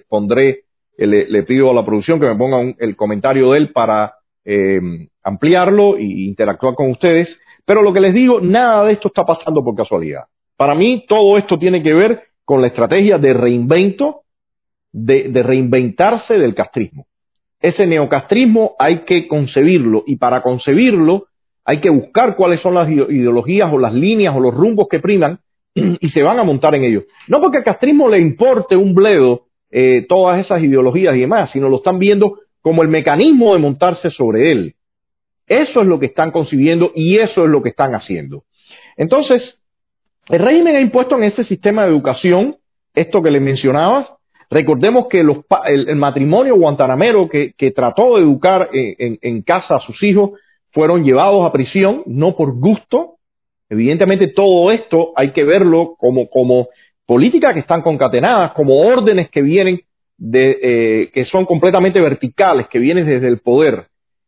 pondré, 0.08 0.64
le, 0.98 1.28
le, 1.28 1.44
pido 1.44 1.72
a 1.72 1.74
la 1.74 1.86
producción 1.86 2.20
que 2.20 2.28
me 2.28 2.36
ponga 2.36 2.58
un, 2.58 2.76
el 2.80 2.96
comentario 2.96 3.52
de 3.52 3.58
él 3.58 3.72
para 3.72 4.14
ampliarlo 5.24 5.98
e 5.98 6.04
interactuar 6.04 6.76
con 6.76 6.92
ustedes. 6.92 7.30
Pero 7.66 7.82
lo 7.82 7.94
que 7.94 8.02
les 8.02 8.14
digo, 8.14 8.42
nada 8.42 8.86
de 8.86 8.94
esto 8.94 9.08
está 9.08 9.24
pasando 9.24 9.64
por 9.64 9.76
casualidad. 9.76 10.24
Para 10.58 10.76
mí 10.76 11.06
todo 11.08 11.38
esto 11.38 11.58
tiene 11.58 11.82
que 11.82 11.94
ver 11.94 12.24
con 12.46 12.62
la 12.62 12.68
estrategia 12.68 13.18
de 13.18 13.34
reinvento, 13.34 14.22
de, 14.92 15.30
de 15.30 15.44
reinventarse 15.44 16.38
del 16.38 16.54
castrismo. 16.54 17.06
Ese 17.60 17.88
neocastrismo 17.88 18.76
hay 18.78 19.06
que 19.06 19.28
concebirlo 19.28 20.04
y 20.06 20.18
para 20.18 20.42
concebirlo 20.42 21.28
hay 21.66 21.80
que 21.80 21.90
buscar 21.90 22.36
cuáles 22.36 22.60
son 22.60 22.74
las 22.74 22.90
ideologías 22.90 23.72
o 23.72 23.78
las 23.78 23.94
líneas 23.94 24.36
o 24.36 24.40
los 24.42 24.54
rumbos 24.54 24.88
que 24.90 25.00
priman 25.00 25.40
y 25.74 26.10
se 26.10 26.22
van 26.22 26.40
a 26.40 26.44
montar 26.44 26.76
en 26.76 26.84
ellos. 26.84 27.06
No 27.30 27.42
porque 27.42 27.60
al 27.60 27.64
castrismo 27.64 28.10
le 28.10 28.20
importe 28.20 28.76
un 28.76 28.94
bledo 28.94 29.46
eh, 29.76 30.06
todas 30.08 30.40
esas 30.40 30.62
ideologías 30.62 31.16
y 31.16 31.22
demás, 31.22 31.50
sino 31.52 31.68
lo 31.68 31.78
están 31.78 31.98
viendo 31.98 32.38
como 32.62 32.84
el 32.84 32.90
mecanismo 32.90 33.54
de 33.54 33.60
montarse 33.60 34.12
sobre 34.12 34.52
él. 34.52 34.76
Eso 35.48 35.82
es 35.82 35.88
lo 35.88 36.00
que 36.00 36.06
están 36.06 36.30
concibiendo 36.30 36.92
y 36.94 37.18
eso 37.18 37.44
es 37.44 37.50
lo 37.50 37.64
que 37.64 37.70
están 37.70 37.96
haciendo. 37.96 38.44
Entonces, 38.98 39.42
el 40.30 40.40
régimen 40.40 40.76
ha 40.76 40.80
impuesto 40.80 41.18
en 41.18 41.24
este 41.24 41.44
sistema 41.46 41.84
de 41.84 41.90
educación, 41.90 42.58
esto 42.94 43.24
que 43.24 43.32
les 43.32 43.42
mencionaba, 43.42 44.18
recordemos 44.52 45.08
que 45.10 45.24
los, 45.24 45.38
el, 45.66 45.96
matrimonio 45.96 46.56
guantanamero 46.56 47.28
que, 47.28 47.72
trató 47.76 48.16
de 48.16 48.22
educar 48.22 48.70
en, 48.72 48.96
en, 49.00 49.20
en, 49.22 49.42
casa 49.42 49.78
a 49.78 49.80
sus 49.80 50.02
hijos 50.04 50.40
fueron 50.72 51.04
llevados 51.04 51.44
a 51.46 51.52
prisión, 51.52 52.04
no 52.06 52.36
por 52.36 52.60
gusto. 52.60 53.16
Evidentemente 53.70 54.28
todo 54.28 54.72
esto 54.72 55.14
hay 55.16 55.32
que 55.32 55.44
verlo 55.44 55.96
como, 55.98 56.30
como 56.30 56.68
políticas 57.06 57.54
que 57.54 57.60
están 57.60 57.82
concatenadas, 57.82 58.54
como 58.54 58.82
órdenes 58.82 59.30
que 59.30 59.42
vienen 59.42 59.82
de, 60.18 60.60
eh, 60.62 61.12
que 61.14 61.26
son 61.26 61.46
completamente 61.46 62.00
verticales, 62.00 62.68
que 62.68 62.80
vienen 62.80 63.06
desde 63.06 63.28
el 63.28 63.40
poder. 63.40 63.86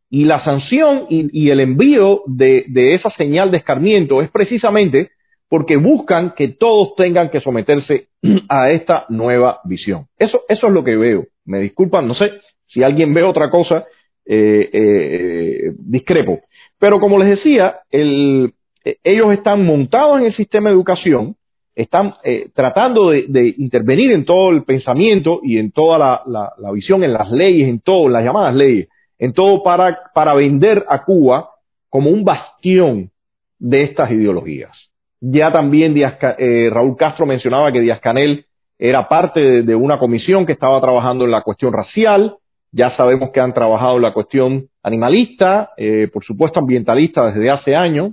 Y 0.10 0.26
la 0.26 0.44
sanción 0.44 1.06
y, 1.10 1.50
el 1.50 1.60
envío 1.60 2.22
de, 2.26 2.66
de 2.68 2.96
esa 2.96 3.10
señal 3.12 3.52
de 3.52 3.58
escarmiento 3.58 4.22
es 4.22 4.30
precisamente 4.30 5.10
porque 5.50 5.78
buscan 5.78 6.34
que 6.36 6.50
todos 6.50 6.96
tengan 6.96 7.30
que 7.30 7.42
someterse 7.42 8.08
a 8.50 8.72
esta 8.72 9.06
nueva 9.10 9.60
visión. 9.66 10.06
Eso, 10.18 10.42
eso 10.48 10.68
es 10.68 10.74
lo 10.74 10.84
que 10.84 10.96
veo. 10.96 11.26
Me 11.46 11.60
disculpan, 11.60 12.08
no 12.08 12.16
sé 12.16 12.32
si 12.66 12.84
alguien 12.84 13.14
ve 13.14 13.24
otra 13.24 13.50
cosa, 13.50 13.86
eh, 14.26 14.70
eh, 14.74 15.72
discrepo. 15.78 16.40
Pero 16.80 17.00
como 17.00 17.20
les 17.20 17.30
decía, 17.30 17.80
el, 17.92 18.54
eh, 18.84 18.98
ellos 19.04 19.32
están 19.34 19.66
montados 19.66 20.20
en 20.20 20.26
el 20.26 20.36
sistema 20.36 20.70
de 20.70 20.76
educación, 20.76 21.36
están 21.76 22.16
eh, 22.24 22.50
tratando 22.54 23.10
de, 23.10 23.26
de, 23.28 23.54
intervenir 23.58 24.12
en 24.12 24.24
todo 24.24 24.52
el 24.52 24.64
pensamiento 24.64 25.42
y 25.44 25.58
en 25.58 25.72
toda 25.72 25.98
la, 25.98 26.22
la, 26.26 26.54
la, 26.58 26.72
visión, 26.72 27.04
en 27.04 27.14
las 27.14 27.30
leyes, 27.30 27.68
en 27.68 27.82
todo, 27.82 28.08
en 28.08 28.14
las 28.14 28.24
llamadas 28.24 28.56
leyes, 28.56 28.88
en 29.20 29.34
todo 29.34 29.62
para, 29.62 30.00
para 30.14 30.34
vender 30.34 30.86
a 30.88 31.04
Cuba 31.04 31.50
como 31.90 32.10
un 32.10 32.24
bastión 32.24 33.12
de 33.60 33.84
estas 33.84 34.12
ideologías. 34.12 34.72
Ya 35.20 35.52
también 35.52 35.94
Díaz, 35.94 36.18
eh, 36.38 36.70
Raúl 36.72 36.96
Castro 36.96 37.26
mencionaba 37.26 37.72
que 37.72 37.82
Díaz 37.82 38.00
Canel 38.00 38.46
era 38.78 39.08
parte 39.08 39.40
de, 39.40 39.62
de, 39.64 39.76
una 39.76 39.98
comisión 39.98 40.46
que 40.46 40.54
estaba 40.54 40.80
trabajando 40.82 41.26
en 41.26 41.32
la 41.32 41.42
cuestión 41.42 41.74
racial. 41.74 42.36
Ya 42.72 42.96
sabemos 42.98 43.32
que 43.32 43.40
han 43.40 43.54
trabajado 43.54 43.96
en 43.96 44.02
la 44.02 44.14
cuestión 44.14 44.68
animalista, 44.84 45.72
eh, 45.78 46.10
por 46.12 46.24
supuesto 46.24 46.60
ambientalista 46.60 47.26
desde 47.28 47.50
hace 47.50 47.76
años. 47.76 48.12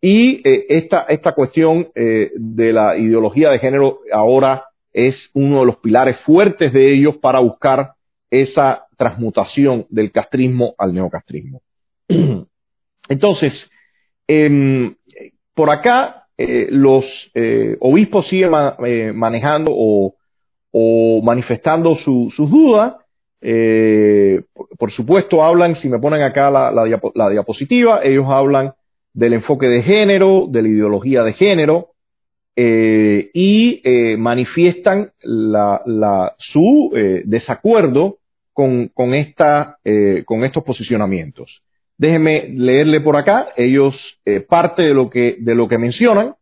Y 0.00 0.46
eh, 0.48 0.66
esta, 0.68 1.02
esta 1.08 1.32
cuestión 1.32 1.88
eh, 1.94 2.30
de 2.34 2.72
la 2.72 2.96
ideología 2.96 3.50
de 3.50 3.58
género 3.58 4.00
ahora 4.12 4.64
es 4.92 5.14
uno 5.34 5.60
de 5.60 5.66
los 5.66 5.76
pilares 5.76 6.18
fuertes 6.20 6.72
de 6.72 6.92
ellos 6.92 7.16
para 7.16 7.40
buscar 7.40 7.92
esa 8.30 8.86
transmutación 8.96 9.86
del 9.88 10.12
castrismo 10.12 10.74
al 10.78 10.94
neocastrismo. 10.94 11.60
Entonces, 13.08 13.52
eh, 14.28 14.92
por 15.54 15.70
acá 15.70 16.26
eh, 16.38 16.68
los 16.70 17.04
eh, 17.34 17.76
obispos 17.80 18.28
siguen 18.28 18.50
ma 18.50 18.76
manejando 19.14 19.72
o, 19.74 20.14
manifestando 21.22 21.96
su, 21.96 22.32
sus 22.36 22.48
dudas. 22.50 22.94
Por, 24.78 24.92
supuesto, 24.92 25.42
hablan, 25.42 25.74
si 25.76 25.88
me 25.88 25.98
ponen 25.98 26.22
acá 26.22 26.50
la, 26.50 26.84
diapo 26.84 27.10
la, 27.14 27.28
diapositiva, 27.28 28.00
ellos 28.04 28.26
hablan 28.28 28.74
del 29.12 29.34
enfoque 29.34 29.66
de 29.66 29.82
género, 29.82 30.46
de 30.48 30.62
la 30.62 30.68
ideología 30.68 31.22
de 31.22 31.32
género, 31.34 31.88
eh, 32.56 33.30
y 33.32 33.80
eh, 33.84 34.16
manifiestan 34.16 35.10
la, 35.22 35.80
la, 35.86 36.34
su 36.38 36.90
desacuerdo 37.24 38.16
con, 38.52 38.88
con, 38.88 39.14
esta, 39.14 39.78
con 40.26 40.44
estos 40.44 40.64
posicionamientos. 40.64 41.62
Déjenme 42.00 42.48
leerle 42.48 43.02
por 43.02 43.18
acá, 43.18 43.48
ellos, 43.58 43.94
eh, 44.24 44.40
parte 44.40 44.80
de 44.80 44.94
lo 44.94 45.10
que, 45.10 45.36
de 45.38 45.54
lo 45.54 45.68
que 45.68 45.76
mencionan, 45.76 46.32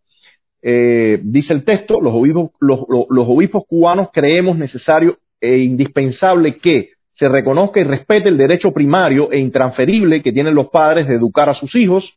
eh, 0.62 1.18
dice 1.20 1.52
el 1.52 1.64
texto, 1.64 2.00
los 2.00 2.14
obispos, 2.14 2.50
los 2.60 3.26
obispos 3.28 3.64
cubanos 3.66 4.10
creemos 4.12 4.56
necesario 4.56 5.18
e 5.40 5.58
indispensable 5.58 6.58
que 6.58 6.90
se 7.14 7.28
reconozca 7.28 7.80
y 7.80 7.82
respete 7.82 8.28
el 8.28 8.38
derecho 8.38 8.70
primario 8.70 9.32
e 9.32 9.40
intransferible 9.40 10.22
que 10.22 10.30
tienen 10.30 10.54
los 10.54 10.68
padres 10.68 11.08
de 11.08 11.16
educar 11.16 11.48
a 11.48 11.54
sus 11.54 11.74
hijos, 11.74 12.08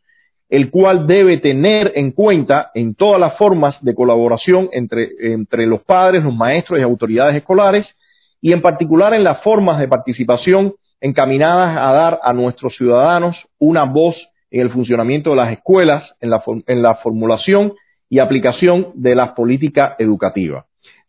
el 0.51 0.69
cual 0.69 1.07
debe 1.07 1.37
tener 1.37 1.93
en 1.95 2.11
cuenta 2.11 2.71
en 2.73 2.93
todas 2.93 3.21
las 3.21 3.37
formas 3.37 3.81
de 3.81 3.95
colaboración 3.95 4.67
entre, 4.73 5.09
entre 5.33 5.65
los 5.65 5.81
padres, 5.81 6.25
los 6.25 6.35
maestros 6.35 6.77
y 6.77 6.83
autoridades 6.83 7.37
escolares, 7.37 7.87
y 8.41 8.51
en 8.51 8.61
particular 8.61 9.13
en 9.13 9.23
las 9.23 9.41
formas 9.43 9.79
de 9.79 9.87
participación 9.87 10.73
encaminadas 10.99 11.77
a 11.77 11.93
dar 11.93 12.19
a 12.21 12.33
nuestros 12.33 12.75
ciudadanos 12.75 13.37
una 13.59 13.85
voz 13.85 14.15
en 14.51 14.61
el 14.61 14.71
funcionamiento 14.71 15.29
de 15.29 15.37
las 15.37 15.53
escuelas, 15.53 16.03
en 16.19 16.29
la, 16.29 16.43
en 16.67 16.81
la 16.81 16.95
formulación 16.95 17.73
y 18.09 18.19
aplicación 18.19 18.87
de 18.95 19.15
las 19.15 19.31
políticas 19.31 19.95
educativas. 19.99 20.65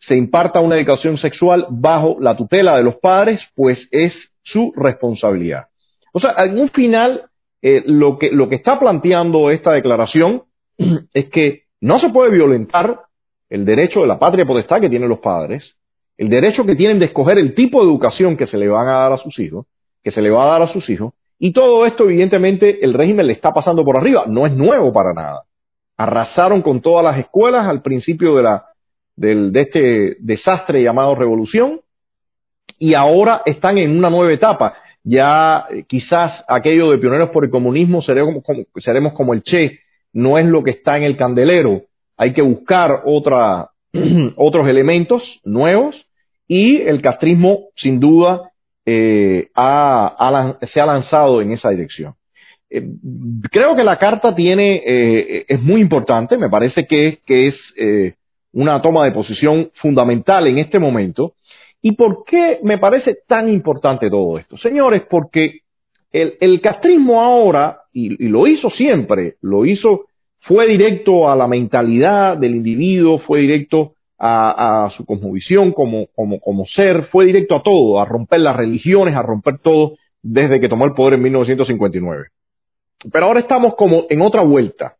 se 0.09 0.17
imparta 0.17 0.61
una 0.61 0.77
educación 0.77 1.19
sexual 1.19 1.67
bajo 1.69 2.17
la 2.21 2.37
tutela 2.37 2.77
de 2.77 2.85
los 2.85 2.97
padres, 2.97 3.41
pues 3.57 3.79
es 3.91 4.13
su 4.45 4.73
responsabilidad. 4.77 5.67
O 6.13 6.21
sea, 6.21 6.35
en 6.45 6.69
final, 6.71 7.23
eh, 7.63 7.83
lo, 7.87 8.19
que, 8.19 8.31
lo 8.31 8.49
que 8.49 8.57
está 8.57 8.79
planteando 8.79 9.51
esta 9.51 9.73
declaración 9.73 10.43
es 11.15 11.31
que 11.31 11.63
no 11.81 11.99
se 12.01 12.11
puede 12.11 12.31
violentar 12.31 13.01
el 13.49 13.65
derecho 13.65 14.01
de 14.01 14.07
la 14.09 14.19
patria 14.19 14.45
potestad 14.45 14.81
que 14.81 14.89
tienen 14.91 15.09
los 15.09 15.21
padres, 15.21 15.77
el 16.19 16.29
derecho 16.29 16.65
que 16.65 16.77
tienen 16.77 16.99
de 16.99 17.07
escoger 17.07 17.39
el 17.39 17.55
tipo 17.55 17.81
de 17.81 17.87
educación 17.87 18.37
que 18.37 18.47
se 18.47 18.59
le 18.59 18.69
van 18.69 18.89
a 18.89 18.99
dar 18.99 19.13
a 19.13 19.19
sus 19.19 19.39
hijos, 19.39 19.67
que 20.03 20.11
se 20.11 20.21
le 20.21 20.31
va 20.31 20.45
a 20.45 20.59
dar 20.59 20.63
a 20.63 20.73
sus 20.73 20.89
hijos, 20.91 21.15
y 21.39 21.53
todo 21.53 21.87
esto 21.87 22.05
evidentemente 22.05 22.85
el 22.85 22.95
régimen 22.95 23.27
le 23.27 23.33
está 23.33 23.51
pasando 23.51 23.85
por 23.85 23.97
arriba, 23.97 24.25
no 24.27 24.47
es 24.47 24.53
nuevo 24.53 24.93
para 24.93 25.13
nada. 25.13 25.43
Arrasaron 25.97 26.63
con 26.63 26.81
todas 26.81 27.05
las 27.05 27.19
escuelas 27.19 27.67
al 27.67 27.83
principio 27.83 28.37
de, 28.37 28.43
la, 28.43 28.65
de 29.17 29.61
este 29.61 30.17
desastre 30.21 30.83
llamado 30.83 31.15
revolución, 31.15 31.81
y 32.79 32.95
ahora 32.95 33.43
están 33.45 33.79
en 33.79 33.97
una 33.97 34.11
nueva 34.11 34.33
etapa. 34.33 34.75
Ya 35.05 35.67
eh, 35.71 35.85
quizás 35.89 36.45
aquello 36.49 36.91
de 36.91 36.99
pioneros 36.99 37.31
por 37.31 37.45
el 37.45 37.51
comunismo 37.51 38.03
seremos 38.03 38.43
como, 38.45 38.63
seremos 38.77 39.13
como 39.15 39.35
el 39.35 39.43
Che, 39.43 39.81
no 40.13 40.39
es 40.39 40.47
lo 40.47 40.63
que 40.63 40.71
está 40.73 40.97
en 40.97 41.05
el 41.05 41.17
candelero. 41.17 41.83
Hay 42.17 42.33
que 42.33 42.43
buscar 42.43 43.03
otra, 43.05 43.71
otros 44.37 44.69
elementos 44.69 45.23
nuevos 45.45 45.97
y 46.47 46.77
el 46.83 47.03
castrismo 47.03 47.69
sin 47.77 47.99
duda 47.99 48.53
eh, 48.85 49.49
ha, 49.55 50.59
se 50.73 50.81
ha 50.81 50.87
lanzado 50.87 51.41
en 51.41 51.53
esa 51.53 51.71
dirección. 51.71 52.15
Eh, 52.75 52.83
creo 53.51 53.77
que 53.77 53.85
la 53.85 53.99
carta 53.99 54.35
tiene, 54.35 54.83
eh, 54.85 55.45
es 55.47 55.61
muy 55.61 55.81
importante, 55.83 56.39
me 56.39 56.49
parece 56.49 56.87
que, 56.87 57.19
que 57.27 57.49
es 57.49 57.55
eh, 57.77 58.15
una 58.53 58.81
toma 58.81 59.05
de 59.05 59.13
posición 59.13 59.71
fundamental 59.75 60.47
en 60.47 60.59
este 60.59 60.79
momento. 60.79 61.35
¿Y 61.83 61.93
por 61.93 62.25
qué 62.25 62.61
me 62.63 62.79
parece 62.79 63.19
tan 63.27 63.49
importante 63.49 64.09
todo 64.09 64.39
esto? 64.39 64.57
Señores, 64.57 65.03
porque 65.11 65.61
el, 66.13 66.61
castrismo 66.61 67.21
ahora, 67.21 67.81
y, 67.93 68.25
y, 68.25 68.29
lo 68.29 68.47
hizo 68.47 68.71
siempre, 68.71 69.35
lo 69.41 69.65
hizo, 69.65 70.07
fue 70.41 70.69
directo 70.69 71.29
a 71.29 71.37
la 71.37 71.49
mentalidad 71.49 72.37
del 72.37 72.55
individuo, 72.55 73.19
fue 73.19 73.41
directo 73.41 73.95
a, 74.19 74.85
a 74.85 74.91
su 74.91 75.05
cosmovisión 75.05 75.73
como, 75.73 76.07
como, 76.15 76.39
como 76.39 76.67
ser, 76.67 77.07
fue 77.07 77.27
directo 77.27 77.57
a 77.57 77.63
todo, 77.63 78.01
a 78.01 78.05
romper 78.05 78.41
las 78.41 78.57
religiones, 78.57 79.17
a 79.17 79.23
romper 79.23 79.59
todo 79.59 79.97
desde 80.23 80.61
que 80.61 80.69
tomó 80.69 80.85
el 80.85 80.93
poder 80.93 81.15
en 81.15 81.23
1959. 81.23 82.27
Pero 83.11 83.27
ahora 83.27 83.41
estamos 83.41 83.75
como 83.75 84.05
en 84.09 84.23
otra 84.23 84.43
vuelta. 84.43 84.95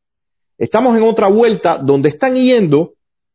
Estamos 0.59 0.97
en 0.97 1.05
otra 1.05 1.29
vuelta 1.29 1.79
donde 1.79 2.09
están 2.09 2.35
yendo, 2.35 2.93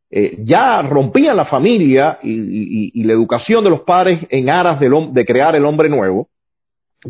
eh, 0.09 0.37
ya 0.39 0.81
rompían 0.83 1.35
la 1.35 1.45
familia 1.45 2.19
y, 2.23 3.03
la 3.03 3.13
educación 3.13 3.63
de 3.63 3.69
los 3.69 3.81
padres 3.81 4.25
en 4.29 4.49
aras 4.49 4.79
de, 4.79 4.89
de 5.11 5.25
crear 5.25 5.55
el 5.55 5.65
hombre 5.65 5.89
nuevo. 5.89 6.29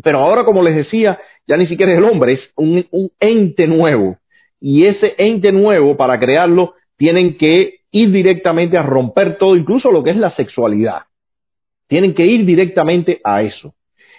Pero 0.02 0.18
ahora, 0.18 0.44
como 0.44 0.62
les 0.62 0.76
decía, 0.76 1.18
ya 1.46 1.56
ni 1.56 1.66
siquiera 1.66 1.92
es 1.92 1.98
el 1.98 2.04
hombre, 2.04 2.34
es 2.34 2.40
un, 2.56 2.84
ente 3.20 3.66
nuevo. 3.66 4.18
Y 4.60 4.84
ese 4.86 5.14
ente 5.18 5.52
nuevo, 5.52 5.96
para 5.96 6.18
crearlo, 6.18 6.74
tienen 6.96 7.36
que 7.38 7.80
ir 7.90 8.12
directamente 8.12 8.76
a 8.76 8.82
romper 8.82 9.38
todo, 9.38 9.56
incluso 9.56 9.90
lo 9.90 10.02
que 10.02 10.10
es 10.10 10.16
la 10.16 10.34
sexualidad. 10.36 11.02
Tienen 11.86 12.14
que 12.14 12.26
ir 12.26 12.44
directamente 12.44 13.20
a 13.24 13.42
eso. 13.42 13.74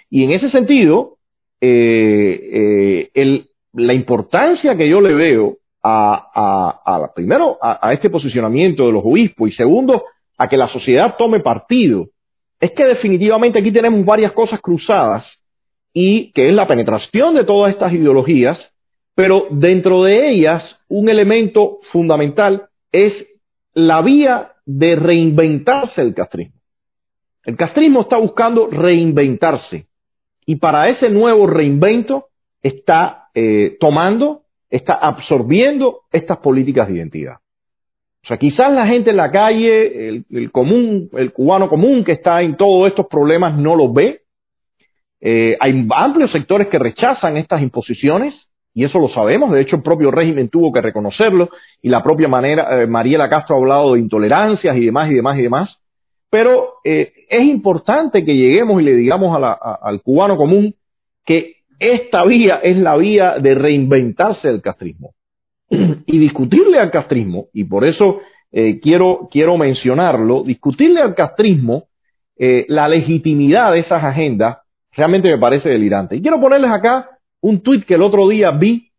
Y 0.08 0.24
en 0.24 0.32
ese 0.32 0.50
sentido, 0.50 1.18
eh, 1.60 3.10
eh, 3.14 3.44
la 3.74 3.94
importancia 3.94 4.76
que 4.76 4.88
yo 4.88 5.00
le 5.00 5.14
veo 5.14 5.58
a, 5.82 7.10
primero 7.14 7.58
a, 7.60 7.88
a, 7.88 7.92
este 7.92 8.10
posicionamiento 8.10 8.86
de 8.86 8.92
los 8.92 9.02
obispos 9.04 9.48
y 9.48 9.52
segundo 9.52 10.04
a 10.36 10.48
que 10.48 10.56
la 10.56 10.68
sociedad 10.68 11.16
tome 11.16 11.40
partido 11.40 12.06
es 12.60 12.72
que 12.72 12.84
definitivamente 12.84 13.58
aquí 13.58 13.72
tenemos 13.72 14.04
varias 14.04 14.32
cosas 14.32 14.60
cruzadas 14.60 15.24
y 15.92 16.32
que 16.32 16.48
es 16.48 16.54
la 16.54 16.66
penetración 16.66 17.34
de 17.34 17.44
todas 17.44 17.72
estas 17.72 17.92
ideologías, 17.92 18.58
pero 19.14 19.46
dentro 19.50 20.04
de 20.04 20.30
ellas 20.30 20.62
un 20.88 21.08
elemento 21.08 21.78
fundamental 21.92 22.68
es 22.92 23.12
la 23.72 24.02
vía 24.02 24.52
de 24.66 24.96
reinventarse 24.96 26.02
el 26.02 26.14
castrismo. 26.14 26.60
El 27.44 27.56
castrismo 27.56 28.02
está 28.02 28.18
buscando 28.18 28.68
reinventarse 28.70 29.86
y 30.44 30.56
para 30.56 30.88
ese 30.88 31.08
nuevo 31.08 31.46
reinvento 31.46 32.26
está 32.62 33.28
eh, 33.34 33.76
tomando, 33.80 34.42
está 34.70 34.94
absorbiendo 34.94 36.02
estas 36.12 36.38
políticas 36.38 36.88
de 36.88 36.94
identidad. 36.94 37.36
O 38.22 38.26
sea, 38.26 38.36
quizás 38.36 38.72
la 38.72 38.86
gente 38.86 39.10
en 39.10 39.16
la 39.16 39.30
calle, 39.30 40.08
el, 40.28 40.52
común, 40.52 41.08
el 41.14 41.32
cubano 41.32 41.68
común 41.68 42.04
que 42.04 42.12
está 42.12 42.42
en 42.42 42.56
todos 42.56 42.88
estos 42.88 43.06
problemas 43.06 43.56
no 43.56 43.74
lo 43.74 43.92
ve. 43.92 44.20
Eh, 45.20 45.56
hay 45.58 45.86
amplios 45.94 46.30
sectores 46.30 46.68
que 46.68 46.78
rechazan 46.78 47.36
estas 47.36 47.62
imposiciones 47.62 48.34
y 48.74 48.84
eso 48.84 48.98
lo 48.98 49.08
sabemos. 49.08 49.50
De 49.52 49.62
hecho, 49.62 49.76
el 49.76 49.82
propio 49.82 50.10
régimen 50.10 50.50
tuvo 50.50 50.70
que 50.70 50.82
reconocerlo 50.82 51.48
y 51.82 51.88
la 51.88 52.02
propia 52.02 52.28
manera, 52.28 52.82
eh, 52.82 52.86
Mariela 52.86 53.28
Castro 53.28 53.56
ha 53.56 53.58
hablado 53.58 53.94
de 53.94 54.00
intolerancias 54.00 54.76
y 54.76 54.84
demás 54.84 55.10
y 55.10 55.14
demás 55.14 55.38
y 55.38 55.42
demás. 55.42 55.76
Pero 56.30 56.74
eh, 56.84 57.12
es 57.28 57.42
importante 57.42 58.24
que 58.24 58.36
lleguemos 58.36 58.80
y 58.80 58.84
le 58.84 58.94
digamos 58.94 59.36
al 59.82 60.02
cubano 60.02 60.36
común 60.36 60.74
que 61.24 61.56
esta 61.80 62.24
vía 62.24 62.60
es 62.62 62.76
la 62.76 62.94
vía 62.96 63.36
de 63.40 63.54
reinventarse 63.54 64.48
del 64.48 64.60
castrismo 64.60 65.14
y 65.70 66.18
discutirle 66.18 66.78
al 66.78 66.90
castrismo, 66.90 67.46
y 67.54 67.64
por 67.64 67.86
eso 67.86 68.20
eh, 68.52 68.78
quiero, 68.80 69.28
quiero 69.30 69.56
mencionarlo, 69.56 70.42
discutirle 70.44 71.00
al 71.00 71.14
castrismo 71.14 71.84
eh, 72.38 72.66
la 72.68 72.86
legitimidad 72.86 73.72
de 73.72 73.80
esas 73.80 74.04
agendas 74.04 74.58
realmente 74.92 75.30
me 75.30 75.38
parece 75.38 75.70
delirante. 75.70 76.16
Y 76.16 76.22
quiero 76.22 76.38
ponerles 76.38 76.70
acá 76.70 77.08
un 77.40 77.62
tuit 77.62 77.84
que 77.86 77.94
el 77.94 78.02
otro 78.02 78.28
día 78.28 78.50
vi 78.50 78.90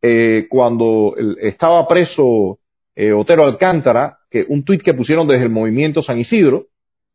eh, 0.00 0.46
cuando 0.48 1.14
el, 1.16 1.36
estaba 1.40 1.86
preso 1.86 2.56
Otero 3.16 3.44
Alcántara, 3.44 4.18
que 4.30 4.44
un 4.46 4.62
tuit 4.62 4.82
que 4.82 4.92
pusieron 4.92 5.26
desde 5.26 5.44
el 5.44 5.50
movimiento 5.50 6.02
San 6.02 6.18
Isidro, 6.18 6.66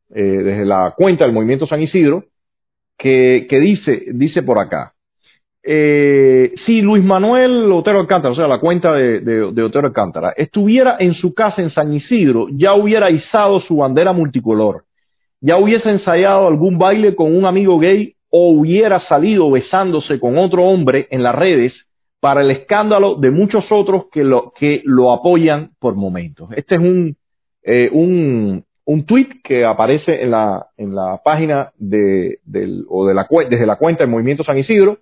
desde 0.09 0.65
la 0.65 0.95
cuenta 0.97 1.25
del 1.25 1.33
movimiento 1.33 1.67
San 1.67 1.79
Isidro, 1.79 2.23
que, 2.97 3.45
que 3.47 3.59
dice, 3.59 4.05
dice 4.13 4.41
por 4.41 4.59
acá, 4.59 4.94
eh, 5.67 6.53
si 6.65 6.81
Luis 6.81 7.03
Manuel 7.03 7.71
Otero 7.71 7.99
Alcántara, 7.99 8.31
o 8.31 8.35
sea, 8.35 8.47
la 8.47 8.59
cuenta 8.59 8.93
de, 8.93 9.63
Otero 9.63 9.87
Alcántara, 9.87 10.31
estuviera 10.37 10.97
en 10.99 11.15
su 11.15 11.33
casa 11.33 11.61
en 11.63 11.71
San 11.71 11.91
Isidro, 11.91 12.47
ya 12.51 12.75
hubiera 12.75 13.09
izado 13.09 13.59
su 13.61 13.77
bandera 13.77 14.13
multicolor, 14.13 14.83
ya 15.41 15.57
hubiese 15.57 15.89
ensayado 15.89 16.47
algún 16.47 16.77
baile 16.77 17.15
con 17.15 17.35
un 17.35 17.45
amigo 17.45 17.79
gay 17.79 18.13
o 18.29 18.51
hubiera 18.51 18.99
salido 19.07 19.49
besándose 19.49 20.19
con 20.19 20.37
otro 20.37 20.65
hombre 20.65 21.07
en 21.09 21.23
las 21.23 21.33
redes 21.33 21.73
para 22.19 22.41
el 22.41 22.51
escándalo 22.51 23.15
de 23.15 23.31
muchos 23.31 23.65
otros 23.71 24.05
que 24.11 24.23
lo, 24.23 24.53
que 24.57 24.81
lo 24.85 25.11
apoyan 25.13 25.71
por 25.79 25.95
momentos. 25.95 26.49
Este 26.55 26.75
es 26.75 26.81
un, 26.81 27.15
eh, 27.63 27.89
un, 27.91 28.63
un 28.85 29.05
tweet 29.05 29.29
que 29.43 29.65
aparece 29.65 30.21
en 30.21 30.29
la, 30.29 30.67
en 30.77 30.93
la 30.93 31.21
página 31.23 31.71
de, 31.77 32.37
del, 32.45 32.85
o 32.87 33.07
de 33.07 33.15
la, 33.15 33.27
desde 33.49 33.65
la 33.65 33.77
cuenta 33.77 34.03
del 34.03 34.11
Movimiento 34.11 34.43
San 34.43 34.59
Isidro, 34.59 34.99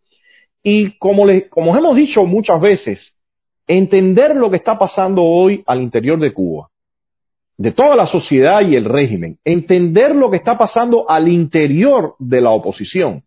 y 0.64 0.92
como, 0.98 1.26
les, 1.26 1.50
como 1.50 1.78
hemos 1.78 1.96
dicho 1.96 2.26
muchas 2.26 2.60
veces, 2.62 3.00
entender 3.68 4.36
lo 4.36 4.50
que 4.50 4.58
está 4.58 4.80
pasando 4.80 5.22
hoy 5.22 5.64
al 5.68 5.82
interior 5.82 6.20
de 6.20 6.34
Cuba, 6.34 6.70
de 7.58 7.72
toda 7.72 7.96
la 7.96 8.08
sociedad 8.08 8.62
y 8.62 8.76
el 8.76 8.86
régimen, 8.86 9.38
entender 9.44 10.16
lo 10.16 10.32
que 10.32 10.38
está 10.38 10.58
pasando 10.58 11.10
al 11.10 11.28
interior 11.28 12.16
de 12.18 12.42
la 12.42 12.52
oposición, 12.52 13.24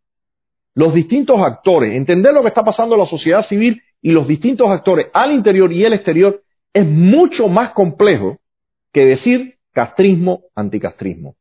los 0.75 0.93
distintos 0.95 1.41
actores, 1.41 1.95
entender 1.95 2.35
lo 2.35 2.43
que 2.43 2.49
está 2.49 2.65
pasando 2.65 2.97
en 2.97 3.03
la 3.03 3.07
sociedad 3.07 3.47
civil 3.47 3.81
y 4.03 4.11
los 4.11 4.27
distintos 4.27 4.69
actores 4.71 5.09
al 5.13 5.33
interior 5.33 5.73
y 5.73 5.85
el 5.85 5.93
exterior, 5.93 6.43
es 6.73 6.87
mucho 6.87 7.49
más 7.49 7.71
complejo 7.73 8.39
que 8.93 9.05
decir 9.05 9.55
castrismo, 9.73 10.41
anticastrismo. 10.55 11.35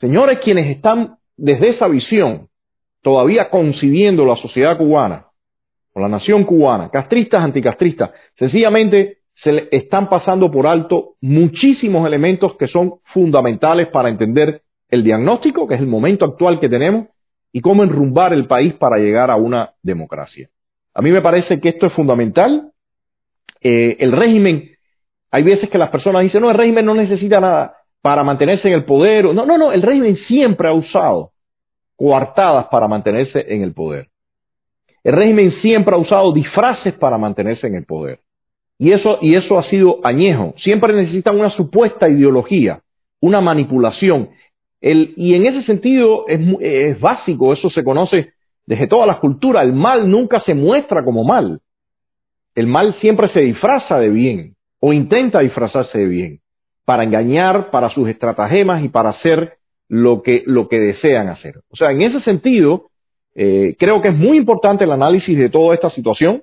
Señores, 0.00 0.38
quienes 0.40 0.68
están 0.76 1.16
desde 1.36 1.70
esa 1.70 1.88
visión 1.88 2.48
todavía 3.02 3.50
concibiendo 3.50 4.24
la 4.24 4.36
sociedad 4.36 4.76
cubana, 4.76 5.27
la 6.00 6.08
nación 6.08 6.44
cubana, 6.44 6.90
castristas, 6.90 7.40
anticastristas, 7.40 8.10
sencillamente 8.38 9.18
se 9.42 9.52
le 9.52 9.68
están 9.70 10.08
pasando 10.08 10.50
por 10.50 10.66
alto 10.66 11.14
muchísimos 11.20 12.06
elementos 12.06 12.56
que 12.56 12.66
son 12.66 12.94
fundamentales 13.12 13.88
para 13.88 14.08
entender 14.08 14.62
el 14.88 15.04
diagnóstico, 15.04 15.66
que 15.66 15.74
es 15.74 15.80
el 15.80 15.86
momento 15.86 16.24
actual 16.24 16.58
que 16.60 16.68
tenemos, 16.68 17.08
y 17.52 17.60
cómo 17.60 17.82
enrumbar 17.82 18.32
el 18.32 18.46
país 18.46 18.74
para 18.74 18.98
llegar 18.98 19.30
a 19.30 19.36
una 19.36 19.72
democracia. 19.82 20.48
A 20.94 21.02
mí 21.02 21.10
me 21.12 21.22
parece 21.22 21.60
que 21.60 21.70
esto 21.70 21.86
es 21.86 21.92
fundamental. 21.92 22.72
Eh, 23.60 23.96
el 24.00 24.12
régimen, 24.12 24.70
hay 25.30 25.42
veces 25.42 25.70
que 25.70 25.78
las 25.78 25.90
personas 25.90 26.22
dicen, 26.22 26.42
no, 26.42 26.50
el 26.50 26.56
régimen 26.56 26.84
no 26.84 26.94
necesita 26.94 27.40
nada 27.40 27.74
para 28.02 28.24
mantenerse 28.24 28.68
en 28.68 28.74
el 28.74 28.84
poder. 28.84 29.26
No, 29.26 29.46
no, 29.46 29.56
no, 29.56 29.72
el 29.72 29.82
régimen 29.82 30.16
siempre 30.26 30.68
ha 30.68 30.72
usado 30.72 31.32
coartadas 31.96 32.66
para 32.66 32.88
mantenerse 32.88 33.44
en 33.48 33.62
el 33.62 33.74
poder. 33.74 34.08
El 35.08 35.14
régimen 35.14 35.52
siempre 35.62 35.94
ha 35.94 35.98
usado 35.98 36.34
disfraces 36.34 36.92
para 36.92 37.16
mantenerse 37.16 37.66
en 37.66 37.76
el 37.76 37.86
poder. 37.86 38.18
Y 38.78 38.92
eso, 38.92 39.16
y 39.22 39.36
eso 39.36 39.58
ha 39.58 39.62
sido 39.70 40.00
añejo. 40.04 40.52
Siempre 40.58 40.92
necesitan 40.92 41.40
una 41.40 41.48
supuesta 41.48 42.10
ideología 42.10 42.82
una 43.22 43.40
manipulación. 43.40 44.28
El, 44.82 45.14
y 45.16 45.32
en 45.34 45.46
ese 45.46 45.62
sentido 45.62 46.26
es, 46.28 46.40
es 46.60 47.00
básico, 47.00 47.54
eso 47.54 47.70
se 47.70 47.82
conoce 47.82 48.34
desde 48.66 48.86
todas 48.86 49.06
las 49.06 49.16
culturas. 49.16 49.64
El 49.64 49.72
mal 49.72 50.10
nunca 50.10 50.42
se 50.44 50.52
muestra 50.52 51.02
como 51.02 51.24
mal. 51.24 51.62
El 52.54 52.66
mal 52.66 52.94
siempre 53.00 53.30
se 53.30 53.40
disfraza 53.40 53.98
de 53.98 54.10
bien 54.10 54.56
o 54.78 54.92
intenta 54.92 55.40
disfrazarse 55.40 55.96
de 55.96 56.06
bien 56.06 56.40
para 56.84 57.02
engañar, 57.02 57.70
para 57.70 57.88
sus 57.88 58.10
estratagemas 58.10 58.84
y 58.84 58.90
para 58.90 59.08
hacer 59.08 59.54
lo 59.88 60.22
que, 60.22 60.42
lo 60.44 60.68
que 60.68 60.78
desean 60.78 61.28
hacer. 61.28 61.54
O 61.70 61.76
sea, 61.76 61.92
en 61.92 62.02
ese 62.02 62.20
sentido, 62.20 62.90
eh, 63.40 63.76
creo 63.78 64.02
que 64.02 64.08
es 64.08 64.16
muy 64.16 64.36
importante 64.36 64.82
el 64.82 64.90
análisis 64.90 65.38
de 65.38 65.48
toda 65.48 65.72
esta 65.72 65.90
situación. 65.90 66.42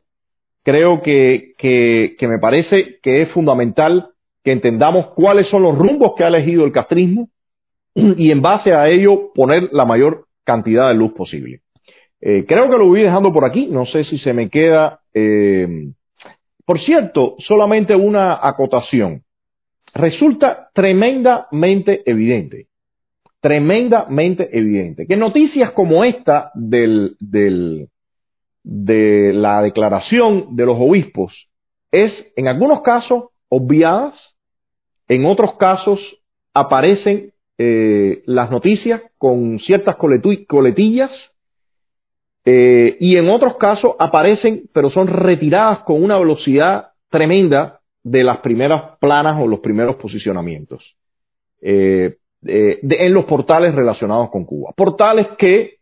Creo 0.64 1.02
que, 1.02 2.16
me 2.22 2.40
parece 2.40 3.00
que 3.04 3.22
es 3.22 3.32
fundamental 3.32 4.12
que 4.46 4.54
entendamos 4.54 5.08
cuáles 5.08 5.50
son 5.50 5.64
los 5.64 5.78
rumbos 5.78 6.14
que 6.16 6.24
ha 6.24 6.30
elegido 6.30 6.64
el 6.64 6.72
castrismo 6.72 7.28
y 7.96 8.32
en 8.32 8.42
base 8.42 8.72
a 8.72 8.88
ello 8.88 9.34
poner 9.36 9.68
la 9.74 9.84
mayor 9.84 10.28
cantidad 10.46 10.88
de 10.88 10.94
luz 10.94 11.12
posible. 11.12 11.60
Eh, 12.22 12.46
creo 12.48 12.70
que 12.70 12.78
lo 12.78 12.88
voy 12.88 13.02
dejando 13.02 13.34
por 13.34 13.44
aquí, 13.44 13.68
no 13.68 13.86
sé 13.86 14.06
si 14.06 14.18
se 14.20 14.32
me 14.32 14.50
queda. 14.50 15.02
Eh, 15.14 15.90
por 16.66 16.80
cierto, 16.80 17.36
solamente 17.40 17.94
una 17.94 18.40
acotación. 18.42 19.22
Resulta 19.94 20.70
tremendamente 20.74 22.10
evidente, 22.10 22.68
tremendamente 23.46 24.50
evidente, 24.58 25.06
que 25.06 25.16
noticias 25.16 25.70
como 25.74 26.04
esta 26.04 26.50
del, 26.56 27.16
de 27.20 29.34
la 29.34 29.62
declaración 29.62 30.56
de 30.56 30.66
los 30.66 30.78
obispos 30.80 31.32
es 31.92 32.12
en 32.38 32.48
algunos 32.48 32.82
casos 32.82 33.26
obviadas 33.48 34.16
en 35.08 35.28
otros 35.28 35.58
casos 35.60 36.00
aparecen 36.56 37.34
eh, 37.60 38.24
las 38.26 38.50
noticias 38.50 39.04
con 39.20 39.60
ciertas 39.60 39.96
coletillas 39.96 41.12
eh, 42.46 42.98
y 43.00 43.18
en 43.18 43.30
otros 43.30 43.58
casos 43.58 43.92
aparecen, 44.00 44.64
pero 44.74 44.90
son 44.90 45.06
retiradas 45.06 45.84
con 45.84 46.04
una 46.04 46.18
velocidad 46.18 46.94
tremenda 47.12 47.82
de 48.02 48.24
las 48.24 48.40
primeras 48.40 48.98
planas 49.00 49.40
o 49.40 49.46
los 49.46 49.60
primeros 49.60 49.98
posicionamientos. 49.98 50.96
Eh, 51.62 52.16
en 52.46 53.14
los 53.14 53.26
portales 53.26 53.74
relacionados 53.74 54.30
con 54.30 54.46
Cuba. 54.46 54.72
Portales 54.76 55.28
que 55.38 55.78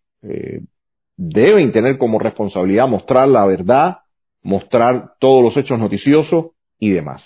deben 1.18 1.72
tener 1.72 1.98
como 1.98 2.20
responsabilidad 2.20 2.88
mostrar 2.88 3.28
la 3.28 3.46
verdad, 3.46 3.98
mostrar 4.42 5.14
todos 5.20 5.44
los 5.44 5.58
hechos 5.58 5.80
noticiosos 5.80 6.48
y 6.80 6.92
demás. 6.92 7.24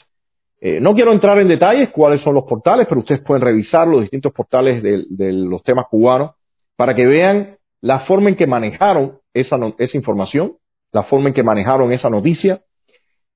Eh, 0.59 0.79
no 0.79 0.95
quiero 0.95 1.11
entrar 1.11 1.37
en 1.39 1.47
detalles 1.47 1.89
cuáles 1.89 2.21
son 2.21 2.33
los 2.33 2.45
portales, 2.45 2.87
pero 2.87 3.01
ustedes 3.01 3.21
pueden 3.21 3.43
revisar 3.43 3.87
los 3.87 4.01
distintos 4.01 4.33
portales 4.33 4.81
de, 4.81 5.31
los 5.33 5.63
temas 5.63 5.85
cubanos 5.89 6.31
para 6.75 6.95
que 6.95 7.05
vean 7.05 7.57
la 7.81 8.01
forma 8.01 8.29
en 8.29 8.35
que 8.35 8.47
manejaron 8.47 9.19
esa, 9.33 9.57
información, 9.93 10.53
la 10.91 11.03
forma 11.03 11.29
en 11.29 11.35
que 11.35 11.43
manejaron 11.43 11.93
esa 11.93 12.09
noticia, 12.09 12.61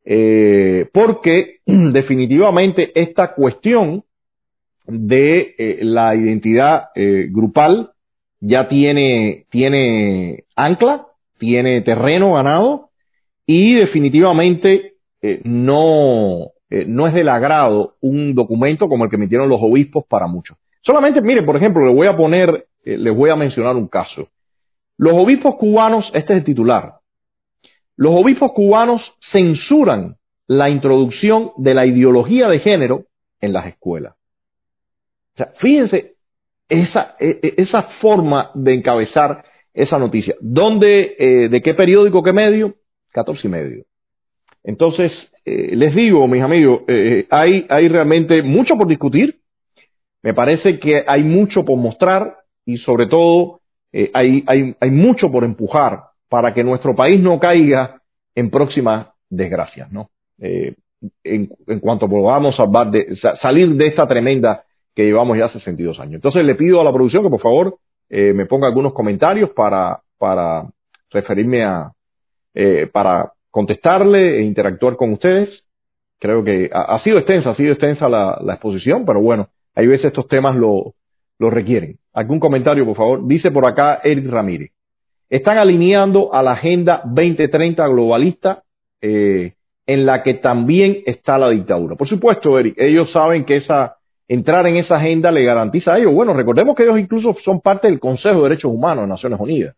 eh, 0.04 0.90
porque 0.92 1.58
definitivamente 1.66 2.92
esta 3.00 3.34
cuestión 3.36 4.04
de 4.92 5.56
eh, 5.58 5.80
la 5.82 6.16
identidad 6.16 6.86
grupal 7.30 7.92
ya 8.40 8.68
tiene, 8.68 9.46
tiene 9.50 10.44
ancla, 10.56 11.08
tiene 11.38 11.82
terreno 11.82 12.34
ganado 12.34 12.90
y 13.46 13.76
definitivamente 13.76 14.94
no, 15.44 16.52
eh, 16.72 16.86
no 16.88 17.06
es 17.06 17.14
del 17.14 17.28
agrado 17.28 17.96
un 18.00 18.34
documento 18.34 18.88
como 18.88 19.04
el 19.04 19.10
que 19.10 19.18
emitieron 19.18 19.50
los 19.50 19.60
obispos 19.62 20.06
para 20.08 20.26
muchos. 20.28 20.58
Solamente, 20.82 21.22
mire, 21.22 21.44
por 21.44 21.58
ejemplo, 21.58 21.86
le 21.86 21.94
voy 21.94 22.08
a 22.08 22.16
poner, 22.16 22.66
eh, 22.86 22.98
les 22.98 23.14
voy 23.14 23.30
a 23.30 23.36
mencionar 23.36 23.76
un 23.76 23.90
caso. 23.90 24.30
Los 24.98 25.14
obispos 25.14 25.56
cubanos, 25.56 26.10
este 26.14 26.32
es 26.32 26.40
el 26.40 26.46
titular, 26.46 26.94
los 27.98 28.14
obispos 28.16 28.54
cubanos 28.54 29.02
censuran 29.34 30.16
la 30.48 30.70
introducción 30.70 31.52
de 31.58 31.74
la 31.74 31.86
ideología 31.86 32.48
de 32.48 32.60
género 32.60 33.04
en 33.42 33.52
las 33.52 33.68
escuelas. 33.68 34.16
Fíjense 35.60 36.14
esa, 36.70 37.16
e, 37.20 37.40
e, 37.42 37.54
esa 37.58 37.84
forma 38.02 38.52
de 38.56 38.74
encabezar 38.74 39.44
esa 39.74 39.98
noticia. 40.00 40.36
¿Dónde, 40.40 41.16
eh, 41.18 41.50
de 41.50 41.62
qué 41.62 41.74
periódico, 41.74 42.24
qué 42.24 42.34
medio? 42.34 42.76
14 43.12 43.48
y 43.48 43.52
medio. 43.52 43.84
Entonces, 44.64 45.12
eh, 45.46 45.76
les 45.76 45.94
digo, 45.96 46.28
mis 46.28 46.42
amigos, 46.42 46.82
eh, 46.88 47.26
hay, 47.30 47.66
hay 47.70 47.88
realmente 47.88 48.42
mucho 48.42 48.78
por 48.78 48.88
discutir. 48.88 49.40
Me 50.24 50.34
parece 50.34 50.80
que 50.80 51.04
hay 51.08 51.24
mucho 51.24 51.66
por 51.66 51.78
mostrar 51.78 52.38
y 52.66 52.78
sobre 52.78 53.08
todo 53.08 53.60
hay, 54.14 54.44
hay, 54.48 54.76
hay 54.80 54.92
mucho 54.92 55.30
por 55.30 55.44
empujar 55.44 56.00
para 56.30 56.54
que 56.54 56.64
nuestro 56.64 56.96
país 56.96 57.20
no 57.20 57.40
caiga 57.40 58.02
en 58.36 58.50
próximas 58.50 59.08
desgracias, 59.30 59.92
¿no? 59.92 60.10
en, 61.24 61.50
cuanto 61.82 62.08
salvar 62.56 62.92
de, 62.92 63.18
salir 63.42 63.70
de 63.76 63.88
esta 63.88 64.08
tremenda 64.08 64.64
que 64.96 65.06
llevamos 65.06 65.38
ya 65.38 65.50
62 65.50 66.00
años. 66.00 66.16
Entonces 66.16 66.44
le 66.46 66.56
pido 66.56 66.82
a 66.82 66.84
la 66.84 66.92
producción 66.92 67.24
que 67.24 67.30
por 67.30 67.42
favor 67.42 67.78
me 68.10 68.46
ponga 68.46 68.68
algunos 68.68 68.92
comentarios 68.92 69.52
para, 69.52 70.02
para 70.18 70.66
referirme 71.12 71.64
a, 71.64 71.92
para 72.92 73.32
contestarle 73.52 74.40
e 74.40 74.42
interactuar 74.42 74.96
con 74.96 75.14
ustedes. 75.14 75.50
Creo 76.20 76.44
que 76.44 76.70
ha, 76.74 77.00
sido 77.04 77.18
extensa, 77.18 77.52
ha 77.52 77.56
sido 77.56 77.72
extensa 77.72 78.08
la, 78.08 78.54
exposición, 78.54 79.06
pero 79.06 79.22
bueno, 79.22 79.48
hay 79.76 79.88
veces 79.88 80.08
estos 80.08 80.28
temas 80.28 80.56
lo, 80.56 80.94
lo 81.40 81.50
requieren. 81.50 81.98
¿Algún 82.14 82.40
comentario, 82.40 82.86
por 82.86 82.96
favor? 82.96 83.28
Dice 83.28 83.50
por 83.50 83.66
acá 83.66 84.02
Eric 84.04 84.30
Ramírez. 84.30 84.72
Están 85.30 85.58
alineando 85.58 86.34
a 86.34 86.44
la 86.44 86.52
Agenda 86.52 87.02
2030 87.06 87.88
globalista 87.88 88.64
eh, 89.02 89.54
en 89.88 90.06
la 90.06 90.22
que 90.22 90.36
también 90.36 91.00
está 91.06 91.38
la 91.38 91.50
dictadura. 91.50 91.96
Por 91.96 92.08
supuesto, 92.08 92.60
Eric, 92.60 92.76
ellos 92.78 93.12
saben 93.12 93.46
que 93.46 93.58
esa, 93.58 93.96
entrar 94.34 94.66
en 94.66 94.78
esa 94.78 94.96
agenda 94.96 95.30
le 95.30 95.44
garantiza 95.44 95.94
a 95.94 96.00
ellos. 96.00 96.14
Bueno, 96.14 96.34
recordemos 96.34 96.74
que 96.74 96.84
ellos 96.84 96.98
incluso 96.98 97.36
son 97.44 97.60
parte 97.60 97.90
del 97.90 98.00
Consejo 98.00 98.38
de 98.38 98.44
Derechos 98.44 98.72
Humanos 98.72 99.04
de 99.04 99.10
Naciones 99.10 99.38
Unidas. 99.42 99.76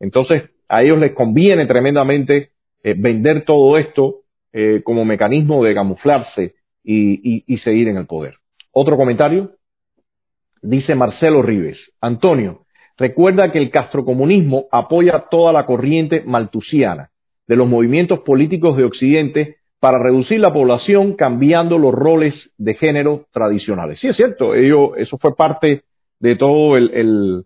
Entonces, 0.00 0.44
a 0.70 0.82
ellos 0.82 0.98
les 0.98 1.12
conviene 1.12 1.66
tremendamente 1.66 2.52
eh, 2.82 2.94
vender 2.96 3.44
todo 3.44 3.76
esto 3.76 4.20
eh, 4.54 4.80
como 4.84 5.04
mecanismo 5.04 5.62
de 5.62 5.74
camuflarse 5.74 6.54
y, 6.82 7.44
y, 7.46 7.58
seguir 7.58 7.88
en 7.88 7.98
el 7.98 8.06
poder. 8.06 8.36
Otro 8.72 8.96
comentario, 8.96 9.50
dice 10.62 10.94
Marcelo 10.94 11.42
Rives. 11.42 11.78
Antonio, 12.00 12.62
recuerda 12.96 13.52
que 13.52 13.58
el 13.58 13.70
castrocomunismo 13.70 14.64
apoya 14.72 15.26
toda 15.30 15.52
la 15.52 15.66
corriente 15.66 16.22
maltusiana 16.24 17.10
de 17.46 17.56
los 17.56 17.68
movimientos 17.68 18.20
políticos 18.20 18.78
de 18.78 18.84
Occidente 18.84 19.56
para 19.80 19.98
reducir 19.98 20.38
la 20.38 20.52
población 20.52 21.14
cambiando 21.14 21.78
los 21.78 21.94
roles 21.94 22.34
de 22.58 22.74
género 22.74 23.24
tradicionales. 23.32 23.98
Sí, 23.98 24.08
es 24.08 24.16
cierto, 24.16 24.54
ello, 24.54 24.94
eso 24.96 25.16
fue 25.16 25.34
parte 25.34 25.82
de 26.20 26.36
todo 26.36 26.76
el, 26.76 27.44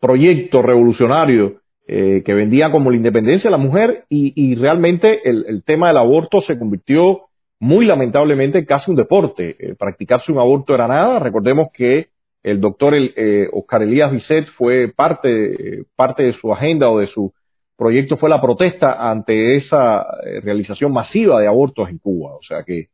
proyecto 0.00 0.62
revolucionario 0.62 1.60
eh, 1.88 2.22
que 2.24 2.34
vendía 2.34 2.70
como 2.70 2.90
la 2.90 2.96
independencia 2.96 3.48
de 3.48 3.56
la 3.56 3.62
mujer 3.62 4.04
y, 4.08 4.54
realmente 4.56 5.20
el, 5.24 5.62
tema 5.64 5.88
del 5.88 5.96
aborto 5.96 6.40
se 6.42 6.58
convirtió 6.58 7.22
muy 7.60 7.86
lamentablemente 7.86 8.58
en 8.58 8.66
casi 8.66 8.90
un 8.90 8.96
deporte. 8.96 9.56
Eh, 9.58 9.74
practicarse 9.78 10.30
un 10.32 10.38
aborto 10.38 10.74
era 10.74 10.88
nada. 10.88 11.20
Recordemos 11.20 11.68
que 11.72 12.08
el 12.42 12.60
doctor 12.60 12.94
eh, 12.94 13.48
Oscar 13.52 13.82
Elías 13.82 14.12
Bisset 14.12 14.46
fue 14.58 14.92
parte, 14.94 15.84
parte 15.96 16.24
de 16.24 16.32
su 16.34 16.52
agenda 16.52 16.90
o 16.90 16.98
de 16.98 17.06
su 17.06 17.32
proyecto 17.76 18.16
fue 18.16 18.30
la 18.30 18.40
protesta 18.40 19.08
ante 19.10 19.56
esa 19.56 20.06
realización 20.42 20.92
masiva 20.92 21.40
de 21.40 21.46
abortos 21.46 21.88
en 21.88 21.98
Cuba. 21.98 22.34
O 22.34 22.42
sea 22.42 22.62
que 22.64 22.88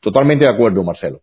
totalmente 0.00 0.44
de 0.44 0.52
acuerdo, 0.52 0.82
Marcelo. 0.82 1.20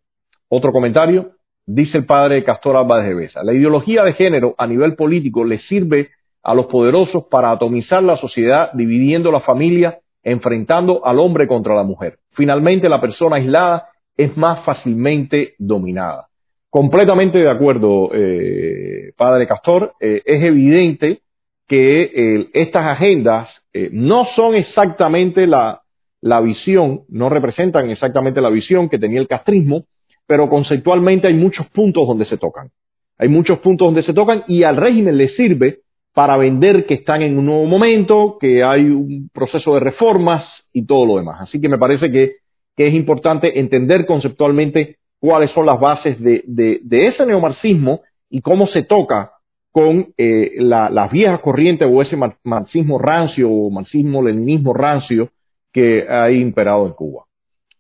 Otro 0.50 0.72
comentario. 0.72 1.32
Dice 1.66 1.98
el 1.98 2.06
padre 2.06 2.44
Castor 2.44 2.76
Álvarez 2.76 3.08
de 3.08 3.16
Besa. 3.16 3.44
La 3.44 3.54
ideología 3.54 4.04
de 4.04 4.14
género 4.14 4.54
a 4.58 4.68
nivel 4.68 4.96
político 4.96 5.46
le 5.46 5.60
sirve 5.60 6.10
a 6.44 6.54
los 6.54 6.66
poderosos 6.66 7.26
para 7.32 7.52
atomizar 7.52 8.04
la 8.04 8.18
sociedad, 8.18 8.72
dividiendo 8.74 9.32
la 9.32 9.40
familia, 9.40 10.00
enfrentando 10.24 11.06
al 11.06 11.20
hombre 11.20 11.48
contra 11.48 11.74
la 11.74 11.84
mujer. 11.84 12.18
Finalmente, 12.32 12.90
la 12.90 13.00
persona 13.00 13.38
aislada 13.38 13.88
es 14.18 14.36
más 14.36 14.64
fácilmente 14.66 15.54
dominada. 15.58 16.28
Completamente 16.70 17.38
de 17.38 17.50
acuerdo, 17.50 18.10
eh, 18.14 19.14
padre 19.16 19.48
Castor. 19.48 19.94
Eh, 20.02 20.22
es 20.26 20.44
evidente 20.44 21.22
que 21.68 22.04
eh, 22.04 22.50
estas 22.54 22.86
agendas 22.86 23.50
no 23.92 24.28
son 24.36 24.54
exactamente 24.54 25.48
la, 25.48 25.82
la 26.24 26.40
visión, 26.40 27.02
no 27.10 27.28
representan 27.28 27.90
exactamente 27.90 28.40
la 28.40 28.50
visión 28.50 28.88
que 28.88 28.98
tenía 28.98 29.20
el 29.20 29.28
castrismo, 29.28 29.84
pero 30.26 30.48
conceptualmente 30.48 31.28
hay 31.28 31.34
muchos 31.34 31.68
puntos 31.68 32.08
donde 32.08 32.26
se 32.26 32.38
tocan. 32.38 32.70
Hay 33.18 33.28
muchos 33.28 33.60
puntos 33.60 33.88
donde 33.88 34.04
se 34.04 34.14
tocan 34.14 34.44
y 34.48 34.64
al 34.64 34.78
régimen 34.78 35.18
le 35.18 35.28
sirve 35.30 35.80
para 36.14 36.38
vender 36.38 36.86
que 36.86 36.94
están 36.94 37.24
en 37.24 37.38
un 37.38 37.48
nuevo 37.48 37.66
momento, 37.66 38.38
que 38.40 38.64
hay 38.64 38.86
un 38.86 39.30
proceso 39.34 39.74
de 39.74 39.82
reformas 39.82 40.46
y 40.72 40.86
todo 40.86 41.06
lo 41.06 41.18
demás. 41.18 41.42
Así 41.42 41.60
que 41.60 41.68
me 41.68 41.78
parece 41.78 42.10
que, 42.10 42.36
es 42.76 42.94
importante 42.94 43.60
entender 43.60 44.06
conceptualmente 44.06 44.96
cuáles 45.20 45.52
son 45.52 45.68
las 45.68 45.80
bases 45.80 46.20
de, 46.20 46.82
ese 46.90 47.26
neomarxismo 47.26 48.02
y 48.30 48.42
cómo 48.42 48.66
se 48.68 48.84
toca 48.84 49.33
con 49.74 50.14
eh, 50.20 50.52
las 50.60 51.12
viejas 51.12 51.40
corrientes 51.40 51.88
o 51.92 52.02
ese 52.04 52.16
marxismo 52.44 53.00
rancio 53.00 53.50
o 53.50 53.72
marxismo-leninismo 53.72 54.72
rancio 54.72 55.30
que 55.74 56.06
ha 56.08 56.30
imperado 56.30 56.86
en 56.86 56.94
Cuba. 56.94 57.24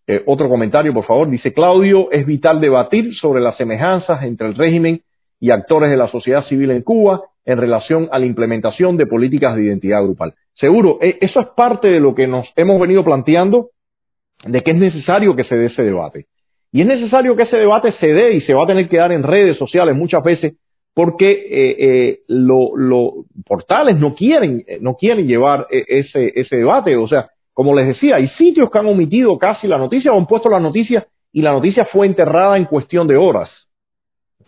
Eh, 0.07 0.23
otro 0.25 0.49
comentario, 0.49 0.91
por 0.91 1.05
favor. 1.05 1.29
Dice 1.29 1.53
Claudio, 1.53 2.11
es 2.11 2.25
vital 2.25 2.59
debatir 2.59 3.13
sobre 3.13 3.41
las 3.41 3.55
semejanzas 3.57 4.23
entre 4.23 4.47
el 4.47 4.55
régimen 4.55 5.01
y 5.39 5.51
actores 5.51 5.91
de 5.91 5.97
la 5.97 6.07
sociedad 6.07 6.43
civil 6.45 6.71
en 6.71 6.81
Cuba 6.81 7.21
en 7.45 7.59
relación 7.59 8.09
a 8.11 8.17
la 8.17 8.25
implementación 8.25 8.97
de 8.97 9.05
políticas 9.05 9.55
de 9.55 9.65
identidad 9.65 10.01
grupal. 10.01 10.33
Seguro, 10.53 10.97
e, 10.99 11.19
eso 11.21 11.41
es 11.41 11.47
parte 11.55 11.89
de 11.89 11.99
lo 11.99 12.15
que 12.15 12.25
nos 12.25 12.47
hemos 12.55 12.81
venido 12.81 13.03
planteando 13.03 13.69
de 14.43 14.61
que 14.61 14.71
es 14.71 14.77
necesario 14.77 15.35
que 15.35 15.43
se 15.43 15.55
dé 15.55 15.67
ese 15.67 15.83
debate. 15.83 16.25
Y 16.71 16.81
es 16.81 16.87
necesario 16.87 17.35
que 17.35 17.43
ese 17.43 17.57
debate 17.57 17.91
se 17.99 18.07
dé 18.07 18.33
y 18.33 18.41
se 18.41 18.55
va 18.55 18.63
a 18.63 18.67
tener 18.67 18.89
que 18.89 18.97
dar 18.97 19.11
en 19.11 19.21
redes 19.21 19.57
sociales 19.57 19.95
muchas 19.95 20.23
veces 20.23 20.55
porque 20.93 21.29
eh, 21.31 21.75
eh, 21.79 22.19
los 22.27 23.25
portales 23.45 23.97
no 23.97 24.13
quieren, 24.13 24.63
no 24.81 24.95
quieren 24.95 25.27
llevar 25.27 25.67
ese, 25.69 26.31
ese 26.35 26.57
debate. 26.57 26.95
O 26.95 27.07
sea, 27.07 27.29
como 27.53 27.75
les 27.75 27.87
decía, 27.87 28.17
hay 28.17 28.27
sitios 28.29 28.69
que 28.69 28.79
han 28.79 28.87
omitido 28.87 29.37
casi 29.37 29.67
la 29.67 29.77
noticia 29.77 30.13
o 30.13 30.17
han 30.17 30.27
puesto 30.27 30.49
la 30.49 30.59
noticia 30.59 31.07
y 31.31 31.41
la 31.41 31.51
noticia 31.51 31.85
fue 31.85 32.05
enterrada 32.05 32.57
en 32.57 32.65
cuestión 32.65 33.07
de 33.07 33.17
horas 33.17 33.49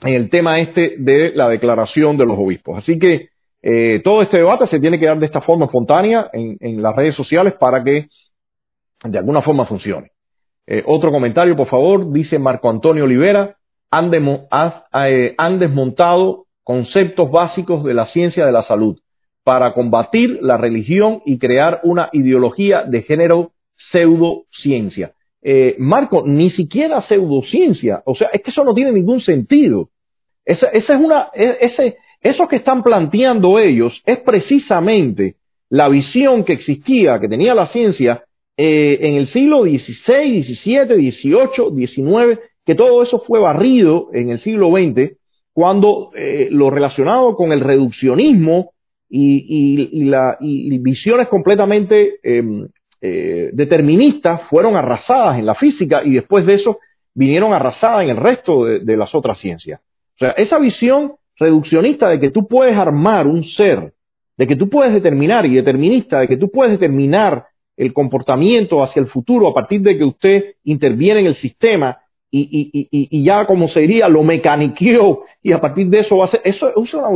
en 0.01 0.13
el 0.13 0.29
tema 0.29 0.59
este 0.59 0.95
de 0.97 1.31
la 1.33 1.49
declaración 1.49 2.17
de 2.17 2.25
los 2.25 2.37
obispos. 2.37 2.77
Así 2.77 2.99
que 2.99 3.29
eh, 3.61 4.01
todo 4.03 4.21
este 4.21 4.37
debate 4.37 4.67
se 4.67 4.79
tiene 4.79 4.99
que 4.99 5.07
dar 5.07 5.19
de 5.19 5.25
esta 5.25 5.41
forma 5.41 5.65
espontánea 5.65 6.29
en, 6.33 6.81
las 6.81 6.95
redes 6.95 7.15
sociales 7.15 7.53
para 7.59 7.83
que 7.83 8.07
de 9.03 9.17
alguna 9.17 9.41
forma 9.41 9.65
funcione. 9.65 10.11
Eh, 10.67 10.83
otro 10.85 11.11
comentario, 11.11 11.55
por 11.55 11.67
favor, 11.67 12.11
dice 12.11 12.39
Marco 12.39 12.69
Antonio 12.69 13.03
Olivera, 13.05 13.55
han, 13.91 14.11
eh, 14.13 15.35
han 15.37 15.59
desmontado 15.59 16.45
conceptos 16.63 17.31
básicos 17.31 17.83
de 17.83 17.93
la 17.93 18.07
ciencia 18.07 18.45
de 18.45 18.51
la 18.51 18.63
salud 18.63 18.97
para 19.43 19.73
combatir 19.73 20.39
la 20.41 20.57
religión 20.57 21.21
y 21.25 21.37
crear 21.37 21.79
una 21.83 22.09
ideología 22.11 22.83
de 22.83 23.03
género 23.03 23.51
pseudociencia. 23.91 25.13
Eh, 25.43 25.75
Marco, 25.77 26.23
ni 26.25 26.49
siquiera 26.49 27.03
pseudociencia, 27.07 28.01
o 28.05 28.15
sea, 28.15 28.29
es 28.33 28.41
que 28.41 28.49
eso 28.49 28.63
no 28.63 28.73
tiene 28.73 28.91
ningún 28.91 29.21
sentido. 29.21 29.89
Esa, 30.43 30.67
es 30.69 30.89
una, 30.89 31.29
e, 31.35 31.57
ese, 31.61 31.97
eso 32.21 32.47
que 32.47 32.55
están 32.55 32.81
planteando 32.81 33.59
ellos 33.59 34.01
es 34.05 34.17
precisamente 34.19 35.35
la 35.69 35.87
visión 35.89 36.43
que 36.43 36.53
existía, 36.53 37.19
que 37.19 37.27
tenía 37.27 37.53
la 37.53 37.67
ciencia 37.67 38.23
eh, 38.57 38.97
en 39.01 39.15
el 39.15 39.27
siglo 39.31 39.63
XVI, 39.63 40.43
XVII, 40.43 41.11
XVIII, 41.11 41.87
XIX, 41.87 42.39
que 42.65 42.75
todo 42.75 43.03
eso 43.03 43.19
fue 43.19 43.39
barrido 43.39 44.09
en 44.13 44.31
el 44.31 44.39
siglo 44.41 44.71
XX, 44.71 45.17
cuando 45.53 46.11
eh, 46.15 46.49
lo 46.51 46.69
relacionado 46.69 47.35
con 47.35 47.51
el 47.51 47.61
reduccionismo 47.61 48.71
y, 49.09 50.79
visiones 50.79 51.27
completamente 51.27 52.15
em, 52.23 52.67
eh, 53.01 53.51
deterministas 53.53 54.41
fueron 54.49 54.75
arrasadas 54.75 55.37
en 55.39 55.45
la 55.45 55.55
física 55.55 56.01
y 56.03 56.13
después 56.13 56.45
de 56.45 56.55
eso 56.55 56.79
vinieron 57.13 57.53
arrasadas 57.53 58.03
en 58.03 58.09
el 58.09 58.17
resto 58.17 58.65
de, 58.65 58.97
las 58.97 59.13
otras 59.15 59.39
ciencias. 59.39 59.79
O 60.15 60.17
sea, 60.19 60.31
esa 60.31 60.59
visión 60.59 61.13
reduccionista 61.37 62.09
de 62.09 62.19
que 62.19 62.31
tú 62.31 62.47
puedes 62.47 62.75
armar 62.75 63.27
un 63.27 63.43
ser, 63.45 63.93
de 64.37 64.47
que 64.47 64.55
tú 64.55 64.69
puedes 64.69 64.93
determinar 64.93 65.45
y 65.45 65.55
determinista, 65.55 66.19
de 66.19 66.27
que 66.27 66.37
tú 66.37 66.49
puedes 66.51 66.73
determinar 66.73 67.45
el 67.77 67.93
comportamiento 67.93 68.83
hacia 68.83 69.01
el 69.01 69.07
futuro 69.07 69.47
a 69.47 69.53
partir 69.53 69.81
de 69.81 69.97
que 69.97 70.03
usted 70.03 70.55
interviene 70.63 71.21
en 71.21 71.25
el 71.27 71.35
sistema 71.35 71.97
y, 72.31 73.23
ya 73.23 73.45
como 73.45 73.69
se 73.69 73.81
diría, 73.81 74.09
lo 74.09 74.23
mecaniqueó 74.23 75.23
y 75.41 75.51
a 75.53 75.61
partir 75.61 75.87
de 75.87 75.99
eso 75.99 76.17
va 76.17 76.25
a 76.25 76.31
ser, 76.31 76.41
eso 76.43 76.69
es 76.83 76.93
una 76.93 77.07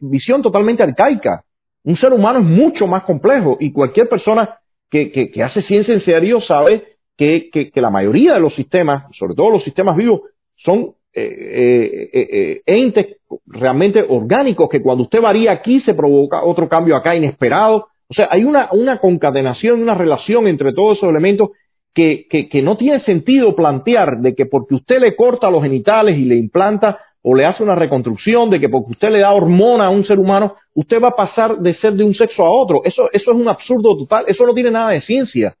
visión 0.00 0.42
totalmente 0.42 0.82
arcaica. 0.82 1.44
Un 1.84 1.96
ser 1.96 2.12
humano 2.12 2.38
es 2.38 2.44
mucho 2.44 2.86
más 2.86 3.02
complejo 3.02 3.56
y 3.58 3.72
cualquier 3.72 4.08
persona 4.08 4.58
que, 4.90 5.30
hace 5.44 5.62
ciencia 5.62 5.94
en 5.94 6.04
serio 6.04 6.40
sabe 6.40 6.84
que, 7.16 7.70
la 7.74 7.90
mayoría 7.90 8.34
de 8.34 8.40
los 8.40 8.54
sistemas, 8.54 9.04
sobre 9.18 9.34
todo 9.34 9.50
los 9.50 9.64
sistemas 9.64 9.96
vivos, 9.96 10.22
son 10.56 10.94
eh, 11.14 12.08
eh, 12.12 12.28
eh, 12.30 12.62
entes 12.64 13.18
realmente 13.46 14.02
orgánicos 14.08 14.68
que 14.70 14.80
cuando 14.80 15.04
usted 15.04 15.20
varía 15.20 15.52
aquí 15.52 15.80
se 15.80 15.94
provoca 15.94 16.42
otro 16.42 16.68
cambio 16.68 16.96
acá 16.96 17.14
inesperado. 17.14 17.88
O 18.08 18.14
sea, 18.14 18.28
hay 18.30 18.44
una, 18.44 18.68
una 18.72 18.98
concatenación, 18.98 19.82
una 19.82 19.94
relación 19.94 20.46
entre 20.46 20.72
todos 20.72 20.98
esos 20.98 21.10
elementos 21.10 21.50
que, 21.94 22.26
que, 22.28 22.62
no 22.62 22.76
tiene 22.76 23.00
sentido 23.00 23.54
plantear 23.54 24.18
de 24.18 24.34
que 24.34 24.46
porque 24.46 24.76
usted 24.76 25.00
le 25.00 25.14
corta 25.14 25.50
los 25.50 25.62
genitales 25.62 26.16
y 26.16 26.24
le 26.24 26.36
implanta 26.36 26.98
o 27.22 27.34
le 27.34 27.44
hace 27.44 27.62
una 27.62 27.74
reconstrucción, 27.74 28.50
de 28.50 28.58
que 28.58 28.68
porque 28.68 28.92
usted 28.92 29.10
le 29.10 29.20
da 29.20 29.32
hormona 29.32 29.86
a 29.86 29.90
un 29.90 30.04
ser 30.04 30.18
humano, 30.18 30.56
usted 30.74 31.00
va 31.00 31.08
a 31.08 31.16
pasar 31.16 31.58
de 31.58 31.74
ser 31.74 31.92
de 31.92 32.02
un 32.02 32.14
sexo 32.14 32.42
a 32.44 32.50
otro. 32.50 32.80
Eso, 32.84 33.08
eso 33.12 33.30
es 33.30 33.36
un 33.36 33.48
absurdo 33.48 33.96
total, 33.96 34.24
eso 34.26 34.44
no 34.44 34.54
tiene 34.54 34.70
nada 34.70 34.90
de 34.90 35.02
ciencia. 35.02 35.54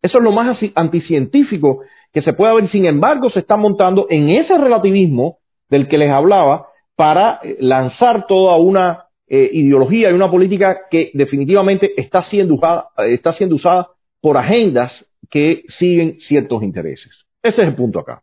Eso 0.00 0.18
es 0.18 0.24
lo 0.24 0.30
más 0.30 0.56
anticientífico 0.76 1.80
que 2.12 2.22
se 2.22 2.32
puede 2.34 2.54
ver. 2.54 2.70
Sin 2.70 2.86
embargo, 2.86 3.30
se 3.30 3.40
está 3.40 3.56
montando 3.56 4.06
en 4.10 4.28
ese 4.28 4.56
relativismo 4.56 5.38
del 5.68 5.88
que 5.88 5.98
les 5.98 6.10
hablaba 6.10 6.68
para 6.96 7.40
eh, 7.42 7.56
lanzar 7.60 8.26
toda 8.26 8.56
una 8.56 9.06
eh, 9.28 9.50
ideología 9.52 10.10
y 10.10 10.14
una 10.14 10.30
política 10.30 10.82
que 10.90 11.10
definitivamente 11.14 12.00
está 12.00 12.24
siendo 12.30 12.54
usada, 12.54 12.88
está 13.08 13.32
siendo 13.34 13.56
usada 13.56 13.88
por 14.20 14.36
agendas 14.36 14.92
que 15.30 15.64
siguen 15.78 16.18
ciertos 16.26 16.62
intereses. 16.62 17.12
Ese 17.42 17.62
es 17.62 17.68
el 17.68 17.74
punto 17.74 18.00
acá. 18.00 18.22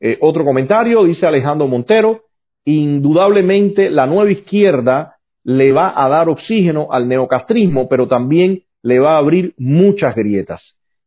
Eh, 0.00 0.18
otro 0.20 0.44
comentario, 0.44 1.04
dice 1.04 1.26
Alejandro 1.26 1.66
Montero, 1.66 2.22
indudablemente 2.64 3.90
la 3.90 4.06
nueva 4.06 4.30
izquierda 4.30 5.16
le 5.44 5.72
va 5.72 5.92
a 5.96 6.08
dar 6.08 6.28
oxígeno 6.28 6.88
al 6.90 7.08
neocastrismo, 7.08 7.88
pero 7.88 8.08
también 8.08 8.62
le 8.82 8.98
va 8.98 9.14
a 9.14 9.18
abrir 9.18 9.54
muchas 9.58 10.14
grietas. 10.14 10.60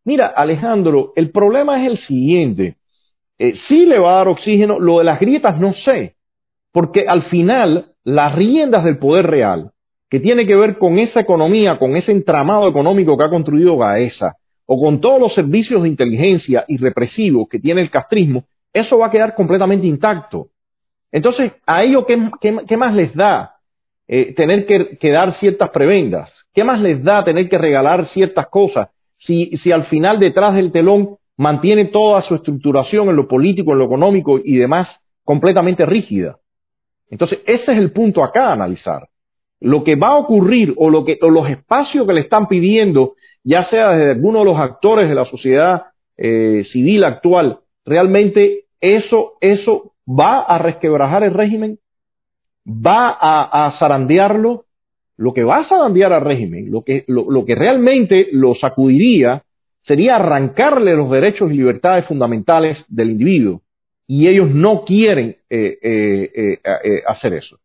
Mira, 0.06 0.28
Alejandro, 0.28 1.14
el 1.16 1.32
problema 1.32 1.84
es 1.84 1.92
el 1.92 2.00
siguiente. 2.08 2.78
Eh, 3.38 3.56
sí 3.68 3.86
le 3.86 4.00
va 4.00 4.14
a 4.14 4.18
dar 4.18 4.28
oxígeno, 4.30 4.80
lo 4.80 5.00
de 5.00 5.04
las 5.04 5.20
grietas 5.20 5.60
no 5.60 5.74
sé, 5.86 6.16
porque 6.72 7.06
al 7.08 7.24
final 7.24 7.94
las 8.04 8.34
riendas 8.36 8.84
del 8.84 8.98
poder 8.98 9.28
real, 9.28 9.72
que 10.10 10.20
tiene 10.20 10.48
que 10.48 10.56
ver 10.56 10.78
con 10.78 10.98
esa 11.00 11.20
economía, 11.20 11.78
con 11.78 11.96
ese 11.96 12.12
entramado 12.12 12.68
económico 12.68 13.18
que 13.18 13.26
ha 13.26 13.30
construido 13.30 13.78
Gaesa, 13.78 14.36
o 14.72 14.80
con 14.80 15.02
todos 15.02 15.20
los 15.20 15.34
servicios 15.34 15.82
de 15.82 15.90
inteligencia 15.90 16.64
y 16.68 16.78
represivos 16.78 17.50
que 17.50 17.58
tiene 17.58 17.82
el 17.82 17.90
castrismo, 17.90 18.44
eso 18.72 19.00
va 19.00 19.08
a 19.08 19.10
quedar 19.10 19.34
completamente 19.34 19.88
intacto. 19.88 20.50
Entonces, 21.12 21.54
¿a 21.66 21.84
ellos 21.84 22.06
qué, 22.08 22.78
más 22.78 22.94
les 22.94 23.12
da 23.16 23.56
eh, 24.08 24.36
tener 24.36 24.68
que, 24.68 25.12
dar 25.12 25.40
ciertas 25.40 25.72
prebendas? 25.72 26.32
¿Qué 26.54 26.64
más 26.64 26.80
les 26.82 27.04
da 27.04 27.24
tener 27.24 27.50
que 27.50 27.58
regalar 27.58 28.10
ciertas 28.10 28.46
cosas 28.50 28.90
si, 29.18 29.58
si 29.64 29.72
al 29.72 29.86
final 29.86 30.20
detrás 30.20 30.54
del 30.54 30.72
telón 30.72 31.16
mantiene 31.36 31.86
toda 31.86 32.22
su 32.22 32.36
estructuración 32.36 33.10
en 33.10 33.16
lo 33.16 33.28
político, 33.28 33.72
en 33.72 33.80
lo 33.80 33.86
económico 33.86 34.38
y 34.38 34.58
demás 34.58 34.88
completamente 35.24 35.84
rígida? 35.84 36.38
Entonces, 37.10 37.40
ese 37.48 37.72
es 37.72 37.78
el 37.80 37.92
punto 37.92 38.24
acá 38.24 38.50
a 38.50 38.54
analizar. 38.54 39.08
Lo 39.62 39.84
que 39.84 39.96
va 39.96 40.10
a 40.10 40.18
ocurrir 40.18 40.76
o, 40.78 40.92
lo 40.92 41.06
que, 41.06 41.18
o 41.24 41.30
los 41.32 41.50
espacios 41.50 42.06
que 42.06 42.14
le 42.14 42.22
están 42.22 42.48
pidiendo 42.48 43.16
ya 43.44 43.70
sea 43.70 43.92
desde 43.92 44.12
alguno 44.12 44.40
de 44.40 44.46
los 44.46 44.58
actores 44.58 45.10
de 45.10 45.16
la 45.16 45.26
sociedad 45.26 45.84
eh, 46.18 46.66
civil 46.72 47.04
actual, 47.04 47.60
realmente 47.86 48.66
eso, 48.82 49.34
eso 49.42 49.94
va 50.08 50.42
a 50.42 50.58
resquebrajar 50.58 51.24
el 51.24 51.34
régimen, 51.34 51.80
va 52.68 53.18
a, 53.20 53.78
zarandearlo, 53.80 54.66
lo 55.18 55.34
que 55.34 55.44
va 55.44 55.60
a 55.60 55.70
zarandear 55.70 56.14
al 56.14 56.22
régimen, 56.22 56.72
lo 56.72 56.84
que, 56.84 57.04
lo, 57.08 57.46
que 57.46 57.56
realmente 57.56 58.28
lo 58.32 58.56
sacudiría, 58.56 59.44
sería 59.84 60.18
arrancarle 60.18 60.96
los 60.96 61.10
derechos 61.10 61.52
y 61.52 61.56
libertades 61.56 62.06
fundamentales 62.06 62.78
del 62.88 63.12
individuo. 63.12 63.62
Y 64.08 64.28
ellos 64.28 64.50
no 64.50 64.86
quieren 64.86 65.38
eh, 65.50 65.78
eh, 65.82 66.60
hacer 67.08 67.34
eso. 67.34 67.60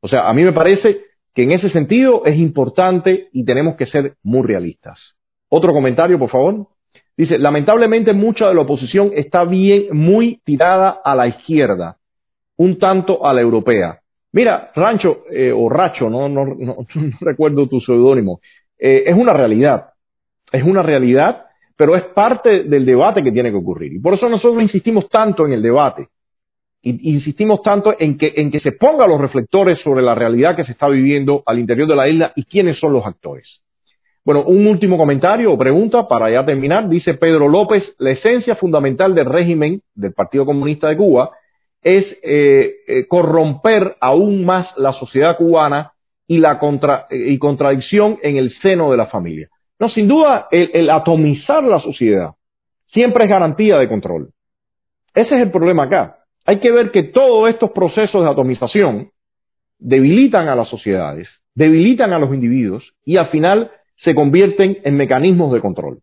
O 0.00 0.08
sea, 0.08 0.28
a 0.28 0.34
mí 0.34 0.42
me 0.42 0.52
parece 0.52 1.02
que 1.34 1.42
en 1.42 1.52
ese 1.52 1.70
sentido 1.70 2.24
es 2.24 2.36
importante 2.36 3.28
y 3.32 3.44
tenemos 3.44 3.76
que 3.76 3.86
ser 3.86 4.14
muy 4.22 4.46
realistas. 4.46 4.98
Otro 5.50 5.72
comentario, 5.72 6.18
por 6.18 6.30
favor. 6.30 6.66
Dice, 7.16 7.36
lamentablemente 7.36 8.14
mucha 8.14 8.48
de 8.48 8.54
la 8.54 8.62
oposición 8.62 9.10
está 9.14 9.44
bien, 9.44 9.88
muy 9.92 10.40
tirada 10.44 11.00
a 11.04 11.14
la 11.14 11.26
izquierda, 11.26 11.98
un 12.56 12.78
tanto 12.78 13.26
a 13.26 13.34
la 13.34 13.42
europea. 13.42 13.98
Mira, 14.32 14.70
Rancho, 14.74 15.24
eh, 15.30 15.52
o 15.54 15.68
Racho, 15.68 16.08
no, 16.08 16.56
recuerdo 17.20 17.66
tu 17.68 17.80
seudónimo, 17.80 18.40
eh, 18.78 19.04
es 19.06 19.14
una 19.14 19.34
realidad, 19.34 19.90
es 20.52 20.62
una 20.62 20.82
realidad, 20.82 21.44
pero 21.76 21.96
es 21.96 22.04
parte 22.04 22.62
del 22.62 22.86
debate 22.86 23.22
que 23.22 23.32
tiene 23.32 23.50
que 23.50 23.56
ocurrir. 23.56 23.92
Y 23.92 23.98
por 23.98 24.14
eso 24.14 24.28
nosotros 24.28 24.62
insistimos 24.62 25.08
tanto 25.08 25.44
en 25.46 25.52
el 25.52 25.62
debate, 25.62 26.08
insistimos 26.82 27.60
tanto 27.62 27.94
en 27.98 28.16
que, 28.16 28.32
en 28.36 28.50
que 28.50 28.60
se 28.60 28.72
pongan 28.72 29.10
los 29.10 29.20
reflectores 29.20 29.80
sobre 29.80 30.02
la 30.02 30.14
realidad 30.14 30.56
que 30.56 30.64
se 30.64 30.72
está 30.72 30.88
viviendo 30.88 31.42
al 31.44 31.58
interior 31.58 31.88
de 31.88 31.96
la 31.96 32.08
isla 32.08 32.32
y 32.36 32.44
quiénes 32.44 32.78
son 32.78 32.92
los 32.92 33.04
actores. 33.04 33.62
Bueno, 34.24 34.42
un 34.42 34.66
último 34.66 34.98
comentario 34.98 35.52
o 35.52 35.58
pregunta 35.58 36.06
para 36.06 36.30
ya 36.30 36.44
terminar. 36.44 36.88
Dice 36.88 37.14
Pedro 37.14 37.48
López, 37.48 37.82
la 37.98 38.10
esencia 38.10 38.54
fundamental 38.54 39.14
del 39.14 39.26
régimen 39.26 39.80
del 39.94 40.12
Partido 40.12 40.44
Comunista 40.44 40.88
de 40.88 40.96
Cuba 40.96 41.30
es 41.82 42.04
eh, 42.22 42.74
eh, 42.86 43.06
corromper 43.08 43.96
aún 44.00 44.44
más 44.44 44.68
la 44.76 44.92
sociedad 44.92 45.36
cubana 45.36 45.92
y 46.26 46.38
la 46.38 46.58
contra, 46.58 47.06
y 47.10 47.38
contradicción 47.38 48.18
en 48.22 48.36
el 48.36 48.52
seno 48.60 48.90
de 48.90 48.98
la 48.98 49.06
familia. 49.06 49.48
No, 49.78 49.88
sin 49.88 50.06
duda, 50.06 50.48
el 50.50 50.90
atomizar 50.90 51.64
la 51.64 51.80
sociedad 51.80 52.32
siempre 52.92 53.24
es 53.24 53.30
garantía 53.30 53.78
de 53.78 53.88
control. 53.88 54.30
Ese 55.14 55.34
es 55.34 55.42
el 55.42 55.50
problema 55.50 55.84
acá. 55.84 56.18
Hay 56.46 56.58
que 56.58 56.70
ver 56.70 56.90
que 56.90 57.04
todos 57.04 57.48
estos 57.48 57.70
procesos 57.70 58.22
de 58.22 58.30
atomización 58.30 59.10
debilitan 59.78 60.48
a 60.48 60.54
las 60.54 60.68
sociedades, 60.68 61.28
debilitan 61.54 62.12
a 62.12 62.18
los 62.18 62.32
individuos 62.32 62.92
y 63.04 63.16
al 63.16 63.28
final 63.28 63.70
se 64.04 64.14
convierten 64.14 64.78
en 64.84 64.96
mecanismos 64.96 65.52
de 65.52 65.60
control. 65.60 65.98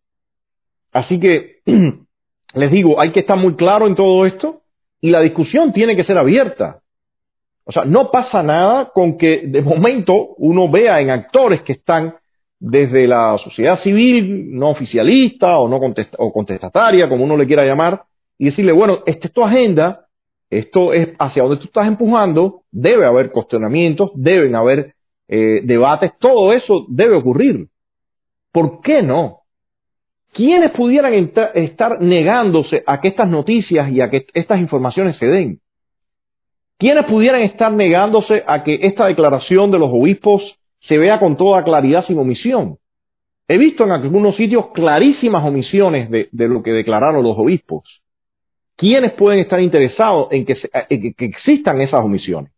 Así 0.92 1.20
que 1.20 1.58
les 2.54 2.72
digo, 2.72 3.00
hay 3.00 3.12
que 3.12 3.22
estar 3.22 3.38
muy 3.38 3.56
claro 3.56 3.88
en 3.88 3.96
todo 3.96 4.26
esto 4.26 4.62
y 5.02 5.10
la 5.10 5.22
discusión 5.22 5.74
tiene 5.74 5.96
que 5.96 6.04
ser 6.04 6.18
abierta. 6.18 6.80
O 7.66 7.72
sea, 7.72 7.84
no 7.84 8.12
pasa 8.12 8.42
nada 8.44 8.92
con 8.94 9.18
que 9.18 9.44
de 9.46 9.62
momento 9.62 10.36
uno 10.38 10.70
vea 10.70 11.02
en 11.02 11.10
actores 11.10 11.62
que 11.64 11.74
están 11.74 12.16
desde 12.60 13.08
la 13.08 13.38
sociedad 13.44 13.82
civil 13.84 14.58
no 14.58 14.70
oficialista 14.70 15.58
o 15.60 15.68
no 15.68 15.80
o 16.18 16.34
contestataria, 16.34 17.10
como 17.10 17.24
uno 17.24 17.38
le 17.38 17.46
quiera 17.46 17.66
llamar, 17.66 18.04
y 18.38 18.46
decirle, 18.46 18.72
bueno, 18.72 19.00
esta 19.06 19.28
es 19.28 19.34
tu 19.34 19.44
agenda, 19.44 20.06
esto 20.50 20.94
es 20.94 21.10
hacia 21.20 21.44
donde 21.44 21.58
tú 21.58 21.66
estás 21.66 21.88
empujando, 21.88 22.62
debe 22.72 23.06
haber 23.06 23.32
cuestionamientos, 23.32 24.12
deben 24.16 24.56
haber 24.56 24.94
eh, 25.28 25.62
debates, 25.64 26.14
todo 26.20 26.54
eso 26.54 26.86
debe 26.90 27.16
ocurrir. 27.16 27.68
¿Por 28.58 28.82
qué 28.82 29.04
no? 29.04 29.42
¿Quiénes 30.34 30.72
pudieran 30.72 31.14
estar 31.54 32.02
negándose 32.02 32.84
a 32.88 33.00
que 33.00 33.10
estas 33.10 33.30
noticias 33.30 33.92
y 33.92 34.02
a 34.02 34.10
que 34.10 34.26
estas 34.34 34.60
informaciones 34.60 35.16
se 35.18 35.28
den? 35.28 35.60
¿Quiénes 36.80 37.06
pudieran 37.06 37.44
estar 37.44 37.72
negándose 37.72 38.44
a 38.48 38.64
que 38.64 38.80
esta 38.82 39.06
declaración 39.06 39.70
de 39.70 39.78
los 39.78 39.92
obispos 39.94 40.42
se 40.80 40.98
vea 40.98 41.20
con 41.20 41.38
toda 41.38 41.64
claridad 41.64 42.04
sin 42.08 42.18
omisión? 42.18 42.80
He 43.48 43.60
visto 43.60 43.84
en 43.84 43.92
algunos 43.92 44.36
sitios 44.36 44.72
clarísimas 44.74 45.46
omisiones 45.46 46.10
de, 46.10 46.28
lo 46.32 46.64
que 46.64 46.72
declararon 46.72 47.22
los 47.24 47.38
obispos. 47.38 47.84
¿Quiénes 48.76 49.12
pueden 49.12 49.42
estar 49.42 49.62
interesados 49.62 50.30
en 50.32 50.48
que, 50.48 50.56
que, 50.56 51.26
existan 51.26 51.80
esas 51.80 52.00
omisiones? 52.00 52.52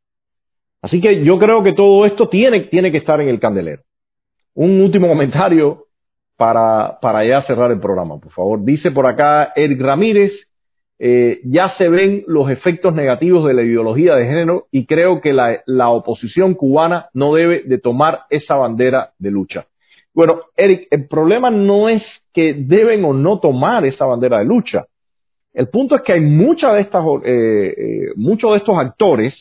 Así 0.81 1.01
que 1.01 1.25
yo 1.25 1.37
creo 1.37 1.61
que 1.61 1.73
todo 1.73 2.05
esto 2.05 2.29
tiene, 2.29 2.61
tiene 2.67 2.89
que 2.89 2.99
estar 2.99 3.19
en 3.19 3.27
el 3.27 3.41
candelero. 3.41 3.81
Un 4.53 4.79
último 4.79 5.05
comentario 5.09 5.87
para, 6.39 6.99
para 7.01 7.25
ya 7.25 7.41
cerrar 7.41 7.69
el 7.69 7.81
programa, 7.81 8.17
por 8.17 8.31
favor. 8.31 8.63
Dice 8.63 8.91
por 8.91 9.05
acá 9.05 9.51
Eric 9.57 9.81
Ramírez, 9.81 10.31
eh, 10.97 11.41
ya 11.43 11.75
se 11.77 11.89
ven 11.89 12.23
los 12.27 12.49
efectos 12.49 12.93
negativos 12.93 13.45
de 13.45 13.53
la 13.53 13.61
ideología 13.61 14.15
de 14.15 14.25
género 14.25 14.67
y 14.71 14.85
creo 14.85 15.19
que 15.19 15.33
la, 15.33 15.59
la, 15.65 15.89
oposición 15.89 16.53
cubana 16.53 17.09
no 17.13 17.33
debe 17.33 17.63
de 17.65 17.77
tomar 17.77 18.21
esa 18.29 18.55
bandera 18.55 19.11
de 19.19 19.31
lucha. 19.31 19.65
Bueno, 20.13 20.39
Eric, 20.55 20.87
el 20.91 21.09
problema 21.09 21.51
no 21.51 21.89
es 21.89 22.03
que 22.33 22.53
deben 22.53 23.03
o 23.03 23.11
no 23.11 23.41
tomar 23.41 23.85
esa 23.85 24.05
bandera 24.05 24.39
de 24.39 24.45
lucha. 24.45 24.85
El 25.53 25.67
punto 25.67 25.95
es 25.95 26.03
que 26.03 26.13
hay 26.13 26.21
muchas 26.21 26.73
de 26.73 26.79
estas, 26.79 27.03
eh, 27.25 27.73
eh, 27.77 28.05
muchos 28.15 28.51
de 28.51 28.57
estos 28.59 28.77
actores 28.77 29.33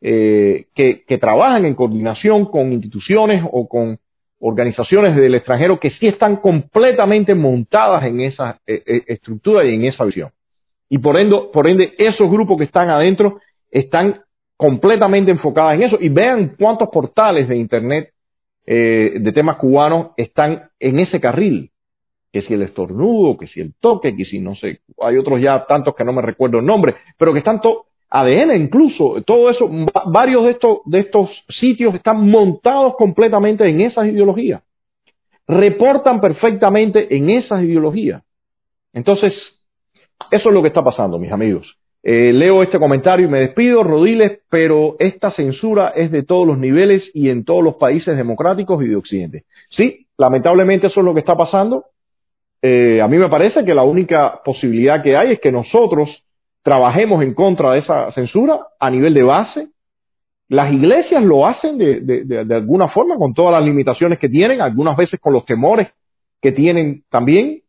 que, 0.00 0.66
que, 0.74 1.18
trabajan 1.18 1.64
en 1.64 1.76
coordinación 1.76 2.46
con 2.46 2.72
instituciones 2.72 3.44
o 3.52 3.68
con 3.68 4.00
organizaciones 4.44 5.14
del 5.14 5.36
extranjero 5.36 5.78
que 5.78 5.90
sí 5.90 6.08
están 6.08 6.36
completamente 6.36 7.34
montadas 7.34 8.02
en 8.04 8.20
esa 8.20 8.58
eh, 8.66 8.82
eh, 8.84 9.02
estructura 9.06 9.64
y 9.64 9.74
en 9.74 9.84
esa 9.84 10.04
visión. 10.04 10.30
Y 10.88 10.98
por 10.98 11.16
ende, 11.16 11.36
por 11.52 11.68
ende, 11.68 11.94
esos 11.96 12.28
grupos 12.28 12.58
que 12.58 12.64
están 12.64 12.90
adentro 12.90 13.38
están 13.70 14.20
completamente 14.56 15.30
enfocados 15.30 15.74
en 15.74 15.84
eso. 15.84 15.96
Y 16.00 16.08
vean 16.08 16.56
cuántos 16.58 16.88
portales 16.88 17.48
de 17.48 17.56
Internet 17.56 18.10
eh, 18.66 19.14
de 19.20 19.32
temas 19.32 19.56
cubanos 19.56 20.08
están 20.16 20.70
en 20.80 20.98
ese 20.98 21.20
carril. 21.20 21.70
Que 22.32 22.42
si 22.42 22.54
el 22.54 22.62
estornudo, 22.62 23.36
que 23.36 23.46
si 23.46 23.60
el 23.60 23.74
toque, 23.78 24.16
que 24.16 24.24
si 24.24 24.40
no 24.40 24.56
sé, 24.56 24.80
hay 25.00 25.18
otros 25.18 25.40
ya 25.40 25.64
tantos 25.66 25.94
que 25.94 26.04
no 26.04 26.12
me 26.12 26.22
recuerdo 26.22 26.58
el 26.58 26.66
nombre, 26.66 26.96
pero 27.16 27.32
que 27.32 27.38
están 27.38 27.60
todos 27.60 27.86
ADN 28.14 28.54
incluso, 28.56 29.22
todo 29.22 29.48
eso, 29.48 29.70
varios 30.06 30.44
de 30.44 30.50
estos, 30.50 30.78
de 30.84 31.00
estos 31.00 31.30
sitios 31.48 31.94
están 31.94 32.28
montados 32.28 32.94
completamente 32.96 33.66
en 33.66 33.80
esas 33.80 34.06
ideologías. 34.06 34.62
Reportan 35.48 36.20
perfectamente 36.20 37.16
en 37.16 37.30
esas 37.30 37.62
ideologías. 37.62 38.22
Entonces, 38.92 39.32
eso 40.30 40.48
es 40.48 40.54
lo 40.54 40.60
que 40.60 40.68
está 40.68 40.82
pasando, 40.82 41.18
mis 41.18 41.32
amigos. 41.32 41.74
Eh, 42.02 42.34
leo 42.34 42.62
este 42.62 42.78
comentario 42.78 43.26
y 43.26 43.30
me 43.30 43.40
despido, 43.40 43.82
Rodiles, 43.82 44.40
pero 44.50 44.96
esta 44.98 45.30
censura 45.30 45.94
es 45.96 46.10
de 46.10 46.22
todos 46.22 46.46
los 46.46 46.58
niveles 46.58 47.02
y 47.14 47.30
en 47.30 47.46
todos 47.46 47.64
los 47.64 47.76
países 47.76 48.14
democráticos 48.14 48.84
y 48.84 48.88
de 48.88 48.96
Occidente. 48.96 49.44
Sí, 49.70 50.06
lamentablemente 50.18 50.88
eso 50.88 51.00
es 51.00 51.06
lo 51.06 51.14
que 51.14 51.20
está 51.20 51.34
pasando. 51.34 51.86
Eh, 52.60 53.00
a 53.00 53.08
mí 53.08 53.16
me 53.16 53.30
parece 53.30 53.64
que 53.64 53.72
la 53.72 53.84
única 53.84 54.42
posibilidad 54.44 55.02
que 55.02 55.16
hay 55.16 55.32
es 55.32 55.40
que 55.40 55.50
nosotros 55.50 56.10
trabajemos 56.62 57.22
en 57.22 57.34
contra 57.34 57.72
de 57.72 57.80
esa 57.80 58.12
censura 58.12 58.60
a 58.78 58.90
nivel 58.90 59.14
de 59.14 59.22
base. 59.22 59.68
Las 60.48 60.72
iglesias 60.72 61.22
lo 61.22 61.46
hacen 61.46 61.78
de, 61.78 62.46
alguna 62.50 62.88
forma, 62.88 63.16
con 63.16 63.34
todas 63.34 63.52
las 63.52 63.64
limitaciones 63.64 64.18
que 64.18 64.28
tienen, 64.28 64.60
algunas 64.60 64.96
veces 64.96 65.18
con 65.18 65.32
los 65.32 65.44
temores 65.44 65.88
que 66.40 66.52
tienen 66.52 67.04
también, 67.08 67.62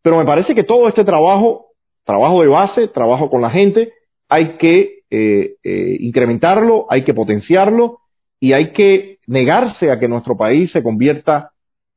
pero 0.00 0.18
me 0.18 0.24
parece 0.24 0.54
que 0.54 0.64
todo 0.64 0.88
este 0.88 1.04
trabajo, 1.04 1.66
trabajo 2.04 2.42
de 2.42 2.48
base, 2.48 2.88
trabajo 2.88 3.28
con 3.28 3.42
la 3.42 3.50
gente, 3.50 3.92
hay 4.28 4.56
que 4.56 5.00
eh, 5.10 5.56
eh, 5.62 5.96
incrementarlo, 6.00 6.86
hay 6.88 7.04
que 7.04 7.12
potenciarlo 7.12 7.98
y 8.40 8.54
hay 8.54 8.72
que 8.72 9.18
negarse 9.26 9.90
a 9.90 10.00
que 10.00 10.08
nuestro 10.08 10.36
país 10.36 10.72
se 10.72 10.82
convierta 10.82 11.50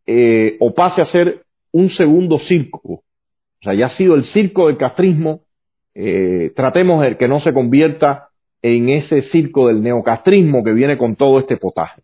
eh, 0.06 0.58
o 0.60 0.74
pase 0.74 1.02
a 1.02 1.12
ser 1.12 1.43
un 1.72 1.89
segundo 1.91 2.39
circo. 2.39 2.80
O 2.84 3.04
sea, 3.64 3.74
ya 3.74 3.88
ha 3.88 3.98
sido 3.98 4.16
el 4.16 4.26
circo 4.34 4.68
del 4.68 4.78
castrismo 4.78 5.45
eh, 5.96 6.52
tratemos 6.56 7.02
de 7.02 7.18
que 7.18 7.28
no 7.28 7.39
se 7.39 7.54
convierta 7.54 8.30
en 8.62 8.89
ese 8.89 9.24
circo 9.32 9.68
del 9.68 9.82
neocastrismo 9.82 10.64
que 10.64 10.74
viene 10.74 10.98
con 10.98 11.16
todo 11.16 11.39
este 11.39 11.56
potaje. 11.56 12.02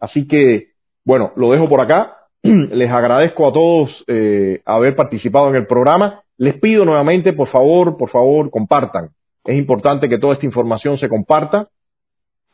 Así 0.00 0.26
que, 0.26 0.68
bueno, 1.04 1.32
lo 1.36 1.52
dejo 1.52 1.68
por 1.68 1.80
acá. 1.80 2.16
Les 2.42 2.90
agradezco 2.90 3.48
a 3.48 3.52
todos 3.52 4.04
eh, 4.08 4.60
haber 4.64 4.96
participado 4.96 5.50
en 5.50 5.56
el 5.56 5.66
programa. 5.66 6.22
Les 6.38 6.58
pido 6.58 6.84
nuevamente, 6.84 7.32
por 7.32 7.48
favor, 7.48 7.96
por 7.96 8.10
favor, 8.10 8.50
compartan. 8.50 9.10
Es 9.44 9.56
importante 9.56 10.08
que 10.08 10.18
toda 10.18 10.34
esta 10.34 10.46
información 10.46 10.98
se 10.98 11.08
comparta. 11.08 11.68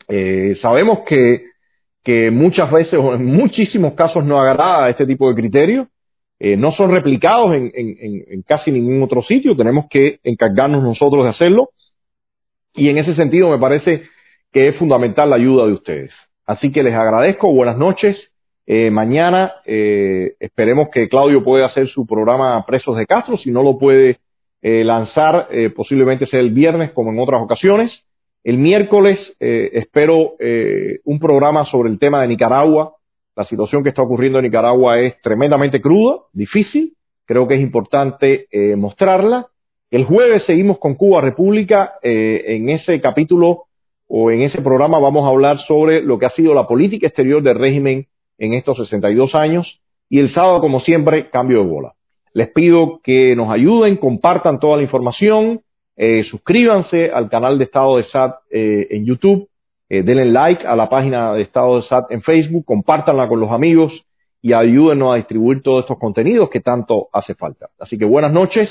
Eh, 0.09 0.57
sabemos 0.61 1.01
que, 1.07 1.45
que 2.03 2.31
muchas 2.31 2.71
veces 2.71 2.95
o 2.95 3.15
en 3.15 3.25
muchísimos 3.25 3.95
casos 3.95 4.25
no 4.25 4.41
agrada 4.41 4.91
este 4.91 5.07
tipo 5.07 5.29
de 5.29 5.37
criterios. 5.37 5.89
Eh, 6.39 6.57
no 6.57 6.73
son 6.73 6.91
replicados 6.91 7.55
en, 7.55 8.43
casi 8.47 8.71
ningún 8.71 9.03
otro 9.03 9.23
sitio, 9.23 9.57
tenemos 9.57 9.87
que 9.89 10.21
encargarnos 10.23 10.83
nosotros 10.83 11.25
de 11.25 11.31
hacerlo 11.31 11.71
y 12.75 12.91
en 12.91 12.99
ese 12.99 13.15
sentido 13.15 13.49
me 13.49 13.59
parece 13.59 14.03
que 14.53 14.69
es 14.69 14.77
fundamental 14.77 15.31
la 15.31 15.37
ayuda 15.37 15.67
de 15.67 15.73
ustedes. 15.73 16.11
Así 16.45 16.71
que 16.71 16.83
les 16.83 16.95
agradezco, 16.95 17.53
buenas 17.53 17.79
noches. 17.79 18.17
Eh, 18.67 18.91
mañana 18.91 19.55
eh, 19.65 20.35
esperemos 20.39 20.89
que 20.93 21.09
Claudio 21.09 21.43
pueda 21.43 21.67
hacer 21.67 21.89
su 21.89 22.07
programa 22.07 22.65
Presos 22.67 22.97
de 22.99 23.07
Castro, 23.07 23.39
si 23.39 23.51
no 23.51 23.63
lo 23.63 23.79
puede 23.79 24.19
lanzar, 24.63 25.49
posiblemente 25.77 26.27
sea 26.27 26.41
el 26.41 26.51
viernes 26.51 26.91
como 26.91 27.13
en 27.13 27.21
otras 27.21 27.41
ocasiones. 27.41 27.93
El 28.43 28.59
miércoles 28.59 29.17
espero 29.39 30.33
un 31.05 31.19
programa 31.21 31.67
sobre 31.67 31.89
el 31.89 32.01
tema 32.01 32.23
de 32.23 32.27
Nicaragua, 32.27 32.96
la 33.37 33.45
situación 33.45 33.83
que 33.83 33.91
está 33.91 34.03
ocurriendo 34.03 34.39
en 34.39 34.47
Nicaragua 34.47 34.99
es 34.99 35.21
tremendamente 35.21 35.81
cruda, 35.81 36.21
difícil. 36.33 36.95
Creo 37.27 37.47
que 37.47 37.55
es 37.55 37.61
importante 37.61 38.47
eh, 38.51 38.77
mostrarla. 38.77 39.49
El 39.91 40.05
jueves 40.05 40.45
seguimos 40.47 40.79
con 40.79 40.95
Cuba 40.95 41.21
República. 41.21 41.95
Eh, 42.03 42.57
en 42.57 42.71
ese 42.71 42.99
capítulo 43.01 43.65
o 44.09 44.31
en 44.31 44.41
ese 44.41 44.63
programa 44.63 44.99
vamos 44.99 45.25
a 45.25 45.29
hablar 45.29 45.59
sobre 45.67 46.01
lo 46.01 46.19
que 46.19 46.27
ha 46.27 46.31
sido 46.31 46.55
la 46.55 46.67
política 46.67 47.09
exterior 47.09 47.43
del 47.43 47.59
régimen 47.59 48.07
en 48.39 48.55
estos 48.55 48.79
62 48.79 49.35
años. 49.35 49.81
Y 50.09 50.19
el 50.21 50.33
sábado, 50.33 50.61
como 50.61 50.81
siempre, 50.81 51.29
cambio 51.29 51.59
de 51.59 51.69
bola. 51.69 51.93
Les 52.33 52.49
pido 52.49 53.01
que 53.03 53.37
nos 53.37 53.51
ayuden, 53.51 53.97
compartan 53.97 54.61
toda 54.61 54.79
la 54.79 54.83
información, 54.83 55.61
eh, 55.97 56.25
suscríbanse 56.31 57.11
al 57.11 57.29
canal 57.29 57.59
de 57.59 57.65
Estado 57.65 57.99
de 57.99 58.05
SAT 58.05 58.35
eh, 58.51 58.87
en 58.91 59.05
YouTube 59.05 59.49
eh, 59.89 60.03
denle 60.03 60.27
like 60.27 60.67
a 60.67 60.75
la 60.77 60.89
página 60.89 61.33
de 61.33 61.43
Estado 61.43 61.77
de 61.77 61.83
SAT 61.89 62.11
en 62.11 62.23
Facebook, 62.23 62.65
compártanla 62.65 63.29
con 63.29 63.41
los 63.41 63.51
amigos 63.51 63.93
y 64.43 64.53
ayúdenos 64.53 65.13
a 65.13 65.17
distribuir 65.17 65.63
todos 65.63 65.85
estos 65.85 65.99
contenidos 65.99 66.51
que 66.51 66.61
tanto 66.61 67.09
hace 67.13 67.35
falta. 67.35 67.69
Así 67.79 67.99
que 67.99 68.05
buenas 68.05 68.33
noches, 68.33 68.69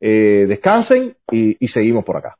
eh, 0.00 0.46
descansen 0.48 1.16
y, 1.30 1.56
y 1.64 1.68
seguimos 1.68 2.04
por 2.04 2.16
acá. 2.16 2.36